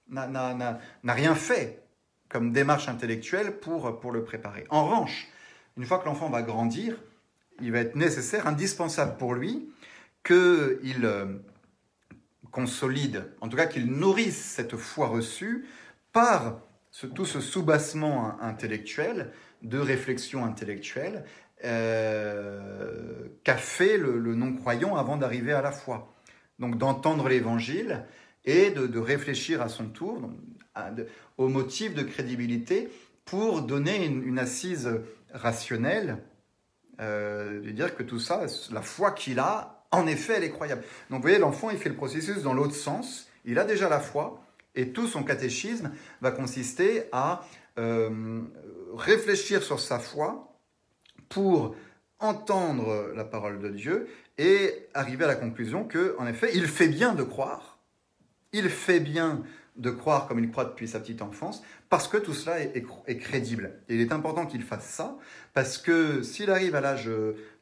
[0.10, 1.82] n'a rien fait
[2.30, 4.66] comme démarche intellectuelle pour, le préparer.
[4.70, 5.28] En revanche,
[5.78, 6.98] une fois que l'enfant va grandir,
[7.62, 9.70] il va être nécessaire, indispensable pour lui,
[10.24, 11.26] qu'il euh,
[12.52, 15.66] consolide, en tout cas qu'il nourrisse cette foi reçue
[16.12, 16.60] par
[17.16, 21.24] tout ce soubassement intellectuel, de réflexion intellectuelle,
[21.64, 26.11] euh, qu'a fait le, non-croyant avant d'arriver à la foi.
[26.62, 28.06] Donc d'entendre l'évangile
[28.46, 30.30] et de, réfléchir à son tour
[31.38, 32.90] au motif de crédibilité
[33.26, 34.90] pour donner une, assise
[35.34, 36.18] rationnelle,
[37.00, 40.84] euh, de dire que tout ça, la foi qu'il a, en effet, elle est croyable.
[41.10, 44.00] Donc vous voyez, l'enfant, il fait le processus dans l'autre sens, il a déjà la
[44.00, 44.42] foi,
[44.76, 47.46] et tout son catéchisme va consister à
[47.80, 48.42] euh,
[48.96, 50.56] réfléchir sur sa foi
[51.28, 51.76] pour
[52.22, 54.08] entendre la parole de Dieu
[54.38, 57.80] et arriver à la conclusion que, en effet, il fait bien de croire,
[58.54, 59.44] il fait bien
[59.78, 63.74] de croire comme il croit depuis sa petite enfance, parce que tout cela est, crédible.
[63.90, 65.18] Et il est important qu'il fasse ça,
[65.54, 67.10] parce que s'il arrive à l'âge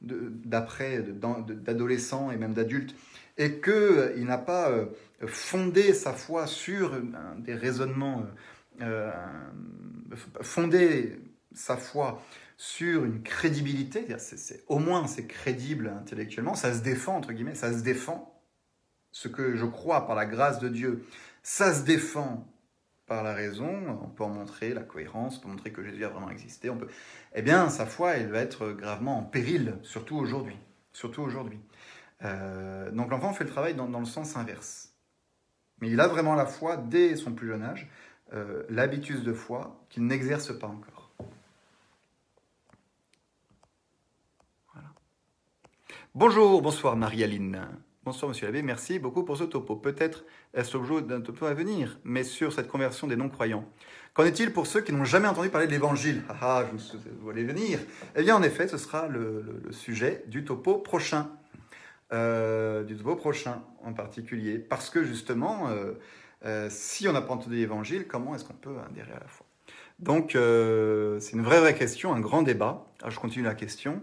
[0.02, 2.96] d'après, d'adolescent et même d'adulte,
[3.38, 4.88] et qu'il n'a pas euh,
[5.26, 6.92] fondé sa foi sur
[7.38, 8.26] des raisonnements,
[8.82, 9.12] euh,
[10.42, 11.18] fondé
[11.54, 12.22] sa foi
[12.60, 17.72] sur une crédibilité, c'est, au moins c'est crédible intellectuellement, ça se défend, entre guillemets, ça
[17.72, 18.38] se défend.
[19.14, 21.06] Ce que je crois par la grâce de Dieu,
[21.42, 22.46] ça se défend
[23.08, 26.10] par la raison, on peut en montrer la cohérence, on peut montrer que Jésus a
[26.10, 26.90] vraiment existé, on peut...
[27.34, 30.58] Eh bien, sa foi, elle va être gravement en péril, surtout aujourd'hui.
[30.92, 31.62] Surtout aujourd'hui.
[32.26, 34.94] Euh, donc l'enfant fait le travail dans, le sens inverse.
[35.80, 37.90] Mais il a vraiment la foi dès son plus jeune âge,
[38.34, 40.99] euh, l'habitus de foi qu'il n'exerce pas encore.
[46.16, 47.68] Bonjour, bonsoir Marie-Aline.
[48.04, 49.76] Bonsoir Monsieur l'abbé, merci beaucoup pour ce topo.
[49.76, 50.26] Peut-être
[50.56, 53.64] est-ce l'objet d'un topo à venir, mais sur cette conversion des non-croyants.
[54.16, 56.24] Qu'en est-il pour ceux qui n'ont jamais entendu parler de l'Évangile?
[56.28, 57.78] Ah, ah je vous allez venir.
[58.16, 61.30] Eh bien, en effet, ce sera le, sujet du topo prochain.
[62.12, 64.58] Euh, du topo prochain en particulier.
[64.58, 65.94] Parce que justement, euh,
[66.44, 69.46] euh, si on n'a pas entendu l'Évangile, comment est-ce qu'on peut adhérer à la foi?
[70.00, 72.88] Donc, c'est une vraie, vraie question, un grand débat.
[73.02, 74.02] Alors, je continue la question.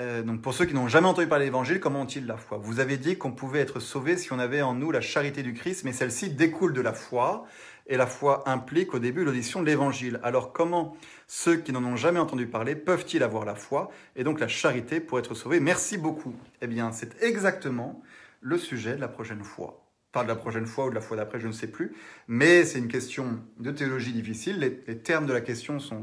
[0.00, 2.58] Euh, donc pour ceux qui n'ont jamais entendu parler de l'Évangile, comment ont-ils la foi?
[2.58, 5.52] Vous avez dit qu'on pouvait être sauvé si on avait en nous la charité du
[5.52, 7.44] Christ, mais celle-ci découle de la foi,
[7.86, 10.18] et la foi implique au début l'audition de l'Évangile.
[10.22, 10.96] Alors comment
[11.26, 15.00] ceux qui n'en ont jamais entendu parler peuvent-ils avoir la foi et donc la charité
[15.00, 15.60] pour être sauvés?
[15.60, 16.34] Merci beaucoup.
[16.62, 18.02] Eh bien, c'est exactement
[18.40, 19.84] le sujet de la prochaine fois.
[20.12, 21.92] Pas de la prochaine fois ou de la fois d'après, je ne sais plus,
[22.26, 24.58] mais c'est une question de théologie difficile.
[24.58, 26.02] Les, termes de la question sont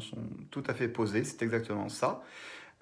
[0.50, 2.24] tout à fait posés, c'est exactement ça.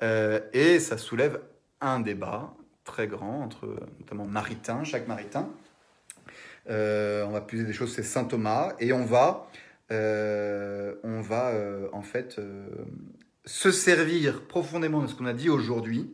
[0.02, 1.42] Euh, et ça soulève
[1.82, 2.54] un débat
[2.84, 5.50] très grand entre notamment maritains, chaque maritain.
[6.70, 9.50] Euh, on va puiser des choses, c'est saint Thomas, et on va,
[9.92, 11.54] euh, on va
[11.94, 12.40] en fait
[13.46, 16.14] se servir profondément de ce qu'on a dit aujourd'hui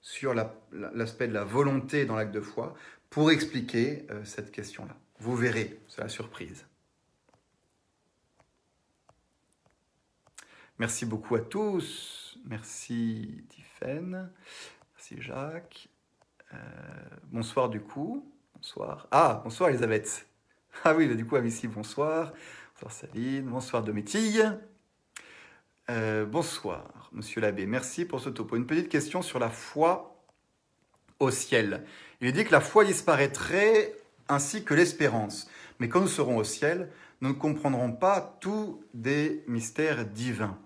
[0.00, 2.74] sur l'aspect de la volonté dans l'acte de foi
[3.08, 4.96] pour expliquer cette question-là.
[5.18, 6.66] Vous verrez, c'est la surprise.
[10.78, 12.21] Merci beaucoup à tous.
[12.44, 14.30] Merci Tiffaine.
[14.94, 15.88] Merci Jacques.
[16.52, 16.56] Euh,
[17.30, 18.28] bonsoir du coup.
[18.54, 19.06] Bonsoir.
[19.10, 20.26] Ah, bonsoir Elisabeth.
[20.84, 22.32] Ah oui, du coup, ici, bonsoir.
[22.74, 23.44] Bonsoir Saline.
[23.44, 24.42] Bonsoir Dométille.
[25.90, 27.66] Euh, bonsoir, monsieur l'abbé.
[27.66, 28.56] Merci pour ce topo.
[28.56, 30.16] Une petite question sur la foi
[31.18, 31.84] au ciel.
[32.20, 33.94] Il est dit que la foi disparaîtrait
[34.28, 35.50] ainsi que l'espérance.
[35.78, 36.90] Mais quand nous serons au ciel,
[37.20, 40.58] nous ne comprendrons pas tous des mystères divins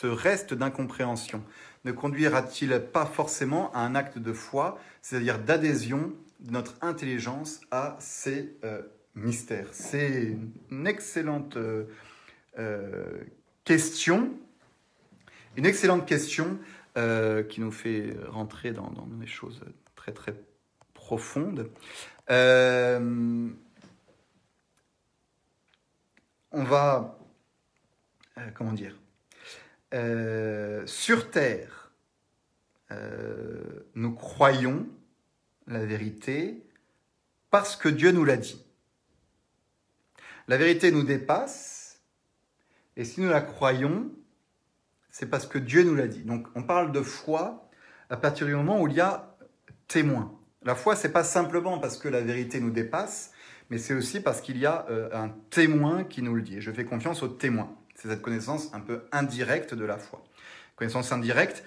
[0.00, 1.44] ce reste d'incompréhension
[1.84, 7.96] ne conduira-t-il pas forcément à un acte de foi, c'est-à-dire d'adhésion de notre intelligence à
[8.00, 8.82] ces euh,
[9.14, 9.68] mystères?
[9.70, 10.36] C'est
[10.70, 11.84] une excellente euh,
[12.58, 13.22] euh,
[13.62, 14.32] question,
[15.56, 16.58] une excellente question
[17.48, 19.64] qui nous fait rentrer dans, dans, des choses
[19.96, 20.32] très très
[20.92, 21.68] profondes.
[22.28, 23.52] on
[26.52, 27.18] va,
[28.54, 28.94] comment dire?
[29.94, 31.92] Euh, sur Terre,
[32.90, 34.86] euh, nous croyons
[35.66, 36.66] la vérité
[37.50, 38.64] parce que Dieu nous l'a dit.
[40.48, 42.02] La vérité nous dépasse,
[42.96, 44.10] et si nous la croyons,
[45.10, 46.22] c'est parce que Dieu nous l'a dit.
[46.22, 47.70] Donc on parle de foi
[48.10, 49.36] à partir du moment où il y a
[49.86, 50.38] témoin.
[50.62, 53.32] La foi, c'est pas simplement parce que la vérité nous dépasse,
[53.70, 56.60] mais c'est aussi parce qu'il y a euh, un témoin qui nous le dit.
[56.60, 57.76] je fais confiance au témoin.
[57.94, 60.24] C'est cette connaissance un peu indirecte de la foi.
[60.76, 61.64] Connaissance indirecte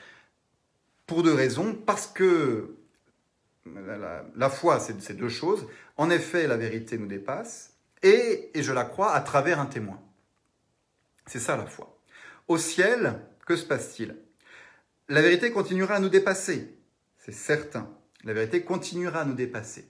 [1.05, 1.73] pour deux raisons.
[1.73, 2.75] Parce que
[4.35, 5.67] la, foi, c'est deux choses.
[5.95, 7.73] En effet, la vérité nous dépasse.
[8.03, 9.99] Et, je la crois à travers un témoin.
[11.25, 11.97] C'est ça la foi.
[12.47, 14.15] Au ciel, que se passe-t-il?
[15.09, 16.77] La vérité continuera à nous dépasser,
[17.17, 17.89] c'est certain.
[18.23, 19.89] La vérité continuera à nous dépasser.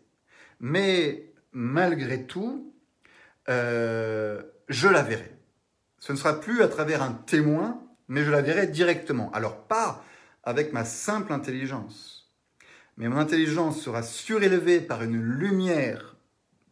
[0.60, 2.74] Mais malgré tout,
[3.50, 5.37] euh, je la verrai.
[6.00, 9.32] Ce ne sera plus à travers un témoin, mais je la verrai directement.
[9.32, 10.04] Alors pas
[10.44, 12.32] avec ma simple intelligence,
[12.98, 16.16] mais mon intelligence sera surélevée par une lumière,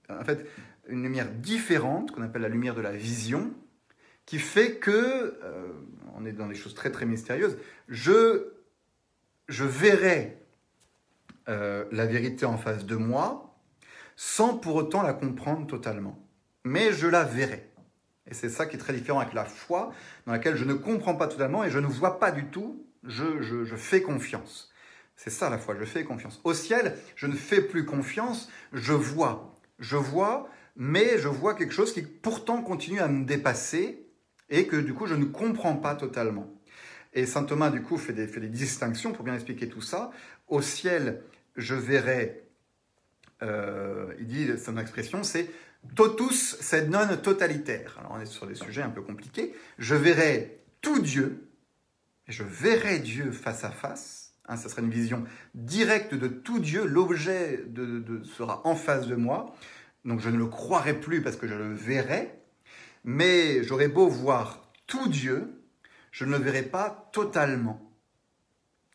[0.10, 0.48] en fait,
[0.88, 3.52] une lumière différente, qu'on appelle la lumière de la vision,
[4.26, 5.68] qui fait que, euh,
[6.16, 7.58] on est dans des choses très très mystérieuses,
[7.90, 8.54] je,
[9.48, 10.38] je verrai
[11.48, 13.56] euh, la vérité en face de moi,
[14.16, 16.18] sans pour autant la comprendre totalement.
[16.64, 17.70] Mais je la verrai.
[18.30, 19.94] Et c'est ça qui est très différent avec la foi,
[20.26, 23.42] dans laquelle je ne comprends pas totalement et je ne vois pas du tout, je,
[23.42, 24.72] je, fais confiance.
[25.16, 26.42] C'est ça la foi, je fais confiance.
[26.44, 29.56] Au ciel, je ne fais plus confiance, je vois.
[29.80, 34.08] Je vois, mais je vois quelque chose qui pourtant continue à me dépasser
[34.50, 36.48] et que du coup je ne comprends pas totalement.
[37.14, 40.12] Et saint Thomas du coup fait des, fait des distinctions pour bien expliquer tout ça.
[40.48, 41.22] Au ciel,
[41.56, 42.44] je verrai,
[43.42, 45.50] euh, il dit son expression, c'est
[45.96, 47.96] totus sed non totalitaire.
[48.00, 49.54] Alors on est sur des sujets un peu compliqués.
[49.78, 51.50] Je verrai tout Dieu,
[52.28, 54.34] et je verrai Dieu face à face.
[54.48, 56.86] Hein, ça sera une vision directe de tout Dieu.
[56.86, 59.56] L'objet de, sera en face de moi.
[60.04, 62.40] Donc je ne le croirai plus parce que je le verrai.
[63.04, 65.62] Mais j'aurai beau voir tout Dieu,
[66.12, 67.82] je ne le verrai pas totalement.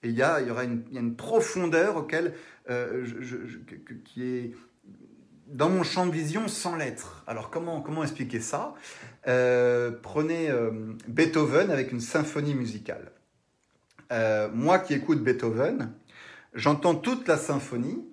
[0.03, 2.35] Et il y, a, il y aura une profondeur auquel,
[2.71, 3.59] euh, je, je,
[4.05, 4.55] qui est
[5.51, 7.24] dans mon champ de vision sans l'être.
[7.27, 8.74] Alors comment, comment expliquer ça?
[9.27, 10.70] Euh, Prenez euh,
[11.09, 13.12] Beethoven avec une symphonie musicale.
[14.12, 15.93] Euh, moi qui écoute Beethoven,
[16.55, 18.05] j'entends toute la symphonie,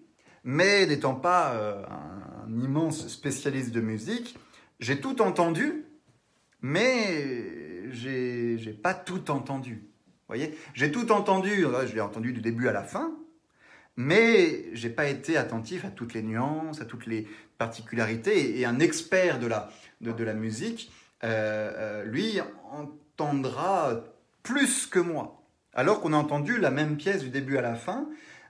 [0.43, 4.37] mais n'étant pas un, un, immense spécialiste de musique,
[4.79, 5.85] j'ai tout entendu,
[6.61, 9.83] mais j'ai pas tout entendu.
[10.05, 10.57] Vous voyez?
[10.73, 13.17] J'ai tout entendu, je l'ai entendu du début à la fin,
[13.97, 18.59] mais j'ai pas été attentif à toutes les nuances, à toutes les particularités.
[18.59, 19.69] Et, un expert de la,
[20.01, 20.91] de, la musique,
[21.23, 22.39] euh, euh, lui,
[22.71, 24.03] entendra
[24.43, 25.41] plus que moi.
[25.73, 28.07] Alors qu'on a entendu la même pièce du début à la fin,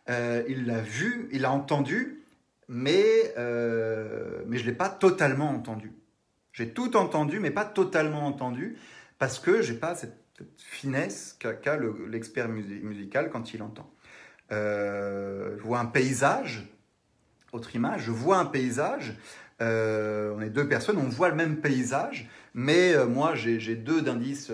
[0.10, 2.24] euh, il l'a vu, il l'a entendu,
[2.68, 5.94] mais, mais je ne l'ai pas totalement entendu.
[6.52, 8.78] J'ai tout entendu, mais pas totalement entendu,
[9.18, 10.18] parce que j'ai pas cette,
[10.58, 11.70] finesse qu'a qu
[12.10, 13.92] l'expert musical quand il entend.
[14.52, 16.64] Euh, je vois un paysage,
[17.52, 19.16] autre image, je vois un paysage,
[19.62, 24.02] euh, on est deux personnes, on voit le même paysage, mais euh, moi j'ai deux
[24.02, 24.52] d'indices,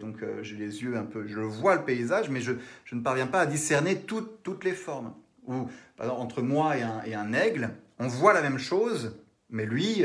[0.00, 2.52] donc j'ai les yeux un peu, je vois le paysage, mais je,
[2.92, 5.12] ne parviens pas à discerner tout, toutes les formes.
[5.46, 6.76] Ou par exemple, entre moi
[7.06, 9.18] et un, aigle, on voit la même chose,
[9.50, 10.02] mais lui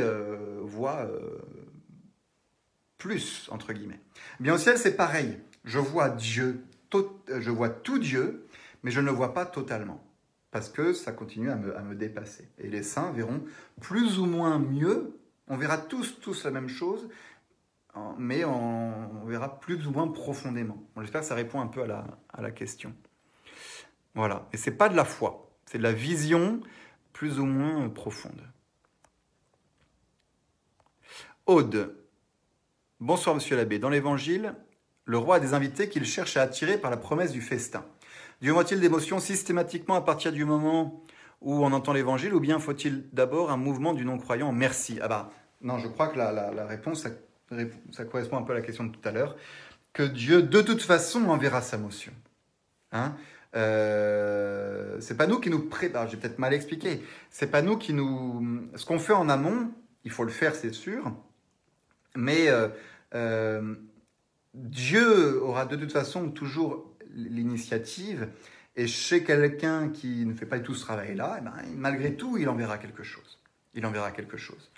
[0.62, 1.10] voit
[2.98, 4.00] plus, entre guillemets.
[4.40, 5.40] Bien au ciel, c'est pareil.
[5.64, 6.64] Je vois Dieu,
[7.28, 8.41] je vois tout Dieu,
[8.84, 10.04] mais je ne le vois pas totalement,
[10.52, 12.50] parce que ça continue à me, dépasser.
[12.58, 13.44] Et les saints verront
[13.80, 17.10] plus ou moins mieux, on verra tous, la même chose,
[18.18, 20.82] mais on, verra plus ou moins profondément.
[21.00, 22.94] J'espère que ça répond un peu à la, question.
[24.16, 26.62] Voilà, et c'est pas de la foi, c'est de la vision
[27.14, 28.42] plus ou moins profonde.
[31.46, 31.96] Aude.
[33.00, 33.80] Bonsoir, monsieur l'abbé.
[33.80, 34.54] Dans l'évangile,
[35.06, 37.84] le roi a des invités qu'il cherche à attirer par la promesse du festin.
[38.42, 41.04] Dieu voit-il d'émotion systématiquement à partir du moment
[41.42, 45.00] où on entend l'évangile ou bien faut-il d'abord un mouvement du non-croyant Merci?
[45.02, 45.32] Ah bah,
[45.62, 47.06] non, je crois que la, réponse,
[47.92, 49.36] ça, correspond un peu à la question de tout à l'heure,
[49.94, 52.14] que Dieu, de toute façon, enverra sa motion.
[52.92, 53.16] Hein?
[53.56, 57.94] Euh, c'est pas nous qui nous préparons, j'ai peut-être mal expliqué, c'est pas nous qui
[57.94, 58.64] nous...
[58.76, 59.72] Ce qu'on fait en amont,
[60.04, 61.14] il faut le faire, c'est sûr,
[62.16, 62.70] mais euh,
[63.14, 63.76] euh,
[64.54, 68.30] Dieu aura de toute façon toujours l'initiative,
[68.76, 72.48] et chez quelqu'un qui ne fait pas tout ce travail-là, eh ben, malgré tout, il
[72.48, 73.40] enverra quelque chose.
[73.74, 74.72] Il enverra quelque chose.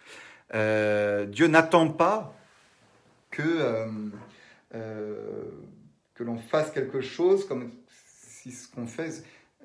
[0.54, 2.36] Euh, Dieu n'attend pas
[3.30, 3.88] que, euh,
[4.76, 5.52] euh,
[6.14, 8.88] que l'on fasse quelque chose comme si ce qu'on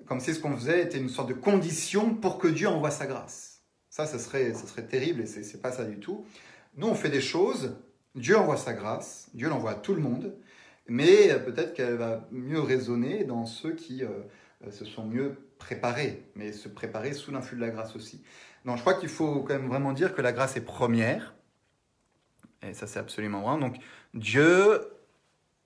[0.07, 3.62] comme ce qu'on faisait était une sorte de condition pour que Dieu envoie sa grâce.
[3.90, 6.24] Ça, ce serait, serait terrible et c'est pas ça du tout.
[6.77, 7.77] Nous, on fait des choses,
[8.15, 10.35] Dieu envoie sa grâce, Dieu l'envoie à tout le monde,
[10.89, 16.52] mais peut-être qu'elle va mieux résonner dans ceux qui euh, se sont mieux préparés, mais
[16.52, 18.23] se préparer sous l'influx de la grâce aussi.
[18.65, 21.35] Donc je crois qu'il faut quand même vraiment dire que la grâce est première,
[22.62, 23.60] et ça c'est absolument vrai.
[23.60, 23.77] Donc
[24.15, 24.81] Dieu,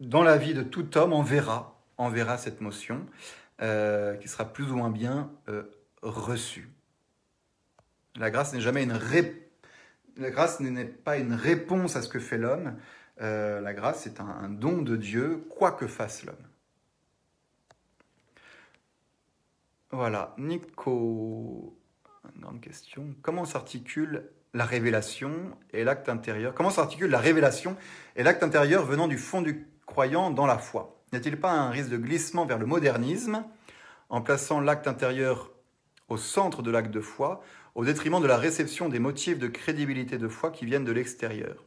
[0.00, 3.06] dans la vie de tout homme, enverra, enverra cette motion
[3.62, 5.62] euh, qui sera plus ou moins bien euh,
[6.02, 6.68] reçue.
[8.16, 9.48] La grâce n'est jamais une ré...
[10.16, 12.76] la grâce n'est pas une réponse à ce que fait l'homme,
[13.20, 16.36] euh, la grâce est un, don de Dieu, quoi que fasse l'homme.
[19.90, 21.76] Voilà, Nico,
[22.34, 23.14] une grande question.
[23.20, 25.32] Comment s'articule la révélation
[25.72, 26.54] et l'acte intérieur?
[26.54, 27.76] Comment s'articule la révélation
[28.16, 31.02] et l'acte intérieur venant du fond du croyant dans la foi?
[31.12, 33.44] N'y a-t-il pas un risque de glissement vers le modernisme
[34.08, 35.52] en plaçant l'acte intérieur
[36.08, 37.42] au centre de l'acte de foi,
[37.74, 41.64] au détriment de la réception des motifs de crédibilité de foi qui viennent de l'extérieur?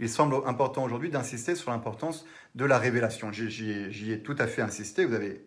[0.00, 3.32] Il semble important aujourd'hui d'insister sur l'importance de la révélation.
[3.32, 5.44] J'y ai, tout à fait insisté, vous avez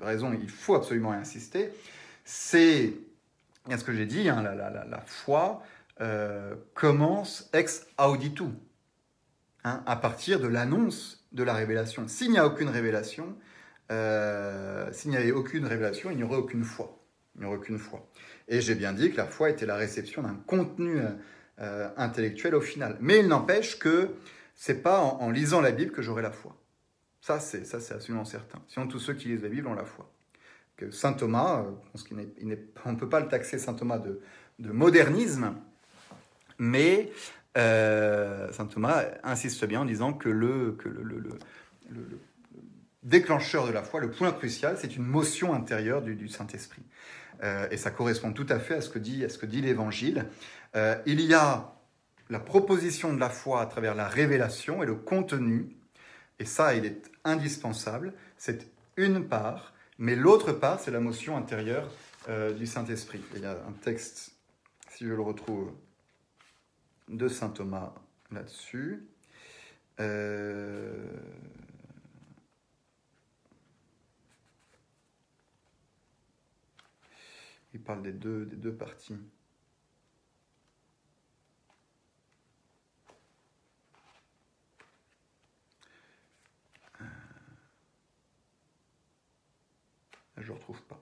[0.00, 1.70] euh, raison, il faut absolument insister.
[2.24, 2.94] C'est
[3.68, 5.62] ce que j'ai dit, hein, la, foi
[6.00, 8.44] euh, commence ex auditu,
[9.64, 12.06] hein, à partir de l'annonce de la révélation.
[12.06, 13.36] S'il n'y a aucune révélation,
[13.90, 17.02] euh, s'il n'y avait aucune révélation, il n'y aurait aucune foi.
[17.34, 18.08] Il n'y aurait aucune foi.
[18.46, 21.00] Et j'ai bien dit que la foi était la réception d'un contenu
[21.60, 22.96] euh, intellectuel au final.
[23.00, 24.10] Mais il n'empêche que
[24.54, 26.56] c'est pas en, lisant la Bible que j'aurai la foi.
[27.20, 28.60] Ça, c'est ça, c'est absolument certain.
[28.68, 30.10] Sinon, tous ceux qui lisent la Bible ont la foi.
[30.76, 31.64] Que Saint Thomas,
[32.84, 34.20] on ne peut pas le taxer Saint Thomas de,
[34.58, 35.54] de modernisme,
[36.58, 37.12] mais
[37.56, 41.38] euh, saint Thomas insiste bien en disant que le, que le,
[43.02, 46.82] déclencheur de la foi, le point crucial, c'est une motion intérieure du, Saint-Esprit.
[47.42, 50.26] Euh, et ça correspond tout à fait à ce que dit, dit l'Évangile.
[50.76, 51.74] Euh, il y a
[52.30, 55.76] la proposition de la foi à travers la révélation et le contenu,
[56.38, 58.12] et ça, il est indispensable.
[58.36, 61.90] C'est une part, mais l'autre part, c'est la motion intérieure
[62.56, 63.22] du Saint-Esprit.
[63.34, 64.32] Il y a un texte,
[64.90, 65.72] si je le retrouve,
[67.08, 67.94] de saint Thomas
[68.30, 69.08] là-dessus.
[70.00, 71.06] Euh,
[77.74, 79.16] il parle des deux, des deux parties.
[90.40, 91.00] Je ne retrouve pas.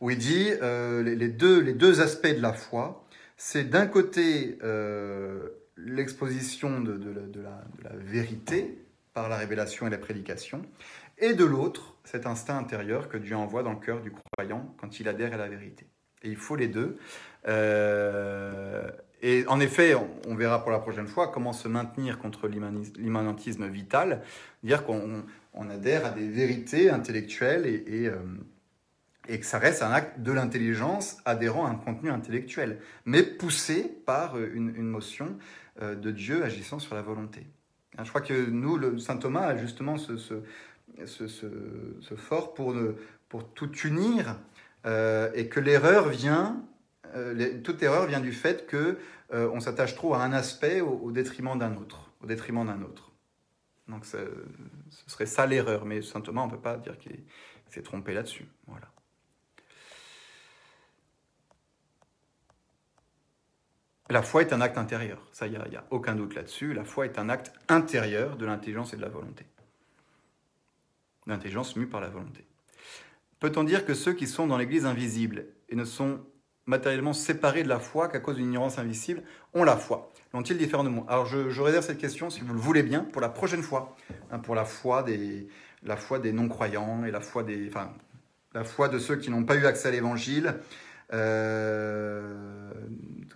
[0.00, 3.04] Où il dit les, deux, les deux aspects de la foi
[3.36, 6.98] c'est d'un côté euh, l'exposition de,
[7.42, 8.78] la, vérité
[9.12, 10.62] par la révélation et la prédication,
[11.18, 14.98] et de l'autre, cet instinct intérieur que Dieu envoie dans le cœur du croyant quand
[14.98, 15.86] il adhère à la vérité.
[16.22, 16.96] Et il faut les deux.
[17.46, 18.90] Euh,
[19.22, 19.94] et en effet,
[20.28, 24.22] on, verra pour la prochaine fois comment se maintenir contre l'immanentisme vital,
[24.62, 25.24] dire qu'on
[25.70, 28.16] adhère à des vérités intellectuelles et, euh,
[29.28, 33.84] et que ça reste un acte de l'intelligence adhérent à un contenu intellectuel, mais poussé
[34.06, 35.36] par euh, une, motion
[35.80, 37.46] euh, de Dieu agissant sur la volonté.
[37.96, 42.74] Hein, je crois que nous, le Saint Thomas a justement ce, ce, fort pour,
[43.28, 44.36] pour tout unir
[44.86, 46.62] euh, et que l'erreur vient,
[47.62, 48.98] toute erreur vient du fait que
[49.30, 53.12] on s'attache trop à un aspect au, détriment d'un autre, au détriment d'un autre.
[53.88, 54.18] Donc ce
[55.06, 57.20] serait ça l'erreur, mais Saint Thomas, on ne peut pas dire qu'il
[57.68, 58.46] s'est trompé là-dessus.
[58.66, 58.88] Voilà.
[64.10, 66.74] La foi est un acte intérieur, ça, il n'y a, aucun doute là-dessus.
[66.74, 69.46] La foi est un acte intérieur de l'intelligence et de la volonté.
[71.26, 72.44] L'intelligence mue par la volonté.
[73.40, 76.20] Peut-on dire que ceux qui sont dans l'Église invisible et ne sont
[76.66, 79.22] matériellement séparés de la foi qu'à cause d'une ignorance invisible
[79.54, 80.12] ont la foi?
[80.34, 81.06] L'ont-ils différemment?
[81.08, 83.96] Alors je, réserve cette question, si vous le voulez bien, pour la prochaine fois,
[84.30, 85.48] hein, pour la foi des,
[85.82, 87.94] la foi des non-croyants et la foi des, enfin,
[88.52, 90.56] la foi de ceux qui n'ont pas eu accès à l'Évangile
[91.10, 91.16] tous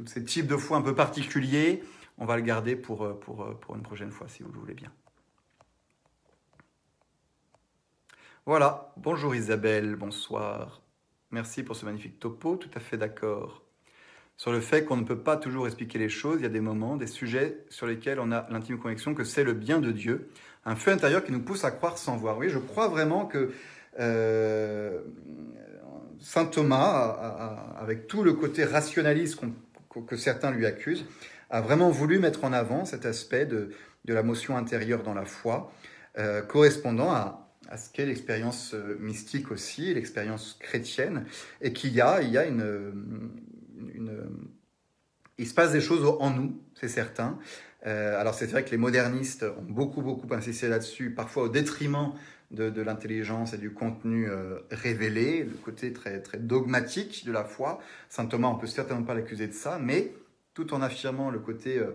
[0.06, 1.82] ces types de foi un peu particuliers,
[2.18, 4.58] on va le garder pour, euh, pour, euh, pour une prochaine fois, si vous le
[4.58, 4.92] voulez bien.
[8.44, 10.82] Voilà, bonjour Isabelle, bonsoir.
[11.30, 13.62] Merci pour ce magnifique topo, tout à fait d'accord.
[14.36, 16.60] Sur le fait qu'on ne peut pas toujours expliquer les choses, il y a des
[16.60, 20.30] moments, des sujets sur lesquels on a l'intime conviction que c'est le bien de Dieu,
[20.64, 22.38] un feu intérieur qui nous pousse à croire sans voir.
[22.38, 23.52] Oui, je crois vraiment que
[26.20, 29.38] Saint Thomas, avec tout le côté rationaliste
[30.06, 31.04] que certains lui accusent,
[31.50, 33.70] a vraiment voulu mettre en avant cet aspect de,
[34.06, 35.72] la motion intérieure dans la foi,
[36.18, 37.44] euh, correspondant à,
[37.76, 41.26] ce qu'est l'expérience euh, mystique aussi, l'expérience chrétienne,
[41.60, 42.94] et qu'il y a, il y a une,
[45.36, 47.38] il se passe des choses en nous, c'est certain.
[47.86, 52.12] Euh, alors c'est vrai que les modernistes ont beaucoup beaucoup insisté là-dessus, parfois au détriment
[52.50, 57.80] de, l'intelligence et du contenu euh, révélé, le côté très, très dogmatique de la foi.
[58.08, 60.12] Saint Thomas, on peut certainement pas l'accuser de ça, mais
[60.54, 61.92] tout en affirmant le côté euh,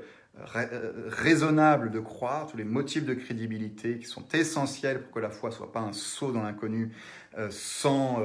[0.56, 5.32] euh, raisonnable de croire, tous les motifs de crédibilité qui sont essentiels pour que la
[5.32, 6.92] foi soit pas un saut dans l'inconnu,
[7.50, 8.22] sans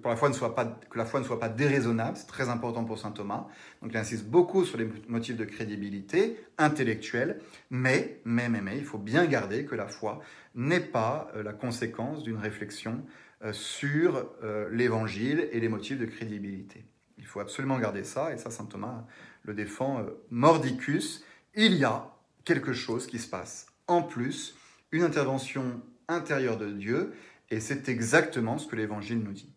[0.00, 2.48] pour la foi ne soit pas que la foi ne soit pas déraisonnable, c'est très
[2.48, 3.46] important pour saint Thomas.
[3.82, 7.40] Donc il insiste beaucoup sur les motifs de crédibilité intellectuelle,
[7.70, 10.22] mais mais mais mais il faut bien garder que la foi
[10.54, 13.04] n'est pas euh, la conséquence d'une réflexion
[13.42, 16.84] euh, sur euh, l'évangile et les motifs de crédibilité.
[17.18, 19.04] Il faut absolument garder ça, et ça, saint Thomas
[19.42, 21.24] le défend mordicus.
[21.54, 22.10] Il y a
[22.44, 24.56] quelque chose qui se passe en plus,
[24.92, 27.14] une intervention intérieure de Dieu,
[27.50, 29.54] et c'est exactement ce que l'évangile nous dit.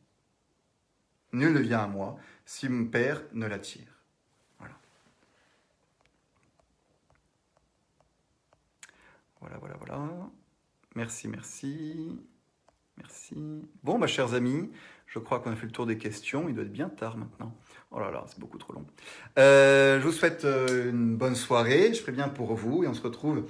[1.34, 4.02] Nul ne vient à moi si mon Père ne l'attire.
[4.60, 4.76] Voilà.
[9.40, 10.30] Voilà, voilà, voilà.
[10.98, 12.20] Merci, merci.
[12.98, 13.36] Merci.
[13.84, 14.72] Bon, bah, chers amis,
[15.06, 16.50] je crois qu'on a fait le tour des questions.
[16.50, 17.56] Il doit être bien tard maintenant.
[17.92, 18.84] Oh là là, c'est beaucoup trop long.
[19.38, 21.94] Euh, je vous souhaite euh, une bonne soirée.
[21.94, 23.46] Je bien pour vous et on se retrouve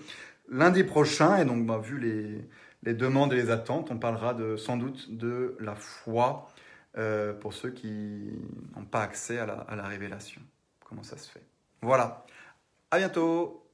[0.50, 1.38] lundi prochain.
[1.38, 1.98] Et donc, bah, vu
[2.84, 6.50] les, demandes et les attentes, on parlera sans doute de la foi
[6.98, 8.30] euh, pour ceux qui
[8.76, 10.42] n'ont pas accès à la, à la révélation.
[10.84, 11.46] Comment ça se fait?
[11.82, 12.26] Voilà.
[12.92, 13.67] À bientôt